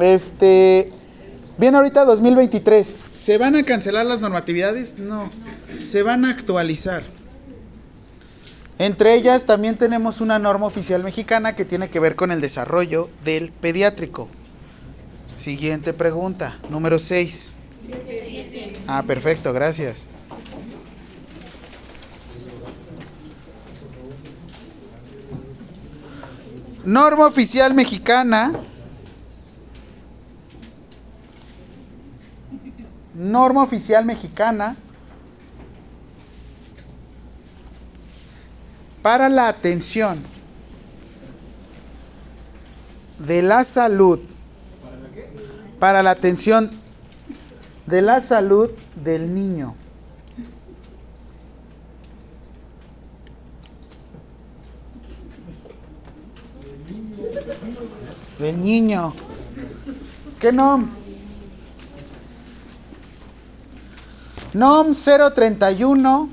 Este. 0.00 0.90
Bien, 1.58 1.74
ahorita 1.74 2.06
2023. 2.06 2.96
¿Se 3.12 3.36
van 3.36 3.54
a 3.54 3.62
cancelar 3.62 4.06
las 4.06 4.20
normatividades? 4.20 4.98
No. 4.98 5.28
Se 5.82 6.02
van 6.02 6.24
a 6.24 6.30
actualizar. 6.30 7.02
Entre 8.78 9.14
ellas 9.14 9.44
también 9.44 9.76
tenemos 9.76 10.22
una 10.22 10.38
norma 10.38 10.64
oficial 10.64 11.04
mexicana 11.04 11.54
que 11.54 11.66
tiene 11.66 11.90
que 11.90 12.00
ver 12.00 12.16
con 12.16 12.32
el 12.32 12.40
desarrollo 12.40 13.10
del 13.24 13.52
pediátrico. 13.52 14.26
Siguiente 15.34 15.92
pregunta, 15.92 16.56
número 16.70 16.98
6. 16.98 17.56
Ah, 18.86 19.02
perfecto, 19.06 19.52
gracias. 19.52 20.08
Norma 26.86 27.26
oficial 27.26 27.74
mexicana. 27.74 28.54
Norma 33.18 33.64
oficial 33.64 34.04
mexicana 34.04 34.76
para 39.02 39.28
la 39.28 39.48
atención 39.48 40.22
de 43.18 43.42
la 43.42 43.64
salud 43.64 44.20
para 45.78 46.02
la 46.02 46.10
atención 46.10 46.70
de 47.86 48.02
la 48.02 48.20
salud 48.20 48.70
del 48.96 49.34
niño. 49.34 49.74
Del 58.38 58.62
niño. 58.62 59.14
¿Qué 60.38 60.52
nom? 60.52 60.97
NOM 64.58 64.92
031. 64.92 66.28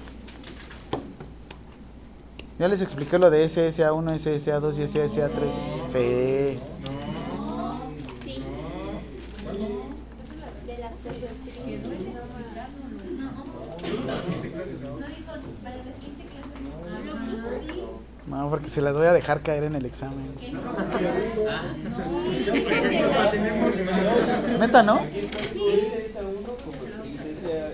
Ya 2.58 2.68
les 2.68 2.82
expliqué 2.82 3.20
lo 3.20 3.30
de 3.30 3.46
SSA1, 3.46 4.14
SSA2 4.16 4.80
y 4.80 4.82
SSA3. 4.82 5.52
Sí. 5.86 6.60
No, 18.26 18.50
porque 18.50 18.70
se 18.70 18.82
las 18.82 18.98
voy 18.98 19.06
a 19.06 19.14
dejar 19.14 19.44
caer 19.44 19.66
en 19.66 19.76
el 19.76 19.86
examen. 19.86 20.34
Neta, 24.60 24.82
¿no? 24.82 25.00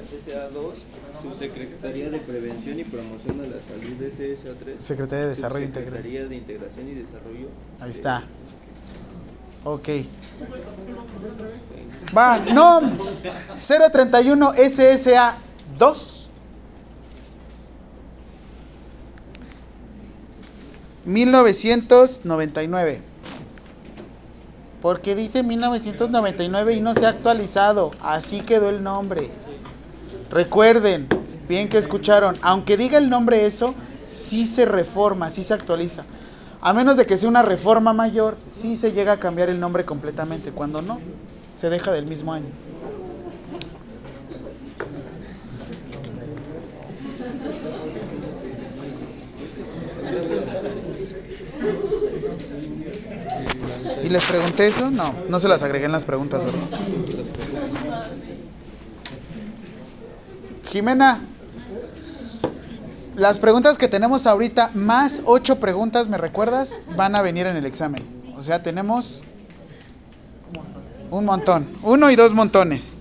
SSA2, 0.02 0.74
Subsecretaría 1.42 2.12
de 2.12 2.20
Prevención 2.20 2.80
y 2.80 2.84
Promoción 2.84 3.42
de 3.42 3.48
la 3.48 3.60
Salud 3.60 3.94
de 3.98 4.12
SSA3. 4.12 4.80
Secretaría 4.80 5.24
de 5.24 5.30
Desarrollo 5.30 5.66
Integral. 5.66 5.94
Secretaría 5.94 6.28
de 6.28 6.36
Integración 6.36 6.88
y 6.88 6.94
Desarrollo. 6.94 7.48
Ahí 7.80 7.90
está. 7.90 8.24
Ok. 9.64 9.90
Va, 12.16 12.38
NOM 12.38 12.92
031 13.58 14.54
SSA 14.54 15.36
2. 15.80 16.30
1999. 21.06 23.02
Porque 24.80 25.16
dice 25.16 25.42
1999 25.42 26.74
y 26.76 26.82
no 26.82 26.94
se 26.94 27.08
ha 27.08 27.10
actualizado. 27.10 27.90
Así 28.04 28.42
quedó 28.42 28.70
el 28.70 28.84
nombre. 28.84 29.28
Recuerden, 30.30 31.08
bien 31.48 31.70
que 31.70 31.78
escucharon, 31.78 32.38
aunque 32.42 32.78
diga 32.78 32.98
el 32.98 33.10
nombre 33.10 33.46
eso, 33.46 33.76
sí 34.06 34.46
se 34.46 34.66
reforma, 34.66 35.30
sí 35.30 35.44
se 35.44 35.54
actualiza. 35.54 36.04
A 36.62 36.74
menos 36.74 36.98
de 36.98 37.06
que 37.06 37.18
sea 37.18 37.28
una 37.30 37.42
reforma 37.42 37.92
mayor, 37.92 38.38
sí 38.46 38.76
se 38.76 38.92
llega 38.92 39.14
a 39.14 39.18
cambiar 39.18 39.50
el 39.50 39.60
nombre 39.60 39.84
completamente. 39.84 40.52
Cuando 40.52 40.82
no, 40.82 41.00
se 41.56 41.70
deja 41.70 41.92
del 41.92 42.06
mismo 42.06 42.34
año. 42.34 42.46
¿Y 54.04 54.10
les 54.10 54.24
pregunté 54.24 54.68
eso? 54.68 54.92
No, 54.92 55.14
no 55.30 55.40
se 55.40 55.48
las 55.48 55.64
agregué 55.64 55.86
en 55.86 55.92
las 55.92 56.04
preguntas, 56.04 56.44
¿verdad? 56.44 56.60
Jimena, 60.72 61.22
las 63.22 63.38
preguntas 63.38 63.78
que 63.78 63.88
tenemos 63.88 64.26
ahorita, 64.26 64.72
más 64.74 65.22
ocho 65.26 65.60
preguntas, 65.60 66.08
¿me 66.08 66.18
recuerdas? 66.18 66.80
Van 66.98 67.16
a 67.16 67.22
venir 67.22 67.46
en 67.46 67.56
el 67.56 67.68
examen. 67.68 68.04
O 68.36 68.42
sea, 68.42 68.64
tenemos 68.64 69.22
un 71.12 71.26
montón. 71.26 71.68
Uno 71.84 72.10
y 72.10 72.16
dos 72.16 72.34
montones. 72.34 72.98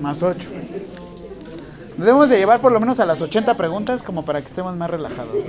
Más 0.00 0.22
ocho. 0.22 0.48
Debemos 1.96 2.30
de 2.30 2.38
llevar 2.38 2.60
por 2.60 2.70
lo 2.70 2.78
menos 2.78 3.00
a 3.00 3.04
las 3.04 3.20
80 3.20 3.56
preguntas 3.56 4.00
como 4.00 4.24
para 4.24 4.40
que 4.40 4.46
estemos 4.46 4.76
más 4.76 4.88
relajados. 4.90 5.42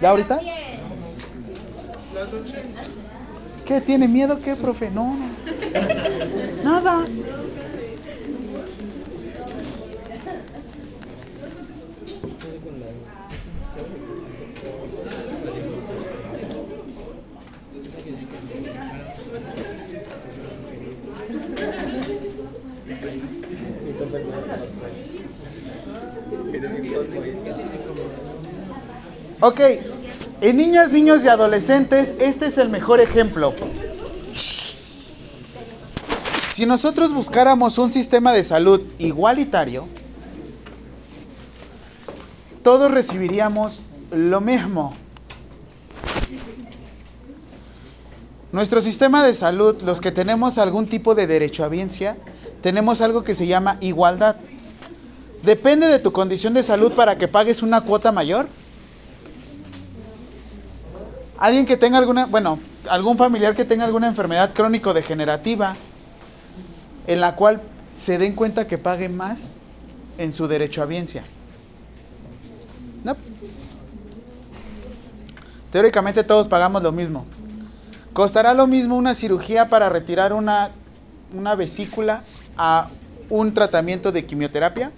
¿Ya 0.00 0.08
ahorita? 0.08 0.40
¿Qué? 3.66 3.82
¿Tiene 3.82 4.08
miedo? 4.08 4.40
¿Qué, 4.40 4.56
profe? 4.56 4.90
No, 4.90 5.14
no. 5.14 5.28
Nada. 6.64 7.04
Ok, 29.40 29.60
en 30.40 30.56
niñas, 30.56 30.90
niños 30.90 31.22
y 31.22 31.28
adolescentes, 31.28 32.16
este 32.18 32.46
es 32.46 32.58
el 32.58 32.70
mejor 32.70 33.00
ejemplo. 33.00 33.54
Si 36.52 36.66
nosotros 36.66 37.12
buscáramos 37.12 37.78
un 37.78 37.88
sistema 37.88 38.32
de 38.32 38.42
salud 38.42 38.82
igualitario, 38.98 39.86
todos 42.64 42.90
recibiríamos 42.90 43.84
lo 44.10 44.40
mismo. 44.40 44.92
Nuestro 48.50 48.80
sistema 48.80 49.24
de 49.24 49.34
salud, 49.34 49.80
los 49.82 50.00
que 50.00 50.10
tenemos 50.10 50.58
algún 50.58 50.86
tipo 50.88 51.14
de 51.14 51.28
derechohabiencia, 51.28 52.16
tenemos 52.60 53.00
algo 53.02 53.22
que 53.22 53.34
se 53.34 53.46
llama 53.46 53.78
igualdad. 53.80 54.34
Depende 55.44 55.86
de 55.86 56.00
tu 56.00 56.10
condición 56.10 56.54
de 56.54 56.64
salud 56.64 56.90
para 56.90 57.16
que 57.16 57.28
pagues 57.28 57.62
una 57.62 57.82
cuota 57.82 58.10
mayor. 58.10 58.48
Alguien 61.38 61.66
que 61.66 61.76
tenga 61.76 61.98
alguna, 61.98 62.26
bueno, 62.26 62.58
algún 62.90 63.16
familiar 63.16 63.54
que 63.54 63.64
tenga 63.64 63.84
alguna 63.84 64.08
enfermedad 64.08 64.52
crónico-degenerativa 64.52 65.74
en 67.06 67.20
la 67.20 67.36
cual 67.36 67.60
se 67.94 68.18
den 68.18 68.34
cuenta 68.34 68.66
que 68.66 68.76
pague 68.76 69.08
más 69.08 69.56
en 70.18 70.32
su 70.32 70.48
derecho 70.48 70.82
a 70.82 70.86
biencia. 70.86 71.22
No. 73.04 73.16
Teóricamente 75.70 76.24
todos 76.24 76.48
pagamos 76.48 76.82
lo 76.82 76.90
mismo. 76.90 77.24
¿Costará 78.12 78.52
lo 78.52 78.66
mismo 78.66 78.96
una 78.96 79.14
cirugía 79.14 79.68
para 79.68 79.88
retirar 79.88 80.32
una, 80.32 80.70
una 81.32 81.54
vesícula 81.54 82.22
a 82.56 82.88
un 83.30 83.54
tratamiento 83.54 84.10
de 84.10 84.26
quimioterapia? 84.26 84.90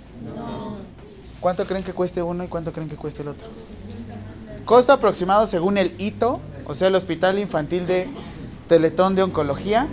¿Cuánto 1.41 1.67
creen 1.67 1.85
que 1.85 1.93
cueste 1.93 2.23
uno 2.23 2.45
y 2.45 2.49
cuánto 2.49 2.73
creen 2.73 2.89
que 2.89 2.97
cueste 2.97 3.23
el 3.23 3.29
otro? 3.29 3.47
Costo 4.71 4.93
aproximado 4.93 5.47
según 5.47 5.79
el 5.79 5.93
ITO, 5.99 6.39
o 6.65 6.75
sea, 6.75 6.87
el 6.87 6.95
Hospital 6.95 7.41
Infantil 7.41 7.89
de 7.89 8.07
Teletón 8.69 9.17
de 9.17 9.25
Oncología, 9.25 9.89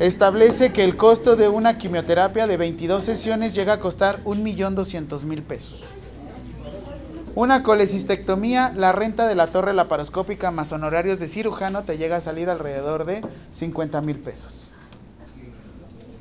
establece 0.00 0.72
que 0.72 0.82
el 0.82 0.96
costo 0.96 1.36
de 1.36 1.48
una 1.48 1.78
quimioterapia 1.78 2.48
de 2.48 2.56
22 2.56 3.04
sesiones 3.04 3.54
llega 3.54 3.74
a 3.74 3.78
costar 3.78 4.24
1.200.000 4.24 5.42
pesos. 5.44 5.84
Una 7.36 7.62
colecistectomía, 7.62 8.72
la 8.74 8.90
renta 8.90 9.28
de 9.28 9.36
la 9.36 9.46
torre 9.46 9.72
laparoscópica 9.72 10.50
más 10.50 10.72
honorarios 10.72 11.20
de 11.20 11.28
cirujano 11.28 11.84
te 11.84 11.96
llega 11.96 12.16
a 12.16 12.20
salir 12.20 12.50
alrededor 12.50 13.04
de 13.04 13.24
50 13.52 14.00
mil 14.00 14.18
pesos. 14.18 14.72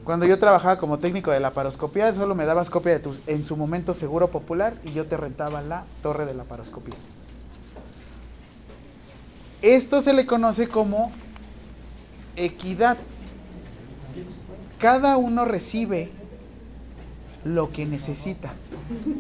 Cuando 0.03 0.27
yo 0.27 0.38
trabajaba 0.38 0.77
como 0.77 0.99
técnico 0.99 1.32
de 1.32 1.39
laparoscopía, 1.39 2.13
solo 2.13 2.36
me 2.36 2.45
dabas 2.45 2.69
copia 2.69 2.91
de 2.91 2.99
tu, 2.99 3.15
en 3.25 3.43
su 3.43 3.57
momento, 3.57 3.95
seguro 3.95 4.27
popular 4.27 4.75
y 4.86 4.93
yo 4.93 5.07
te 5.07 5.17
rentaba 5.17 5.63
la 5.63 5.84
torre 6.03 6.27
de 6.27 6.36
laparoscopía. 6.36 6.93
Esto 9.62 10.01
se 10.01 10.14
le 10.14 10.26
conoce 10.26 10.68
como 10.68 11.12
equidad. 12.36 12.97
Cada 14.80 15.18
uno 15.18 15.45
recibe 15.45 16.12
lo 17.43 17.72
que 17.72 17.86
necesita. 17.86 18.51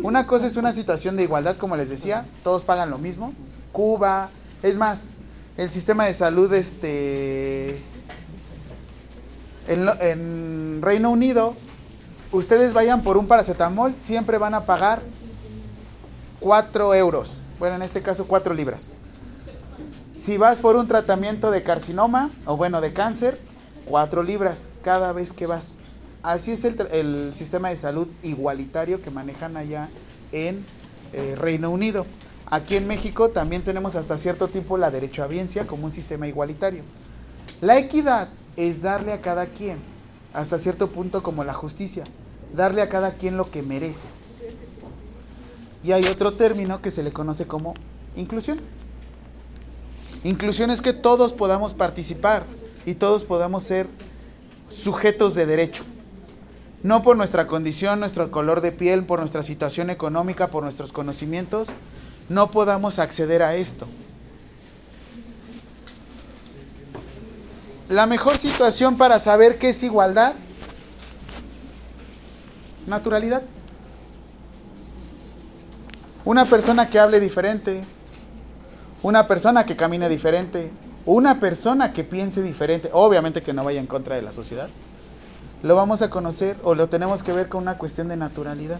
Una 0.01 0.25
cosa 0.27 0.47
es 0.47 0.57
una 0.57 0.71
situación 0.71 1.15
de 1.15 1.23
igualdad, 1.23 1.57
como 1.57 1.75
les 1.75 1.89
decía, 1.89 2.25
todos 2.43 2.63
pagan 2.63 2.89
lo 2.89 2.97
mismo. 2.97 3.33
Cuba, 3.71 4.29
es 4.63 4.77
más, 4.77 5.11
el 5.57 5.69
sistema 5.69 6.05
de 6.05 6.13
salud 6.13 6.51
este 6.53 7.79
en, 9.67 9.87
en 10.01 10.81
Reino 10.81 11.11
Unido, 11.11 11.55
ustedes 12.31 12.73
vayan 12.73 13.03
por 13.03 13.17
un 13.17 13.27
paracetamol, 13.27 13.93
siempre 13.99 14.37
van 14.37 14.53
a 14.55 14.65
pagar 14.65 15.01
4 16.39 16.95
euros. 16.95 17.41
Bueno, 17.59 17.75
en 17.75 17.83
este 17.83 18.01
caso 18.01 18.25
4 18.25 18.53
libras. 18.53 18.93
Si 20.11 20.37
vas 20.37 20.59
por 20.59 20.75
un 20.75 20.89
tratamiento 20.89 21.51
de 21.51 21.63
carcinoma, 21.63 22.29
o 22.45 22.57
bueno, 22.57 22.81
de 22.81 22.91
cáncer, 22.91 23.39
4 23.85 24.23
libras 24.23 24.69
cada 24.83 25.13
vez 25.13 25.31
que 25.31 25.45
vas. 25.45 25.83
Así 26.21 26.51
es 26.51 26.65
el, 26.65 26.75
el 26.91 27.33
sistema 27.33 27.69
de 27.69 27.77
salud 27.77 28.07
igualitario 28.21 29.01
que 29.01 29.09
manejan 29.09 29.55
allá 29.55 29.87
en 30.33 30.65
eh, 31.13 31.35
Reino 31.37 31.69
Unido. 31.69 32.05
Aquí 32.47 32.75
en 32.75 32.87
México 32.87 33.29
también 33.29 33.61
tenemos 33.61 33.95
hasta 33.95 34.17
cierto 34.17 34.49
tiempo 34.49 34.77
la 34.77 34.91
derecho 34.91 35.23
a 35.23 35.27
biencia 35.27 35.65
como 35.65 35.85
un 35.85 35.93
sistema 35.93 36.27
igualitario. 36.27 36.83
La 37.61 37.77
equidad 37.77 38.27
es 38.57 38.81
darle 38.81 39.13
a 39.13 39.21
cada 39.21 39.45
quien, 39.45 39.77
hasta 40.33 40.57
cierto 40.57 40.89
punto 40.89 41.23
como 41.23 41.45
la 41.45 41.53
justicia, 41.53 42.03
darle 42.53 42.81
a 42.81 42.89
cada 42.89 43.13
quien 43.13 43.37
lo 43.37 43.49
que 43.49 43.63
merece. 43.63 44.09
Y 45.85 45.93
hay 45.93 46.05
otro 46.05 46.33
término 46.33 46.81
que 46.81 46.91
se 46.91 47.01
le 47.01 47.13
conoce 47.13 47.47
como 47.47 47.73
inclusión. 48.17 48.59
Inclusión 50.23 50.69
es 50.69 50.81
que 50.81 50.93
todos 50.93 51.33
podamos 51.33 51.73
participar 51.73 52.43
y 52.85 52.93
todos 52.93 53.23
podamos 53.23 53.63
ser 53.63 53.87
sujetos 54.69 55.35
de 55.35 55.45
derecho. 55.45 55.83
No 56.83 57.03
por 57.03 57.17
nuestra 57.17 57.47
condición, 57.47 57.99
nuestro 57.99 58.31
color 58.31 58.61
de 58.61 58.71
piel, 58.71 59.05
por 59.05 59.19
nuestra 59.19 59.43
situación 59.43 59.89
económica, 59.89 60.47
por 60.47 60.63
nuestros 60.63 60.91
conocimientos, 60.91 61.69
no 62.29 62.49
podamos 62.49 62.99
acceder 62.99 63.43
a 63.43 63.55
esto. 63.55 63.87
La 67.89 68.05
mejor 68.05 68.37
situación 68.37 68.97
para 68.97 69.19
saber 69.19 69.57
qué 69.57 69.69
es 69.69 69.83
igualdad, 69.83 70.33
naturalidad. 72.87 73.43
Una 76.23 76.45
persona 76.45 76.89
que 76.89 76.99
hable 76.99 77.19
diferente, 77.19 77.81
una 79.03 79.27
persona 79.27 79.65
que 79.65 79.75
camine 79.75 80.09
diferente, 80.09 80.71
una 81.05 81.39
persona 81.39 81.93
que 81.93 82.03
piense 82.03 82.41
diferente, 82.41 82.89
obviamente 82.93 83.41
que 83.41 83.53
no 83.53 83.63
vaya 83.63 83.79
en 83.79 83.87
contra 83.87 84.15
de 84.15 84.21
la 84.21 84.31
sociedad, 84.31 84.69
lo 85.63 85.75
vamos 85.75 86.01
a 86.01 86.09
conocer 86.09 86.57
o 86.63 86.75
lo 86.75 86.89
tenemos 86.89 87.23
que 87.23 87.33
ver 87.33 87.47
con 87.47 87.61
una 87.61 87.77
cuestión 87.77 88.07
de 88.07 88.17
naturalidad. 88.17 88.79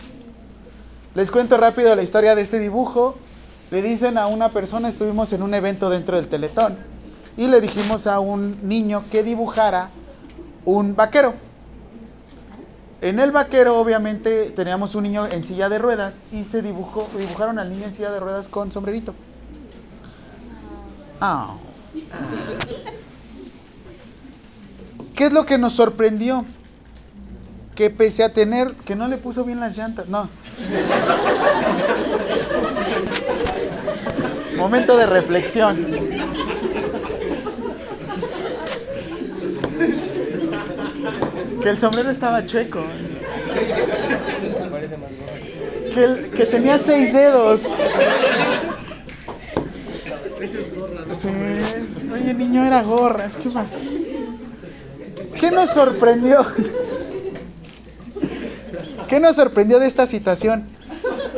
Les 1.13 1.32
cuento 1.32 1.57
rápido 1.57 1.95
la 1.95 2.03
historia 2.03 2.36
de 2.36 2.41
este 2.41 2.59
dibujo. 2.59 3.15
Le 3.69 3.82
dicen 3.82 4.17
a 4.17 4.28
una 4.28 4.49
persona, 4.49 4.89
estuvimos 4.89 5.32
en 5.34 5.43
un 5.43 5.53
evento 5.53 5.89
dentro 5.89 6.17
del 6.17 6.28
Teletón, 6.28 6.78
y 7.38 7.47
le 7.47 7.61
dijimos 7.61 8.07
a 8.07 8.19
un 8.19 8.57
niño 8.67 9.03
que 9.11 9.24
dibujara 9.24 9.89
un 10.65 10.95
vaquero. 10.95 11.34
En 13.01 13.19
el 13.19 13.32
vaquero, 13.32 13.80
obviamente, 13.80 14.51
teníamos 14.51 14.95
un 14.95 15.03
niño 15.03 15.26
en 15.26 15.43
silla 15.43 15.69
de 15.69 15.80
ruedas 15.80 16.19
y 16.32 16.43
se 16.43 16.61
dibujó, 16.61 17.07
dibujaron 17.17 17.57
al 17.57 17.69
niño 17.69 17.86
en 17.86 17.93
silla 17.93 18.11
de 18.11 18.19
ruedas 18.19 18.47
con 18.47 18.72
sombrerito. 18.72 19.15
Ah. 21.22 21.53
¿Qué 25.15 25.26
es 25.28 25.34
lo 25.34 25.45
que 25.45 25.57
nos 25.57 25.74
sorprendió? 25.74 26.45
Que 27.76 27.89
pese 27.89 28.24
a 28.24 28.34
tener, 28.34 28.74
que 28.86 28.95
no 28.95 29.07
le 29.07 29.17
puso 29.17 29.43
bien 29.43 29.59
las 29.59 29.78
llantas, 29.78 30.07
no. 30.09 30.28
Momento 34.57 34.97
de 34.97 35.05
reflexión. 35.05 35.86
Que 41.61 41.69
el 41.69 41.78
sombrero 41.78 42.09
estaba 42.09 42.45
chueco. 42.45 42.82
Que, 45.93 46.03
el- 46.03 46.30
que 46.32 46.45
tenía 46.45 46.78
seis 46.78 47.13
dedos. 47.13 47.67
Sí. 50.47 51.27
Oye, 52.13 52.33
niño, 52.33 52.65
era 52.65 52.81
gorra. 52.81 53.29
¿Qué 53.29 53.49
pasa? 53.49 53.77
¿Qué 55.39 55.51
nos 55.51 55.69
sorprendió? 55.69 56.45
¿Qué 59.07 59.19
nos 59.19 59.35
sorprendió 59.35 59.79
de 59.79 59.87
esta 59.87 60.05
situación? 60.05 60.67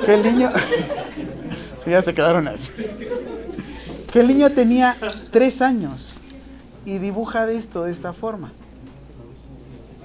Que 0.06 0.14
el 0.14 0.24
niño... 0.24 0.51
Ya 1.86 2.01
se 2.01 2.14
quedaron 2.14 2.47
así. 2.47 2.72
Que 4.12 4.22
el 4.22 4.28
niño 4.28 4.51
tenía 4.51 4.95
tres 5.32 5.62
años 5.62 6.14
y 6.86 6.99
dibuja 6.99 7.45
de 7.45 7.58
esto, 7.58 7.84
de 7.84 7.91
esta 7.91 8.14
forma. 8.14 8.54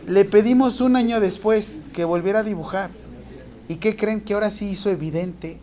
Le 0.07 0.25
pedimos 0.25 0.81
un 0.81 0.97
año 0.97 1.21
después 1.21 1.79
que 1.93 2.05
volviera 2.05 2.41
a 2.41 2.43
dibujar. 2.43 2.91
¿Y 3.69 3.77
qué 3.77 3.97
creen 3.97 4.23
que 4.23 4.35
ahora 4.35 4.51
sí 4.51 4.71
hizo 4.71 4.91
evidente 4.91 5.59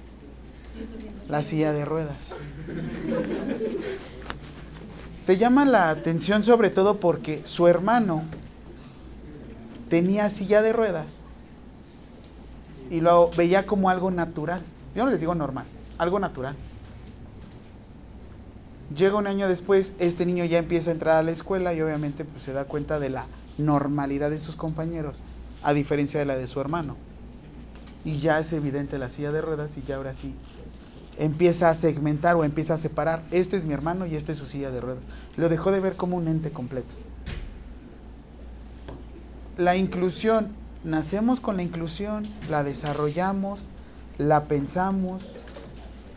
la 1.28 1.42
silla 1.42 1.74
de 1.74 1.84
ruedas? 1.86 2.38
Te 5.26 5.38
llama 5.38 5.66
la 5.66 5.90
atención 5.90 6.44
sobre 6.44 6.70
todo 6.70 6.98
porque 6.98 7.42
su 7.44 7.68
hermano 7.68 8.24
tenía 9.90 10.30
silla 10.30 10.62
de 10.62 10.72
ruedas 10.72 11.22
y 12.92 13.02
lo 13.02 13.32
veía 13.32 13.66
como 13.66 13.90
algo 13.90 14.12
natural. 14.12 14.62
Yo 14.96 15.04
no 15.04 15.12
les 15.12 15.20
digo 15.20 15.34
normal, 15.34 15.66
algo 15.98 16.20
natural. 16.20 16.56
Llega 18.96 19.18
un 19.18 19.26
año 19.26 19.48
después, 19.48 19.96
este 20.00 20.28
niño 20.28 20.46
ya 20.46 20.60
empieza 20.60 20.92
a 20.92 20.94
entrar 20.94 21.18
a 21.18 21.24
la 21.24 21.32
escuela 21.32 21.74
y 21.74 21.82
obviamente 21.82 22.24
pues, 22.24 22.44
se 22.44 22.54
da 22.54 22.66
cuenta 22.66 23.00
de 23.00 23.10
la 23.10 23.26
normalidad 23.58 24.30
de 24.30 24.38
sus 24.38 24.56
compañeros, 24.56 25.22
a 25.64 25.74
diferencia 25.74 26.20
de 26.20 26.28
la 26.28 26.38
de 26.38 26.46
su 26.46 26.62
hermano. 26.62 26.96
Y 28.04 28.20
ya 28.20 28.38
es 28.38 28.54
evidente 28.54 29.00
la 29.00 29.10
silla 29.10 29.32
de 29.32 29.42
ruedas 29.42 29.76
y 29.78 29.82
ya 29.82 29.96
ahora 29.96 30.14
sí 30.14 30.36
empieza 31.18 31.70
a 31.70 31.74
segmentar 31.74 32.36
o 32.36 32.44
empieza 32.44 32.76
a 32.76 32.78
separar. 32.78 33.22
Este 33.32 33.58
es 33.58 33.66
mi 33.66 33.74
hermano 33.74 34.06
y 34.06 34.16
este 34.16 34.32
es 34.32 34.38
su 34.38 34.46
silla 34.46 34.72
de 34.72 34.82
ruedas. 34.82 35.04
Lo 35.38 35.50
dejó 35.50 35.72
de 35.72 35.80
ver 35.80 35.96
como 35.96 36.18
un 36.18 36.28
ente 36.28 36.52
completo. 36.52 36.94
La 39.58 39.76
inclusión, 39.76 40.50
nacemos 40.84 41.40
con 41.40 41.58
la 41.58 41.64
inclusión, 41.64 42.26
la 42.50 42.64
desarrollamos, 42.64 43.70
la 44.18 44.44
pensamos. 44.44 45.32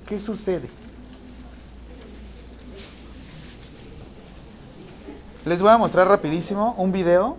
¿Qué 0.07 0.19
sucede? 0.19 0.69
Les 5.45 5.63
voy 5.63 5.71
a 5.71 5.79
mostrar 5.79 6.09
rapidísimo 6.09 6.75
un 6.77 6.93
video. 6.93 7.37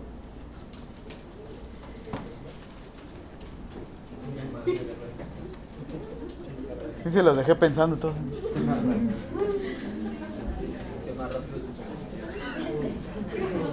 Y 7.10 7.12
se 7.12 7.24
los 7.24 7.36
dejé 7.36 7.56
pensando 7.56 7.96
todos. 7.96 8.14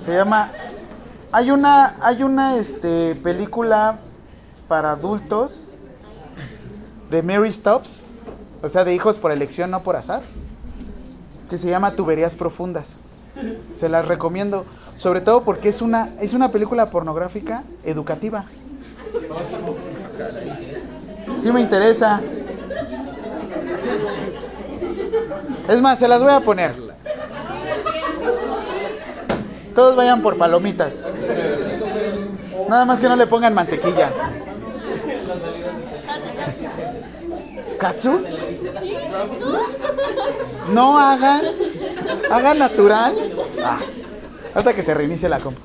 Se 0.03 0.15
llama. 0.15 0.51
Hay 1.33 1.51
una, 1.51 1.97
hay 2.01 2.23
una 2.23 2.57
este, 2.57 3.15
película 3.17 3.99
para 4.69 4.93
adultos 4.93 5.67
de 7.11 7.23
Mary 7.23 7.53
Stops, 7.53 8.15
o 8.63 8.69
sea, 8.71 8.85
de 8.85 8.95
hijos 8.95 9.19
por 9.19 9.31
elección, 9.33 9.71
no 9.71 9.83
por 9.83 9.97
azar, 9.97 10.23
que 11.51 11.59
se 11.59 11.69
llama 11.69 11.95
Tuberías 11.95 12.35
Profundas. 12.35 13.03
Se 13.71 13.91
las 13.91 14.09
recomiendo, 14.09 14.65
sobre 14.97 15.21
todo 15.21 15.43
porque 15.43 15.69
es 15.69 15.83
una, 15.83 16.09
es 16.21 16.33
una 16.33 16.51
película 16.53 16.89
pornográfica 16.89 17.65
educativa. 17.85 18.47
Sí 21.37 21.53
me 21.53 21.61
interesa. 21.61 22.23
Es 25.69 25.83
más, 25.83 25.99
se 25.99 26.09
las 26.09 26.23
voy 26.23 26.33
a 26.33 26.41
poner. 26.41 26.75
Todos 29.75 29.97
vayan 29.97 30.23
por 30.23 30.39
palomitas. 30.39 31.09
Nada 32.69 32.85
más 32.85 32.99
que 32.99 33.09
no 33.09 33.17
le 33.17 33.27
pongan 33.27 33.53
mantequilla. 33.55 34.11
¿Katsu? 37.79 38.23
No 40.73 40.99
hagan. 40.99 41.43
Hagan 42.31 42.59
natural. 42.59 43.15
Ah, 43.63 43.79
hasta 44.55 44.75
que 44.75 44.83
se 44.83 44.95
reinicie 44.95 45.29
la 45.29 45.41
compa. 45.41 45.61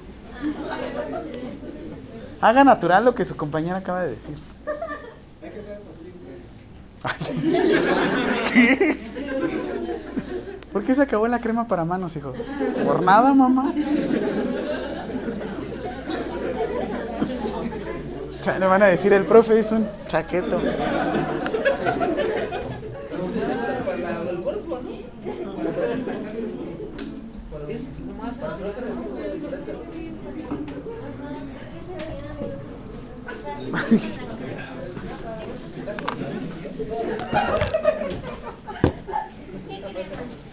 Haga 2.41 2.63
natural 2.63 3.05
lo 3.05 3.15
que 3.15 3.23
su 3.23 3.37
compañera 3.37 3.77
acaba 3.77 4.03
de 4.03 4.09
decir. 4.09 4.35
¿Qué? 8.53 9.11
¿Por 10.72 10.84
qué 10.84 10.95
se 10.95 11.01
acabó 11.01 11.28
la 11.28 11.39
crema 11.39 11.67
para 11.67 11.84
manos, 11.84 12.15
hijo? 12.15 12.34
¿Por 12.86 13.03
nada, 13.03 13.34
mamá? 13.34 13.74
Le 18.59 18.65
van 18.65 18.82
a 18.82 18.88
decir, 18.88 19.13
el 19.13 19.26
profe 19.26 19.59
es 19.59 19.72
un 19.72 19.88
chaqueto. 20.07 20.59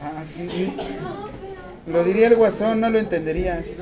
Ah, 0.00 0.22
Lo 1.86 2.04
diría 2.04 2.26
el 2.26 2.36
guasón, 2.36 2.80
no 2.80 2.90
lo 2.90 2.98
entenderías. 2.98 3.80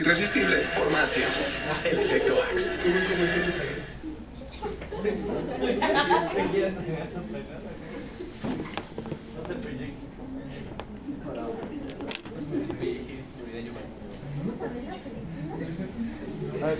Irresistible 0.00 0.58
por 0.76 0.90
más 0.92 1.10
tiempo. 1.10 1.32
El 1.84 1.98
efecto 1.98 2.38
Axe. 2.52 2.70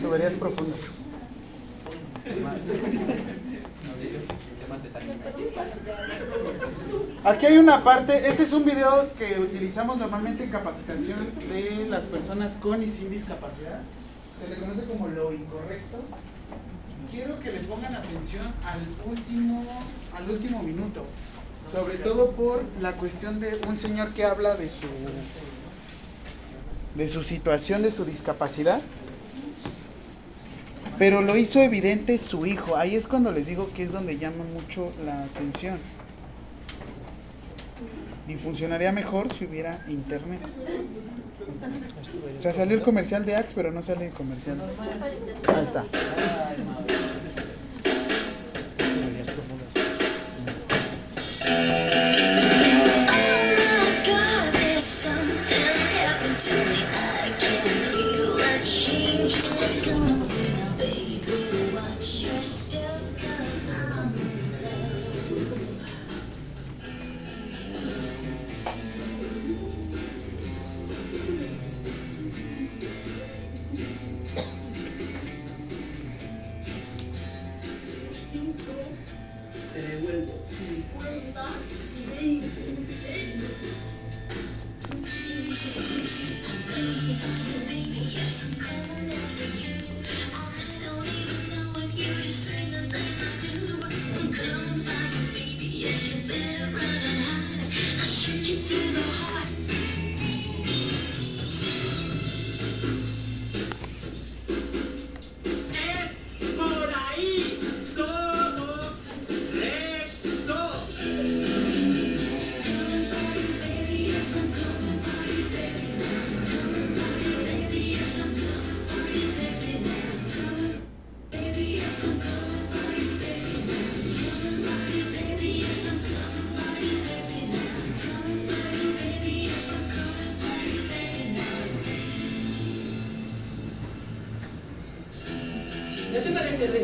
Tuberías 0.01 0.35
profundas. 0.35 0.81
Aquí 7.25 7.38
hay 7.49 7.57
una 7.57 7.83
parte, 7.83 8.29
este 8.29 8.43
es 8.43 8.53
un 8.53 8.67
video 8.67 9.09
que 9.17 9.41
utilizamos 9.41 9.97
normalmente 9.97 10.45
en 10.45 10.51
capacitación 10.51 11.33
de 11.51 11.87
las 11.89 12.05
personas 12.05 12.59
con 12.59 12.83
y 12.83 12.87
sin 12.87 13.11
discapacidad. 13.11 13.81
Se 14.39 14.51
le 14.51 14.57
conoce 14.57 14.85
como 14.85 15.09
lo 15.09 15.33
incorrecto. 15.33 15.97
Quiero 17.11 17.41
que 17.41 17.51
le 17.51 17.61
pongan 17.61 17.95
atención 17.95 18.45
al 18.67 18.81
último, 19.11 19.65
al 20.15 20.31
último 20.31 20.63
minuto. 20.63 21.07
Sobre 21.67 21.95
todo 21.97 22.33
por 22.33 22.63
la 22.83 22.93
cuestión 22.93 23.41
de 23.41 23.59
un 23.67 23.79
señor 23.79 24.13
que 24.13 24.25
habla 24.25 24.55
de 24.55 24.69
su 24.69 24.87
de 26.97 27.09
su 27.09 27.23
situación, 27.23 27.83
de 27.83 27.91
su 27.91 28.05
discapacidad. 28.05 28.83
Pero 30.99 31.23
lo 31.23 31.35
hizo 31.39 31.61
evidente 31.61 32.19
su 32.19 32.45
hijo. 32.45 32.77
Ahí 32.77 32.95
es 32.95 33.07
cuando 33.07 33.33
les 33.33 33.47
digo 33.47 33.71
que 33.75 33.85
es 33.85 33.93
donde 33.93 34.19
llama 34.19 34.45
mucho 34.53 34.93
la 35.03 35.23
atención. 35.25 35.79
Y 38.29 38.37
funcionaría 38.37 38.93
mejor 38.93 39.33
si 39.33 39.47
hubiera 39.47 39.83
internet. 39.89 40.41
O 42.37 42.39
sea, 42.39 42.53
salió 42.53 42.77
el 42.77 42.83
comercial 42.83 43.25
de 43.25 43.37
Axe, 43.37 43.53
pero 43.55 43.73
no 43.73 43.83
sale 43.83 44.07
el 44.07 44.13
comercial. 44.13 44.61
Ahí 45.49 45.65
está. 45.65 45.85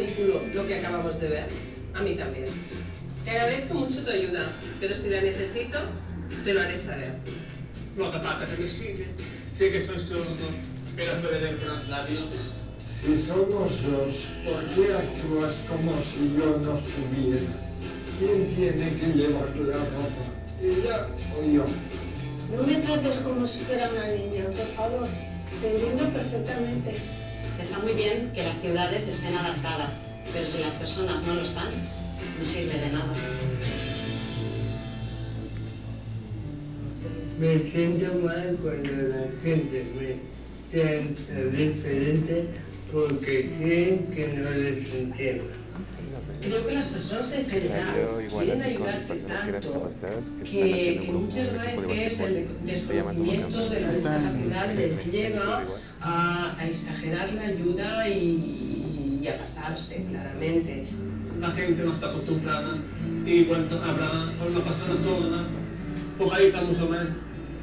Ridículo 0.05 0.43
lo 0.53 0.67
que 0.67 0.79
acabamos 0.79 1.21
de 1.21 1.29
ver? 1.29 1.49
A 1.95 2.03
mí 2.03 2.15
también. 2.15 2.47
Te 3.25 3.31
agradezco 3.31 3.75
mucho 3.75 4.05
tu 4.05 4.11
ayuda, 4.11 4.45
pero 4.81 4.95
si 4.95 5.11
la 5.11 5.23
necesito, 5.23 5.79
te 6.45 6.53
lo 6.53 6.61
haré 6.61 6.77
saber. 6.77 7.15
No 7.97 8.09
hace 8.09 8.19
falta 8.19 8.47
que 8.47 8.63
me 8.63 8.69
sigue. 8.69 9.07
Sé 9.57 9.71
que 9.71 9.87
soy 9.87 9.97
sordo, 9.97 10.47
pero 10.97 11.13
perder 11.13 11.63
los 11.63 11.89
labios. 11.89 12.55
Si 12.85 13.17
somos 13.17 13.83
dos, 13.85 14.33
¿por 14.45 14.67
qué 14.75 14.93
actúas 14.93 15.63
como 15.69 15.93
si 15.93 16.37
yo 16.37 16.59
no 16.59 16.75
estuviera? 16.75 17.41
¿Quién 18.19 18.55
tiene 18.55 18.99
que 18.99 19.19
llevar 19.19 19.57
la 19.57 19.77
ropa? 19.77 20.25
¿Ella 20.61 21.09
o 21.37 21.51
yo? 21.51 21.67
No 22.55 22.63
me 22.67 22.75
trates 22.77 23.17
como 23.19 23.47
si 23.47 23.61
fuera 23.61 23.89
una 23.91 24.07
niña, 24.09 24.45
por 24.47 24.67
favor. 24.77 25.09
Te 25.61 25.71
entiendo 25.71 26.13
perfectamente. 26.13 26.95
Está 27.65 27.79
muy 27.79 27.95
bien 27.95 28.31
que 28.35 28.43
las 28.43 28.61
ciudades 28.61 29.09
estén 29.09 29.35
adaptadas, 29.35 29.95
pero 30.31 30.47
si 30.47 30.63
las 30.63 30.75
personas 30.75 31.27
no 31.27 31.35
lo 31.35 31.41
están, 31.41 31.71
no 31.71 32.45
sirve 32.45 32.79
de 32.79 32.91
nada. 32.91 33.15
Me 37.41 37.59
siento 37.61 38.19
mal 38.19 38.59
cuando 38.63 38.91
la 38.93 39.29
gente 39.43 39.87
me 39.99 40.79
trata 40.79 41.57
diferente 41.57 42.49
porque 42.93 43.51
creen 43.59 44.07
que 44.15 44.29
no 44.37 44.51
les 44.51 44.95
entiendo. 44.97 45.64
Creo 46.41 46.67
que 46.67 46.75
las 46.75 46.87
personas 46.89 47.33
en 47.33 47.47
general 47.47 47.87
Salió 47.87 48.21
igual 48.21 48.45
quieren 48.45 48.63
ayudarte 48.63 49.15
tanto 49.15 49.89
que 50.43 50.51
que, 50.51 51.01
que 51.01 51.13
muchas 51.13 51.87
veces 51.89 52.21
el 52.21 52.49
desconocimiento 52.67 53.71
de 53.71 53.81
la 53.81 53.93
discapacidad 53.93 54.73
les 54.73 55.13
lleva 55.13 55.65
a, 56.01 56.57
a 56.59 56.69
exagerar 56.69 57.33
la 57.33 57.43
ayuda 57.43 58.09
y, 58.09 59.21
y 59.23 59.29
a 59.29 59.39
pasarse 59.39 60.07
claramente. 60.11 60.85
La 61.41 61.51
gente 61.53 61.83
no 61.83 61.95
está 61.95 62.11
acostumbrada 62.11 62.79
y 63.27 63.45
cuando 63.45 63.83
habla 63.83 64.33
con 64.39 64.55
una 64.55 64.65
persona 64.65 64.95
sorda, 65.03 65.45
pues 66.19 66.33
ahí 66.33 66.47
está 66.47 66.63
mucho 66.63 66.89
más 66.91 67.07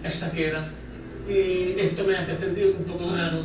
exagera. 0.04 0.68
Y 1.30 1.80
esto 1.80 2.04
me 2.04 2.16
hace 2.16 2.38
sentir 2.38 2.76
un 2.78 2.84
poco 2.86 3.16
raro. 3.16 3.44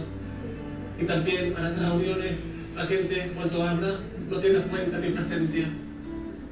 Y 0.98 1.04
también 1.04 1.52
para 1.52 1.70
las 1.70 1.78
reuniones, 1.78 2.32
la 2.74 2.86
gente 2.86 3.32
cuando 3.34 3.62
habla 3.62 4.00
no 4.28 4.38
tiene 4.38 4.60
cuenta 4.60 4.98
ni 4.98 5.10
presencia. 5.10 5.68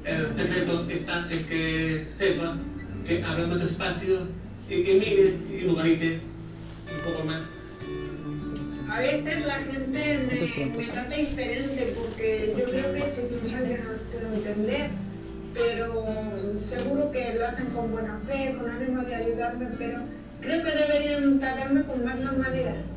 El 0.05 0.31
secreto 0.31 0.85
está 0.89 1.27
en 1.31 1.43
que 1.45 2.05
sepa 2.07 2.57
que 3.07 3.23
habla 3.23 3.47
más 3.47 3.59
despacio 3.59 4.19
y 4.69 4.83
que 4.83 4.93
mire 4.93 5.35
y 5.51 5.61
lugarite 5.61 6.19
un 6.93 7.11
poco 7.11 7.25
más. 7.25 7.51
A 8.89 8.99
veces 8.99 9.47
la 9.47 9.55
gente 9.55 10.19
me, 10.31 10.77
me 10.77 10.85
trata 10.85 11.15
diferente 11.15 11.93
porque 11.97 12.55
yo 12.57 12.65
creo 12.65 12.93
que 12.93 13.11
se 13.11 13.21
piensa 13.23 13.63
que 13.63 13.77
no 13.79 13.89
quiero 14.11 14.33
entender, 14.33 14.89
pero 15.53 16.05
seguro 16.63 17.11
que 17.11 17.33
lo 17.33 17.47
hacen 17.47 17.65
con 17.67 17.91
buena 17.91 18.19
fe, 18.27 18.55
con 18.57 18.69
ánimo 18.69 19.01
de 19.01 19.15
ayudarme, 19.15 19.67
pero 19.77 19.99
creo 20.39 20.63
que 20.63 20.71
deberían 20.71 21.39
tratarme 21.39 21.83
con 21.83 22.05
más 22.05 22.19
normalidad. 22.19 22.94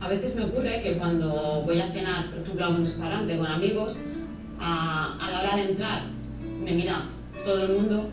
A 0.00 0.08
veces 0.08 0.36
me 0.36 0.44
ocurre 0.44 0.82
que 0.82 0.94
cuando 0.94 1.62
voy 1.64 1.78
a 1.80 1.92
cenar, 1.92 2.30
por 2.30 2.42
ejemplo, 2.42 2.64
a 2.64 2.68
un 2.70 2.84
restaurante 2.84 3.36
con 3.36 3.46
amigos, 3.46 4.04
a, 4.58 5.16
a 5.20 5.30
la 5.30 5.40
hora 5.40 5.56
de 5.56 5.70
entrar 5.70 6.02
me 6.64 6.72
mira 6.72 7.02
todo 7.44 7.64
el 7.64 7.72
mundo 7.72 8.08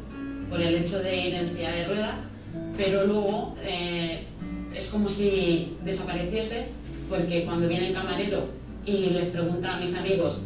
por 0.49 0.61
el 0.61 0.75
hecho 0.75 0.99
de 0.99 1.27
ir 1.27 1.33
en 1.35 1.47
silla 1.47 1.71
de 1.71 1.87
ruedas, 1.87 2.35
pero 2.77 3.05
luego 3.05 3.55
eh, 3.61 4.25
es 4.73 4.89
como 4.89 5.09
si 5.09 5.77
desapareciese 5.83 6.69
porque 7.09 7.45
cuando 7.45 7.67
viene 7.67 7.89
el 7.89 7.93
camarero 7.93 8.45
y 8.85 9.09
les 9.09 9.29
pregunta 9.29 9.75
a 9.75 9.79
mis 9.79 9.97
amigos 9.97 10.45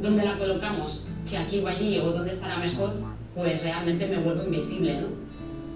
dónde 0.00 0.24
la 0.24 0.36
colocamos, 0.38 1.08
si 1.22 1.36
aquí 1.36 1.58
o 1.58 1.68
allí 1.68 1.98
o 1.98 2.10
dónde 2.10 2.30
estará 2.30 2.56
mejor, 2.56 2.94
pues 3.34 3.62
realmente 3.62 4.06
me 4.08 4.18
vuelvo 4.18 4.44
invisible. 4.44 5.00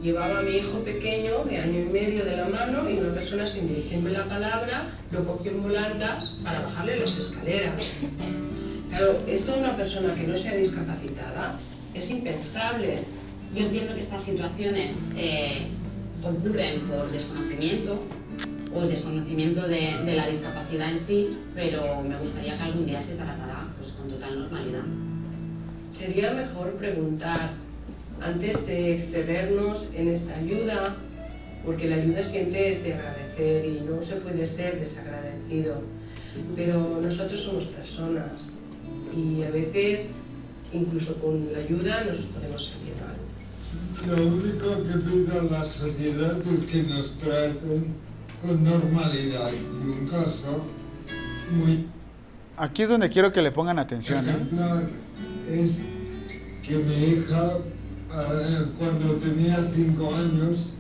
Llevaba 0.03 0.39
a 0.39 0.43
mi 0.43 0.57
hijo 0.57 0.81
pequeño 0.81 1.45
de 1.45 1.59
año 1.59 1.81
y 1.81 1.85
medio 1.85 2.25
de 2.25 2.37
la 2.37 2.49
mano 2.49 2.89
y 2.89 2.99
una 2.99 3.13
persona 3.15 3.47
sin 3.47 3.67
dirigirme 3.69 4.11
la 4.11 4.25
palabra 4.25 4.89
lo 5.11 5.25
cogió 5.25 5.53
en 5.53 5.63
volandas 5.63 6.37
para 6.45 6.61
bajarle 6.61 7.01
las 7.01 7.17
escaleras. 7.19 7.83
Claro, 8.89 9.19
esto 9.27 9.53
de 9.53 9.61
una 9.61 9.77
persona 9.77 10.15
que 10.15 10.27
no 10.27 10.37
sea 10.37 10.55
discapacitada 10.55 11.59
es 11.95 12.11
impensable. 12.11 12.99
Yo 13.55 13.65
entiendo 13.65 13.95
que 13.95 14.01
estas 14.01 14.23
situaciones 14.23 15.11
eh, 15.17 15.67
ocurren 16.23 16.81
por 16.83 17.11
desconocimiento 17.11 18.03
o 18.75 18.83
desconocimiento 18.83 19.67
de, 19.67 19.97
de 20.05 20.17
la 20.17 20.27
discapacidad 20.27 20.91
en 20.91 20.99
sí, 20.99 21.39
pero 21.55 22.03
me 22.03 22.17
gustaría 22.19 22.57
que 22.57 22.63
algún 22.63 22.87
día 22.87 23.01
se 23.01 23.17
tratara 23.17 23.73
pues, 23.77 23.93
con 23.93 24.09
total 24.09 24.39
normalidad. 24.41 24.83
Sería 25.89 26.33
mejor 26.33 26.73
preguntar 26.75 27.51
antes 28.21 28.67
de 28.67 28.95
excedernos 28.95 29.93
en 29.95 30.09
esta 30.09 30.37
ayuda, 30.37 30.97
porque 31.65 31.89
la 31.89 31.97
ayuda 31.97 32.23
siempre 32.23 32.71
es 32.71 32.85
de 32.85 32.95
agradecer 32.95 33.65
y 33.65 33.81
no 33.81 34.01
se 34.03 34.17
puede 34.17 34.47
ser 34.47 34.79
desagradecido. 34.79 35.83
Pero 36.55 37.01
nosotros 37.01 37.43
somos 37.43 37.67
personas 37.67 38.63
y 39.15 39.43
a 39.43 39.51
veces, 39.51 40.17
incluso 40.73 41.21
con 41.21 41.53
la 41.53 41.59
ayuda, 41.59 42.05
nos 42.05 42.19
podemos 42.27 42.65
sentir 42.65 42.95
mal. 42.97 44.17
Lo 44.17 44.27
único 44.27 44.83
que 44.85 44.99
pido 44.99 45.41
a 45.41 45.45
la 45.45 45.65
sociedad 45.65 46.37
es 46.53 46.65
que 46.65 46.83
nos 46.83 47.19
traten 47.19 47.95
con 48.43 48.63
normalidad. 48.63 49.51
Y 49.53 49.89
un 49.89 50.07
caso 50.07 50.67
muy 51.51 51.87
Aquí 52.59 52.83
es 52.83 52.89
donde 52.89 53.11
quiero 53.11 53.33
que 53.33 53.43
le 53.43 53.53
pongan 53.53 53.79
atención. 53.79 54.25
¿eh? 54.29 55.61
es 55.61 55.83
que 56.67 56.77
mi 56.79 56.95
hija, 56.95 57.51
eh, 57.53 57.61
cuando 58.09 59.15
tenía 59.15 59.69
cinco 59.75 60.15
años, 60.15 60.77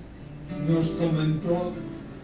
nos 0.68 0.86
comentó 0.90 1.72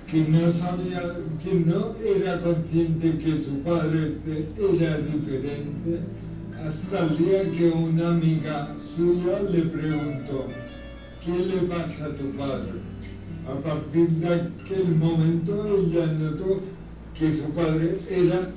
que 0.06 0.24
no 0.28 0.52
sabía, 0.52 1.00
que 1.42 1.60
no 1.60 1.94
era 2.04 2.40
consciente 2.40 3.18
que 3.18 3.38
su 3.38 3.60
padre 3.60 4.16
era 4.56 4.98
diferente, 4.98 6.00
hasta 6.64 7.06
el 7.06 7.18
día 7.18 7.50
que 7.50 7.70
una 7.70 8.10
amiga 8.10 8.74
suya 8.94 9.42
le 9.50 9.62
preguntó, 9.62 10.46
¿qué 11.24 11.38
le 11.46 11.62
pasa 11.62 12.06
a 12.06 12.10
tu 12.10 12.30
padre? 12.36 12.72
A 13.48 13.54
partir 13.60 14.08
de 14.10 14.34
aquel 14.34 14.94
momento 14.96 15.66
ella 15.78 16.06
notó 16.06 16.60
que 17.18 17.34
su 17.34 17.50
padre 17.52 17.96
era 18.08 18.50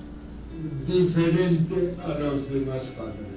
diferente 0.87 1.95
a 2.03 2.19
los 2.19 2.49
demás 2.51 2.83
padres. 2.97 3.34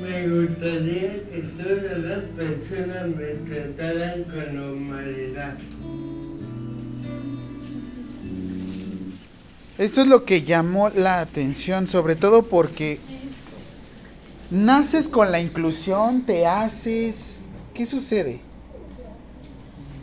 Me 0.00 0.28
gustaría 0.28 1.12
que 1.28 1.44
todas 1.56 1.98
las 1.98 2.22
personas 2.36 3.08
me 3.08 3.34
trataran 3.34 4.24
con 4.24 4.54
normalidad. 4.54 5.58
Esto 9.78 10.02
es 10.02 10.06
lo 10.06 10.24
que 10.24 10.42
llamó 10.42 10.90
la 10.90 11.20
atención, 11.20 11.86
sobre 11.86 12.14
todo 12.14 12.44
porque 12.44 13.00
naces 14.50 15.08
con 15.08 15.32
la 15.32 15.40
inclusión, 15.40 16.22
te 16.22 16.46
haces... 16.46 17.40
¿Qué 17.74 17.86
sucede? 17.86 18.38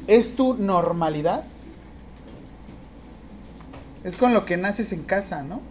¿Es 0.07 0.36
tu 0.36 0.56
normalidad? 0.56 1.44
Es 4.03 4.18
con 4.18 4.34
lo 4.34 4.45
que 4.45 4.57
naces 4.57 4.91
en 4.91 5.03
casa, 5.03 5.44
¿no? 5.44 5.61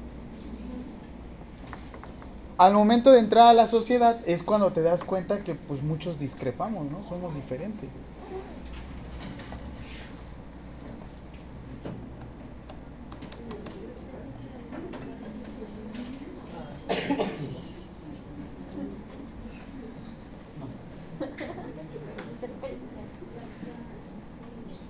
Al 2.58 2.74
momento 2.74 3.12
de 3.12 3.20
entrar 3.20 3.46
a 3.46 3.52
la 3.52 3.68
sociedad 3.68 4.18
es 4.26 4.42
cuando 4.42 4.72
te 4.72 4.82
das 4.82 5.04
cuenta 5.04 5.38
que 5.38 5.54
pues 5.54 5.80
muchos 5.84 6.18
discrepamos, 6.18 6.90
¿no? 6.90 7.04
Somos 7.04 7.36
diferentes. 7.36 7.88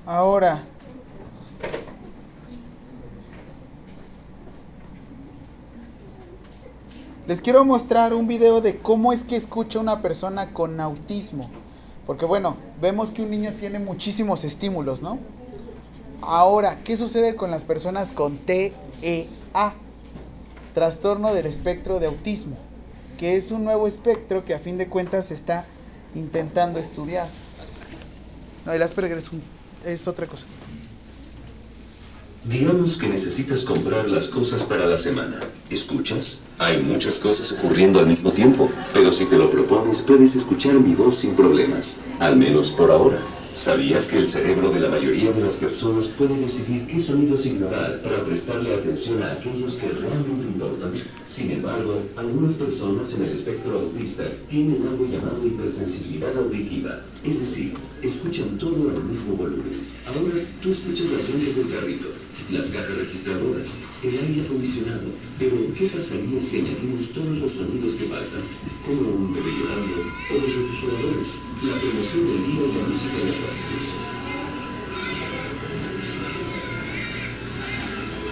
Ahora, 0.06 0.62
les 7.28 7.40
quiero 7.42 7.64
mostrar 7.64 8.12
un 8.14 8.26
video 8.26 8.60
de 8.60 8.78
cómo 8.78 9.12
es 9.12 9.22
que 9.22 9.36
escucha 9.36 9.78
una 9.78 9.98
persona 10.00 10.52
con 10.52 10.80
autismo. 10.80 11.48
Porque 12.06 12.24
bueno, 12.24 12.56
vemos 12.80 13.10
que 13.10 13.22
un 13.22 13.30
niño 13.30 13.52
tiene 13.60 13.78
muchísimos 13.78 14.44
estímulos, 14.44 15.02
¿no? 15.02 15.18
Ahora, 16.22 16.78
¿qué 16.82 16.96
sucede 16.96 17.36
con 17.36 17.50
las 17.50 17.64
personas 17.64 18.10
con 18.12 18.38
TEA? 18.38 18.72
Trastorno 20.74 21.34
del 21.34 21.46
espectro 21.46 22.00
de 22.00 22.06
autismo, 22.06 22.56
que 23.18 23.36
es 23.36 23.50
un 23.52 23.62
nuevo 23.64 23.86
espectro 23.86 24.44
que 24.44 24.54
a 24.54 24.58
fin 24.58 24.78
de 24.78 24.88
cuentas 24.88 25.26
se 25.26 25.34
está 25.34 25.64
intentando 26.14 26.78
estudiar. 26.78 27.28
No, 28.64 28.72
el 28.72 28.82
Asperger 28.82 29.18
es, 29.18 29.30
un- 29.32 29.42
es 29.84 30.08
otra 30.08 30.26
cosa. 30.26 30.46
Digamos 32.48 32.96
que 32.96 33.08
necesitas 33.08 33.64
comprar 33.64 34.08
las 34.08 34.28
cosas 34.28 34.62
para 34.62 34.86
la 34.86 34.96
semana. 34.96 35.38
¿Escuchas? 35.68 36.44
Hay 36.58 36.82
muchas 36.82 37.18
cosas 37.18 37.52
ocurriendo 37.52 37.98
al 37.98 38.06
mismo 38.06 38.32
tiempo, 38.32 38.70
pero 38.94 39.12
si 39.12 39.26
te 39.26 39.36
lo 39.36 39.50
propones 39.50 40.00
puedes 40.00 40.34
escuchar 40.34 40.72
mi 40.80 40.94
voz 40.94 41.16
sin 41.16 41.36
problemas, 41.36 42.04
al 42.20 42.36
menos 42.36 42.70
por 42.70 42.90
ahora. 42.90 43.22
¿Sabías 43.52 44.06
que 44.06 44.16
el 44.16 44.26
cerebro 44.26 44.70
de 44.70 44.80
la 44.80 44.88
mayoría 44.88 45.30
de 45.32 45.42
las 45.42 45.56
personas 45.56 46.06
puede 46.16 46.38
decidir 46.38 46.86
qué 46.86 46.98
sonidos 46.98 47.44
ignorar 47.44 48.00
para 48.02 48.24
prestarle 48.24 48.72
atención 48.72 49.22
a 49.22 49.32
aquellos 49.32 49.74
que 49.74 49.88
realmente 49.88 50.46
importan? 50.46 50.92
Sin 51.26 51.50
embargo, 51.50 52.00
algunas 52.16 52.54
personas 52.54 53.14
en 53.16 53.24
el 53.24 53.32
espectro 53.32 53.80
autista 53.80 54.24
tienen 54.48 54.86
algo 54.88 55.06
llamado 55.06 55.46
hipersensibilidad 55.46 56.34
auditiva, 56.38 57.02
es 57.24 57.40
decir, 57.40 57.74
escuchan 58.00 58.56
todo 58.56 58.90
al 58.90 59.04
mismo 59.04 59.34
volumen. 59.34 59.74
Ahora 60.06 60.40
tú 60.62 60.70
escuchas 60.70 61.10
las 61.10 61.28
llantas 61.28 61.56
del 61.56 61.68
carrito, 61.68 62.08
las 62.50 62.66
cajas 62.68 62.96
registradoras, 62.96 63.80
el 64.02 64.18
aire 64.18 64.40
acondicionado, 64.40 65.08
pero 65.38 65.56
¿qué 65.76 65.86
pasaría 65.86 66.40
si 66.40 66.60
añadimos 66.60 67.12
todos 67.12 67.36
los 67.36 67.52
sonidos 67.52 67.94
que 67.94 68.04
faltan? 68.04 68.40
Como 68.86 69.10
un 69.10 69.34
bebé 69.34 69.52
llorando 69.52 70.00
o 70.00 70.34
los 70.34 70.54
refrigeradores, 70.56 71.30
la 71.62 71.76
promoción 71.76 72.24
del 72.24 72.46
día 72.48 72.62
y 72.64 72.72
la 72.72 72.88
música 72.88 73.16
de 73.20 73.26
los 73.28 73.36
pasillos. 73.36 73.88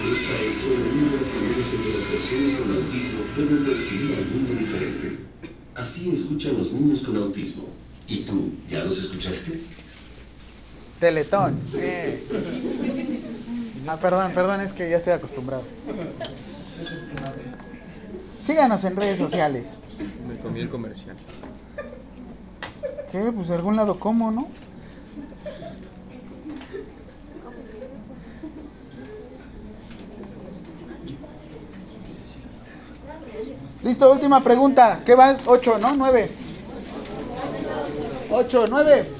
Esta 0.07 0.33
es 0.41 0.55
solo 0.55 0.81
una 0.97 1.11
de 1.11 1.17
las 1.21 1.35
maneras 1.35 1.73
en 1.73 1.83
que 1.83 1.93
las 1.93 2.03
personas 2.09 2.51
con 2.57 2.75
autismo 2.75 3.19
pueden 3.35 3.65
percibir 3.65 4.15
al 4.17 4.25
mundo 4.33 4.53
diferente. 4.57 5.17
Así 5.75 6.09
escuchan 6.09 6.57
los 6.57 6.73
niños 6.73 7.03
con 7.03 7.17
autismo. 7.17 7.69
¿Y 8.07 8.17
tú, 8.21 8.51
ya 8.67 8.83
los 8.83 8.97
escuchaste? 8.97 9.59
Teletón. 10.99 11.59
Eh. 11.75 12.23
Ah, 13.87 13.97
perdón, 13.97 14.31
perdón, 14.33 14.61
es 14.61 14.73
que 14.73 14.89
ya 14.89 14.97
estoy 14.97 15.13
acostumbrado. 15.13 15.63
Síganos 18.41 18.83
en 18.83 18.95
redes 18.95 19.17
sociales. 19.17 19.79
Me 20.27 20.37
comí 20.39 20.59
el 20.59 20.69
comercial. 20.69 21.15
¿Qué? 23.11 23.31
Pues 23.33 23.47
de 23.47 23.55
algún 23.55 23.75
lado 23.77 23.97
como, 23.99 24.31
¿no? 24.31 24.47
Listo, 33.83 34.11
última 34.11 34.43
pregunta. 34.43 34.99
¿Qué 35.05 35.15
va? 35.15 35.33
8, 35.45 35.77
¿no? 35.79 35.93
9. 35.95 36.29
8, 38.31 38.65
9. 38.69 39.11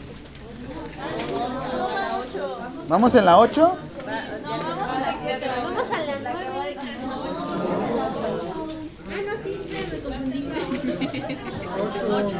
¿Vamos 2.90 3.16
en 3.16 3.26
la 3.26 3.40
8? 3.40 3.78
Vamos 4.44 4.92
a 4.92 5.00
las 5.00 5.16
7. 5.22 5.48
Vamos 5.64 5.90
a 5.90 5.98
las 6.02 6.22
9. 6.22 6.78
Ah, 9.10 9.22
no, 9.26 9.34
sí, 9.42 9.52
me 9.92 10.00
confundí. 10.00 10.50
8. 12.12 12.38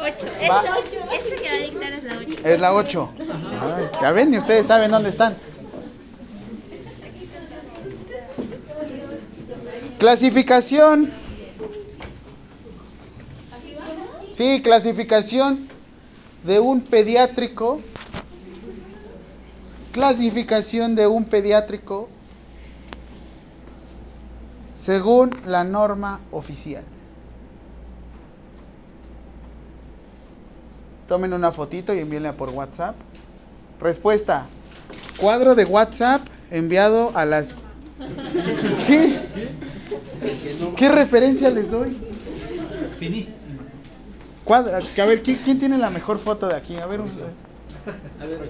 8. 0.00 0.26
Va. 0.48 0.62
Esta 0.62 1.36
que 1.36 1.48
va 1.48 1.54
a 1.54 1.58
dictar 1.58 1.92
es 1.92 2.04
la 2.04 2.16
8. 2.18 2.48
Es 2.48 2.60
la 2.60 2.74
8. 2.74 3.08
Ya 4.02 4.12
ven, 4.12 4.34
y 4.34 4.38
ustedes 4.38 4.66
saben 4.66 4.90
dónde 4.90 5.08
están. 5.08 5.36
Clasificación. 9.98 11.10
Sí, 14.28 14.60
clasificación 14.62 15.68
de 16.42 16.60
un 16.60 16.80
pediátrico. 16.80 17.80
Clasificación 19.92 20.96
de 20.96 21.06
un 21.06 21.24
pediátrico 21.24 22.08
según 24.74 25.30
la 25.46 25.64
norma 25.64 26.20
oficial. 26.32 26.82
Tomen 31.08 31.32
una 31.32 31.52
fotito 31.52 31.94
y 31.94 31.98
envíenla 31.98 32.32
por 32.32 32.50
WhatsApp. 32.50 32.94
Respuesta. 33.80 34.46
Cuadro 35.18 35.54
de 35.54 35.64
WhatsApp 35.64 36.22
enviado 36.50 37.12
a 37.16 37.24
las... 37.24 37.56
¿Qué? 38.86 39.18
¿Qué 40.76 40.88
referencia 40.88 41.50
les 41.50 41.70
doy? 41.70 41.96
Finísima. 42.98 43.62
A 44.50 45.04
ver, 45.06 45.22
¿quién, 45.22 45.38
quién 45.42 45.58
tiene 45.58 45.78
la 45.78 45.90
mejor 45.90 46.18
foto 46.18 46.48
de 46.48 46.56
aquí? 46.56 46.76
A 46.76 46.86
ver, 46.86 47.00
un- 47.00 47.08
A 47.08 48.24
ver, 48.26 48.40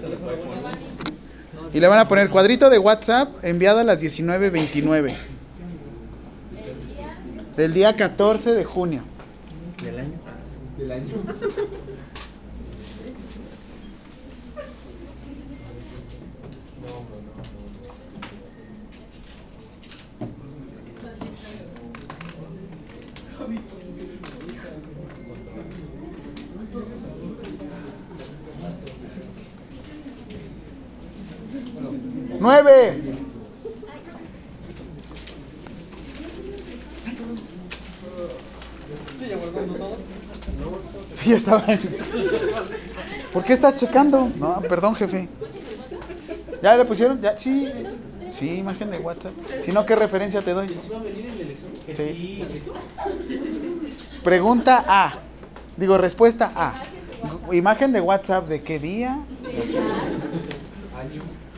y 1.73 1.79
le 1.79 1.87
van 1.87 1.99
a 1.99 2.07
poner 2.07 2.29
cuadrito 2.29 2.69
de 2.69 2.79
WhatsApp 2.79 3.29
enviado 3.43 3.79
a 3.79 3.83
las 3.83 4.01
19.29 4.01 5.13
del 7.57 7.73
día 7.73 7.95
14 7.95 8.53
de 8.53 8.63
junio. 8.63 9.01
¿Del 9.83 9.99
año? 9.99 10.11
¿Del 10.77 10.91
año? 10.91 11.05
¡Nueve! 32.45 33.01
Sí, 41.09 41.31
ya 41.31 41.37
estaba. 41.37 41.63
¿Por 43.33 43.43
qué 43.43 43.53
estás 43.53 43.73
checando? 43.73 44.29
No, 44.37 44.61
perdón, 44.69 44.93
jefe. 44.93 45.27
¿Ya 46.61 46.77
le 46.77 46.85
pusieron? 46.85 47.19
¿Ya? 47.19 47.35
Sí. 47.35 47.67
Sí, 48.29 48.57
imagen 48.57 48.91
de 48.91 48.99
WhatsApp. 48.99 49.33
Si 49.59 49.71
no, 49.71 49.83
¿qué 49.87 49.95
referencia 49.95 50.43
te 50.43 50.51
doy? 50.51 50.67
Sí. 51.89 52.45
Pregunta 54.23 54.85
A. 54.87 55.13
Digo, 55.77 55.97
respuesta 55.97 56.51
A. 56.55 56.75
Imagen 57.51 57.91
de 57.91 58.01
WhatsApp 58.01 58.47
de 58.47 58.61
qué 58.61 58.77
día. 58.77 59.17
Así. 59.63 59.79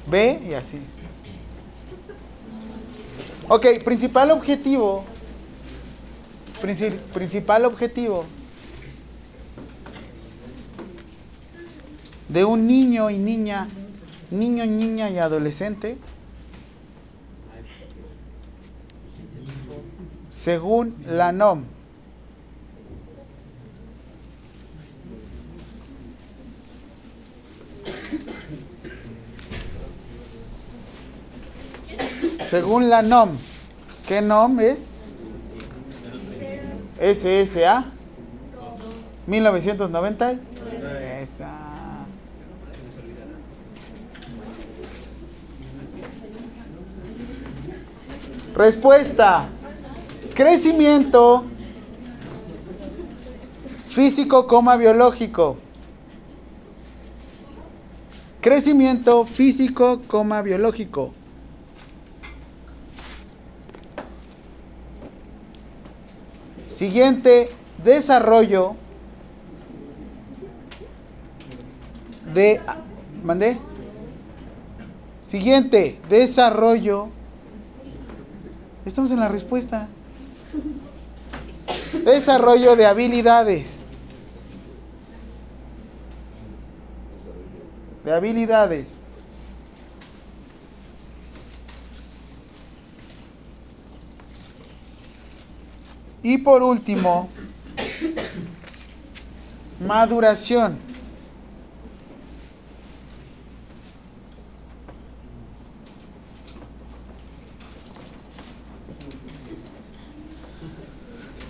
B 0.10 0.42
y 0.50 0.54
así. 0.54 0.80
Ok, 3.50 3.66
principal 3.84 4.32
objetivo. 4.32 5.04
Princi- 6.62 6.98
principal 7.14 7.66
objetivo 7.66 8.26
de 12.30 12.44
un 12.44 12.68
niño 12.68 13.10
y 13.10 13.18
niña, 13.18 13.68
niño, 14.32 14.66
niña 14.66 15.10
y 15.10 15.18
adolescente, 15.20 15.98
según 20.30 20.96
la 21.08 21.32
NOM. 21.32 21.64
Según 32.48 32.90
la 32.90 33.02
NOM. 33.02 33.32
¿Qué 34.08 34.22
NOM 34.22 34.62
es? 34.62 34.92
SSA 36.96 37.84
1990. 39.26 40.36
Esa. 41.22 41.50
Respuesta. 48.56 49.50
Crecimiento 50.34 51.44
físico, 53.90 54.48
coma 54.48 54.78
biológico. 54.78 55.58
Crecimiento 58.40 59.26
físico, 59.26 60.02
coma 60.08 60.42
biológico. 60.42 61.12
Siguiente, 66.78 67.50
desarrollo 67.84 68.76
de... 72.36 72.62
¿Mandé? 73.24 73.58
Siguiente, 75.20 76.00
desarrollo. 76.08 77.08
Estamos 78.86 79.12
en 79.12 79.20
la 79.20 79.28
respuesta. 79.28 79.88
Desarrollo 82.06 82.76
de 82.76 82.86
habilidades. 82.86 83.80
De 88.06 88.14
habilidades. 88.14 88.98
Y 96.24 96.40
por 96.40 96.64
último, 96.64 97.30
maduración. 99.80 100.78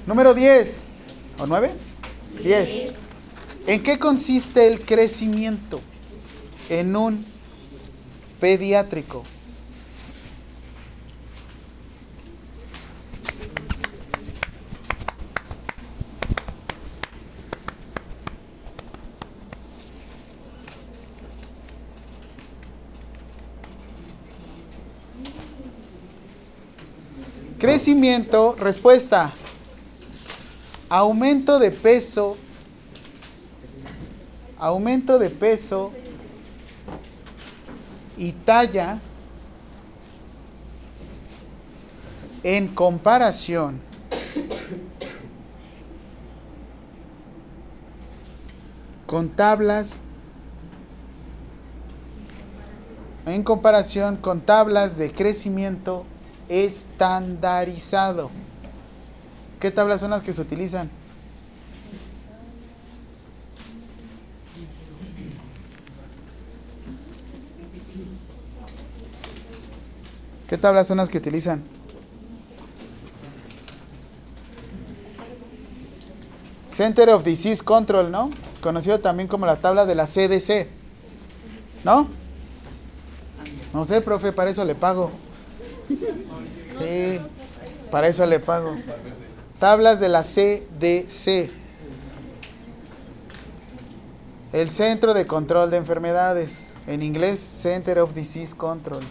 Número 0.06 0.34
10. 0.34 0.82
¿O 1.40 1.46
9? 1.46 1.72
10. 2.44 2.70
¿En 3.68 3.84
qué 3.84 4.00
consiste 4.00 4.68
el 4.68 4.82
crecimiento 4.82 5.82
en 6.70 6.96
un 6.96 7.26
pediátrico? 8.40 9.24
Crecimiento, 27.68 28.56
respuesta. 28.58 29.30
Aumento 30.88 31.60
de 31.60 31.70
peso. 31.70 32.38
Aumento 34.58 35.20
de 35.20 35.30
peso 35.30 35.92
y 38.16 38.32
talla 38.32 39.00
en 42.42 42.70
comparación 42.70 43.82
con 49.06 49.28
tablas 49.28 50.06
en 53.26 53.44
comparación 53.44 54.16
con 54.16 54.40
tablas 54.40 54.96
de 54.96 55.12
crecimiento 55.12 56.06
estandarizado. 56.50 58.30
¿Qué 59.60 59.72
tablas 59.72 60.02
son 60.02 60.12
las 60.12 60.22
que 60.22 60.34
se 60.34 60.42
utilizan? 60.42 60.90
¿Qué 70.48 70.58
tablas 70.58 70.88
son 70.88 70.98
las 70.98 71.10
que 71.10 71.18
utilizan? 71.18 71.64
Center 76.70 77.10
of 77.10 77.26
Disease 77.26 77.64
Control, 77.64 78.12
¿no? 78.12 78.30
Conocido 78.62 79.00
también 79.00 79.28
como 79.28 79.46
la 79.46 79.58
tabla 79.58 79.86
de 79.86 79.96
la 79.96 80.06
CDC. 80.06 80.68
¿No? 81.84 82.08
No 83.74 83.84
sé, 83.84 84.00
profe, 84.02 84.32
para 84.32 84.52
eso 84.52 84.64
le 84.64 84.76
pago. 84.76 85.12
Sí, 86.78 87.20
para 87.92 88.08
eso 88.08 88.26
le 88.26 88.40
pago. 88.40 88.76
Tablas 89.60 90.00
de 90.00 90.10
la 90.10 90.22
CDC. 90.22 91.50
El 94.54 94.70
Centro 94.70 95.14
de 95.14 95.26
Control 95.26 95.72
de 95.72 95.78
Enfermedades. 95.78 96.76
En 96.86 97.04
inglés, 97.04 97.40
Center 97.40 98.00
of 98.00 98.14
Disease 98.14 98.56
Control. 98.56 99.02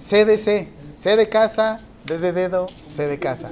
CDC. 0.00 0.68
C 0.96 1.16
de 1.16 1.28
casa, 1.28 1.80
D 2.04 2.18
de 2.18 2.32
dedo, 2.32 2.66
C 2.90 3.06
de 3.06 3.18
casa. 3.18 3.50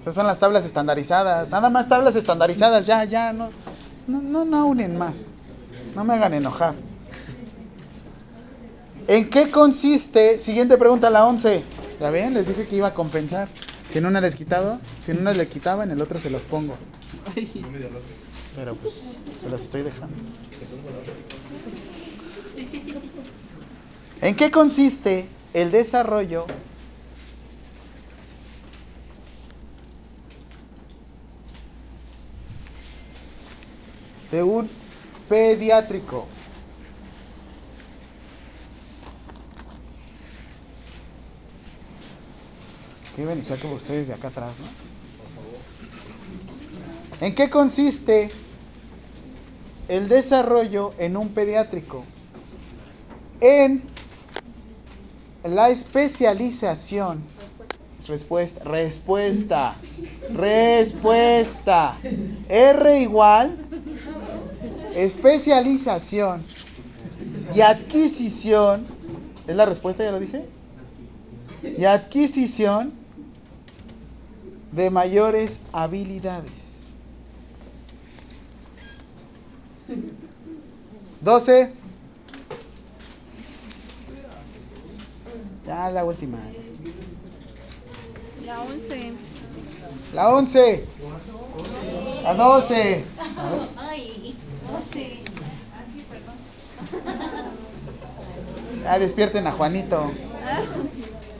Esas 0.00 0.14
son 0.14 0.26
las 0.26 0.38
tablas 0.38 0.64
estandarizadas. 0.64 1.50
Nada 1.50 1.70
más 1.70 1.88
tablas 1.88 2.14
estandarizadas. 2.16 2.86
Ya, 2.86 3.02
ya, 3.04 3.32
no, 3.32 3.50
no, 4.06 4.20
no, 4.20 4.44
no 4.44 4.66
unen 4.66 4.96
más. 4.96 5.26
No 5.94 6.04
me 6.04 6.14
hagan 6.14 6.34
enojar. 6.34 6.74
¿En 9.08 9.30
qué 9.30 9.50
consiste? 9.50 10.40
Siguiente 10.40 10.76
pregunta, 10.76 11.10
la 11.10 11.26
11. 11.26 11.62
¿Ya 12.00 12.10
ven? 12.10 12.34
Les 12.34 12.48
dije 12.48 12.66
que 12.66 12.76
iba 12.76 12.88
a 12.88 12.94
compensar. 12.94 13.48
Si 13.88 13.98
en 13.98 14.06
una 14.06 14.20
les 14.20 14.34
quitado, 14.34 14.80
si 15.04 15.12
en 15.12 15.18
una 15.20 15.32
le 15.32 15.46
quitaba, 15.46 15.84
en 15.84 15.92
el 15.92 16.00
otro 16.00 16.18
se 16.18 16.28
los 16.28 16.42
pongo. 16.42 16.74
Pero 18.56 18.74
pues, 18.74 18.94
se 19.40 19.48
los 19.48 19.62
estoy 19.62 19.82
dejando. 19.82 20.16
¿En 24.22 24.34
qué 24.34 24.50
consiste 24.50 25.28
el 25.54 25.70
desarrollo 25.70 26.46
de 34.32 34.42
un 34.42 34.68
pediátrico? 35.28 36.26
Escriben 43.16 43.38
y 43.38 43.42
saquen 43.42 43.72
ustedes 43.72 44.08
de 44.08 44.12
acá 44.12 44.28
atrás, 44.28 44.52
¿no? 44.60 44.66
¿En 47.26 47.34
qué 47.34 47.48
consiste 47.48 48.30
el 49.88 50.10
desarrollo 50.10 50.92
en 50.98 51.16
un 51.16 51.30
pediátrico? 51.30 52.04
En 53.40 53.80
la 55.44 55.70
especialización. 55.70 57.22
Respuesta, 58.06 58.62
respuesta, 58.64 59.74
respuesta. 60.34 61.96
R 62.50 63.00
igual, 63.00 63.56
especialización 64.94 66.42
y 67.54 67.62
adquisición. 67.62 68.84
¿Es 69.46 69.56
la 69.56 69.64
respuesta? 69.64 70.04
¿Ya 70.04 70.12
lo 70.12 70.20
dije? 70.20 70.44
Y 71.78 71.86
adquisición 71.86 73.05
de 74.76 74.90
mayores 74.90 75.62
habilidades. 75.72 76.90
12. 81.22 81.72
Ya 85.66 85.90
la 85.90 86.04
última. 86.04 86.38
La 88.44 88.60
11. 88.60 89.12
La 90.14 90.28
11. 90.28 90.84
La 92.22 92.34
12. 92.34 93.04
Ay, 93.78 94.36
12. 94.70 95.22
Ya 98.84 98.98
despierten 98.98 99.46
a 99.46 99.52
Juanito. 99.52 100.10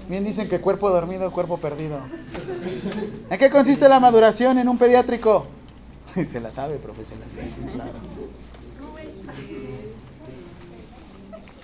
Bien 0.08 0.24
dicen 0.24 0.48
que 0.48 0.58
cuerpo 0.60 0.88
dormido, 0.88 1.30
cuerpo 1.30 1.58
perdido. 1.58 2.00
¿En 3.30 3.38
qué 3.38 3.50
consiste 3.50 3.88
la 3.88 4.00
maduración 4.00 4.58
en 4.58 4.68
un 4.68 4.78
pediátrico? 4.78 5.46
Se 6.28 6.40
la 6.40 6.50
sabe, 6.50 6.76
profe, 6.76 7.04
se 7.04 7.16
la 7.16 7.28
sabe, 7.28 7.72
claro. 7.72 7.92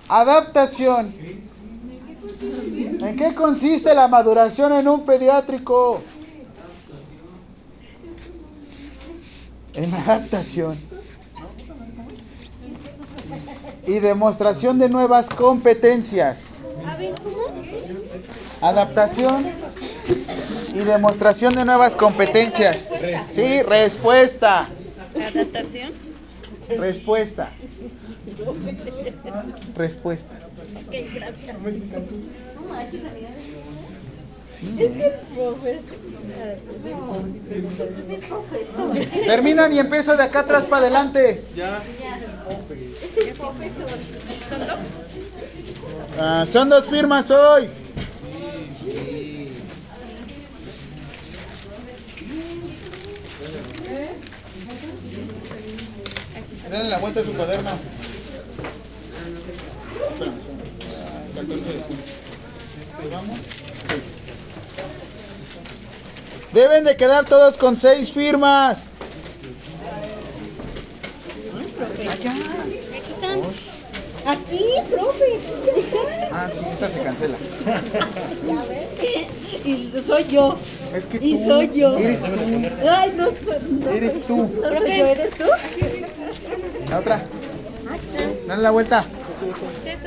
Adaptación. 0.08 1.14
¿En 3.00 3.16
qué 3.16 3.34
consiste 3.34 3.94
la 3.94 4.08
maduración 4.08 4.72
en 4.72 4.88
un 4.88 5.04
pediátrico? 5.04 6.02
En 9.74 9.94
adaptación. 9.94 10.76
Y 13.86 14.00
demostración 14.00 14.78
de 14.78 14.88
nuevas 14.90 15.30
competencias. 15.30 16.56
Adaptación 18.60 19.46
y 20.74 20.78
demostración 20.80 21.54
de 21.54 21.64
nuevas 21.64 21.96
competencias. 21.96 22.90
Sí, 23.28 23.62
respuesta. 23.62 24.68
¿Adaptación? 25.14 25.92
Respuesta. 26.78 27.50
Respuesta. 29.76 30.34
Ok, 30.86 30.94
gracias. 31.14 31.56
Sí, 34.50 34.76
Es 34.78 34.92
que 34.92 35.06
el 35.06 35.14
profesor. 35.34 35.98
Es 37.50 38.10
el 38.10 38.18
profesor. 38.20 39.24
Terminan 39.26 39.72
y 39.72 39.78
empiezo 39.78 40.16
de 40.16 40.22
acá 40.22 40.40
atrás 40.40 40.64
para 40.64 40.82
adelante. 40.82 41.44
Ya. 41.56 41.78
Es 41.78 43.16
el 43.16 43.34
profesor. 43.34 43.88
¿Son 44.48 44.60
dos? 44.60 44.78
Ah, 46.20 46.44
son 46.46 46.68
dos 46.68 46.86
firmas 46.86 47.30
hoy. 47.30 47.68
Denle 56.72 56.88
la 56.88 56.96
vuelta 56.96 57.20
a 57.20 57.22
su 57.22 57.34
cuaderno. 57.34 57.70
Deben 66.54 66.84
de 66.84 66.96
quedar 66.96 67.26
todos 67.26 67.58
con 67.58 67.76
seis 67.76 68.10
firmas. 68.12 68.92
Allá. 72.10 72.32
Aquí 72.32 73.12
están. 73.12 73.71
Aquí, 74.26 74.64
profe. 74.90 75.38
Ah, 76.32 76.48
sí, 76.52 76.62
esta 76.72 76.88
se 76.88 77.00
cancela. 77.00 77.36
Ya 78.46 78.64
ves. 78.68 78.88
Y 79.64 79.92
soy 80.06 80.24
yo. 80.24 80.56
Es 80.92 81.06
que 81.06 81.18
Y 81.20 81.38
tú 81.38 81.44
soy 81.46 81.70
yo. 81.72 81.96
eres 81.96 82.20
tú. 82.20 82.30
Ay, 82.90 83.12
no, 83.16 83.26
no 83.70 83.90
Eres 83.90 84.22
tú. 84.26 84.36
No 84.60 84.68
soy 84.76 84.98
yo, 84.98 85.06
¿eres 85.06 85.30
tú? 85.30 85.44
La 86.90 86.98
otra. 86.98 87.22
Dale 88.48 88.62
la 88.62 88.70
vuelta. 88.72 89.04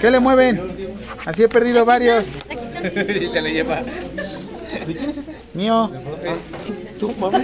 ¿Qué 0.02 0.12
le 0.12 0.20
mueven? 0.20 0.60
Así 1.26 1.44
he 1.44 1.48
perdido 1.48 1.86
varios. 1.86 2.26
y 2.84 3.28
te 3.30 3.42
le 3.42 3.52
lleva. 3.54 3.82
¿De 3.82 4.96
quién 4.96 5.10
es 5.10 5.18
este? 5.20 5.32
Mío. 5.54 5.90
¿Tú, 7.00 7.14
mami? 7.20 7.44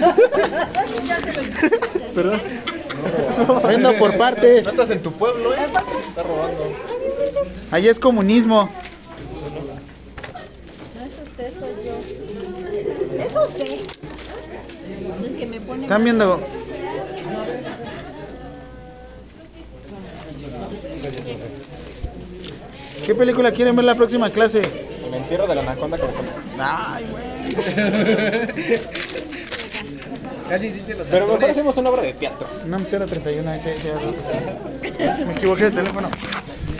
Perdón. 2.14 2.40
Vendo 3.68 3.92
por 3.94 4.16
partes. 4.16 4.64
No 4.64 4.70
estás 4.70 4.90
en 4.90 5.02
tu 5.02 5.12
pueblo, 5.12 5.54
¿eh? 5.54 5.66
Estás 5.66 6.26
robando. 6.26 6.72
Ahí 7.70 7.88
es 7.88 7.98
comunismo. 7.98 8.70
No 10.94 11.04
es 11.04 11.12
usted, 11.22 11.52
soy 11.58 11.74
yo. 11.84 11.98
Es 13.24 13.34
usted. 13.48 13.80
El 15.24 15.36
que 15.38 15.46
me 15.46 15.60
pone 15.60 15.82
Están 15.82 16.04
viendo. 16.04 16.40
¿Qué 23.04 23.14
película 23.14 23.50
quieren 23.50 23.74
ver 23.74 23.84
la 23.84 23.94
próxima 23.94 24.30
clase? 24.30 24.62
El 25.06 25.14
entierro 25.14 25.46
de 25.46 25.54
la 25.56 25.62
anaconda 25.62 25.98
cabezona. 25.98 26.28
Ay, 26.58 27.06
güey. 27.10 27.22
Pero 31.10 31.26
mejor 31.26 31.44
hacemos 31.50 31.76
una 31.76 31.90
obra 31.90 32.02
de 32.02 32.12
teatro. 32.14 32.46
No, 32.66 32.78
031, 32.78 33.52
ese, 33.54 33.70
ese, 33.70 33.92
ese. 33.92 35.24
Me 35.24 35.32
equivoqué 35.32 35.64
de 35.64 35.70
teléfono. 35.70 36.10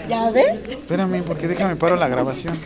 ¿Ya 0.08 0.30
ves? 0.30 0.46
Espérame, 0.68 1.22
porque 1.22 1.48
déjame 1.48 1.76
paro 1.76 1.96
la 1.96 2.08
grabación. 2.08 2.58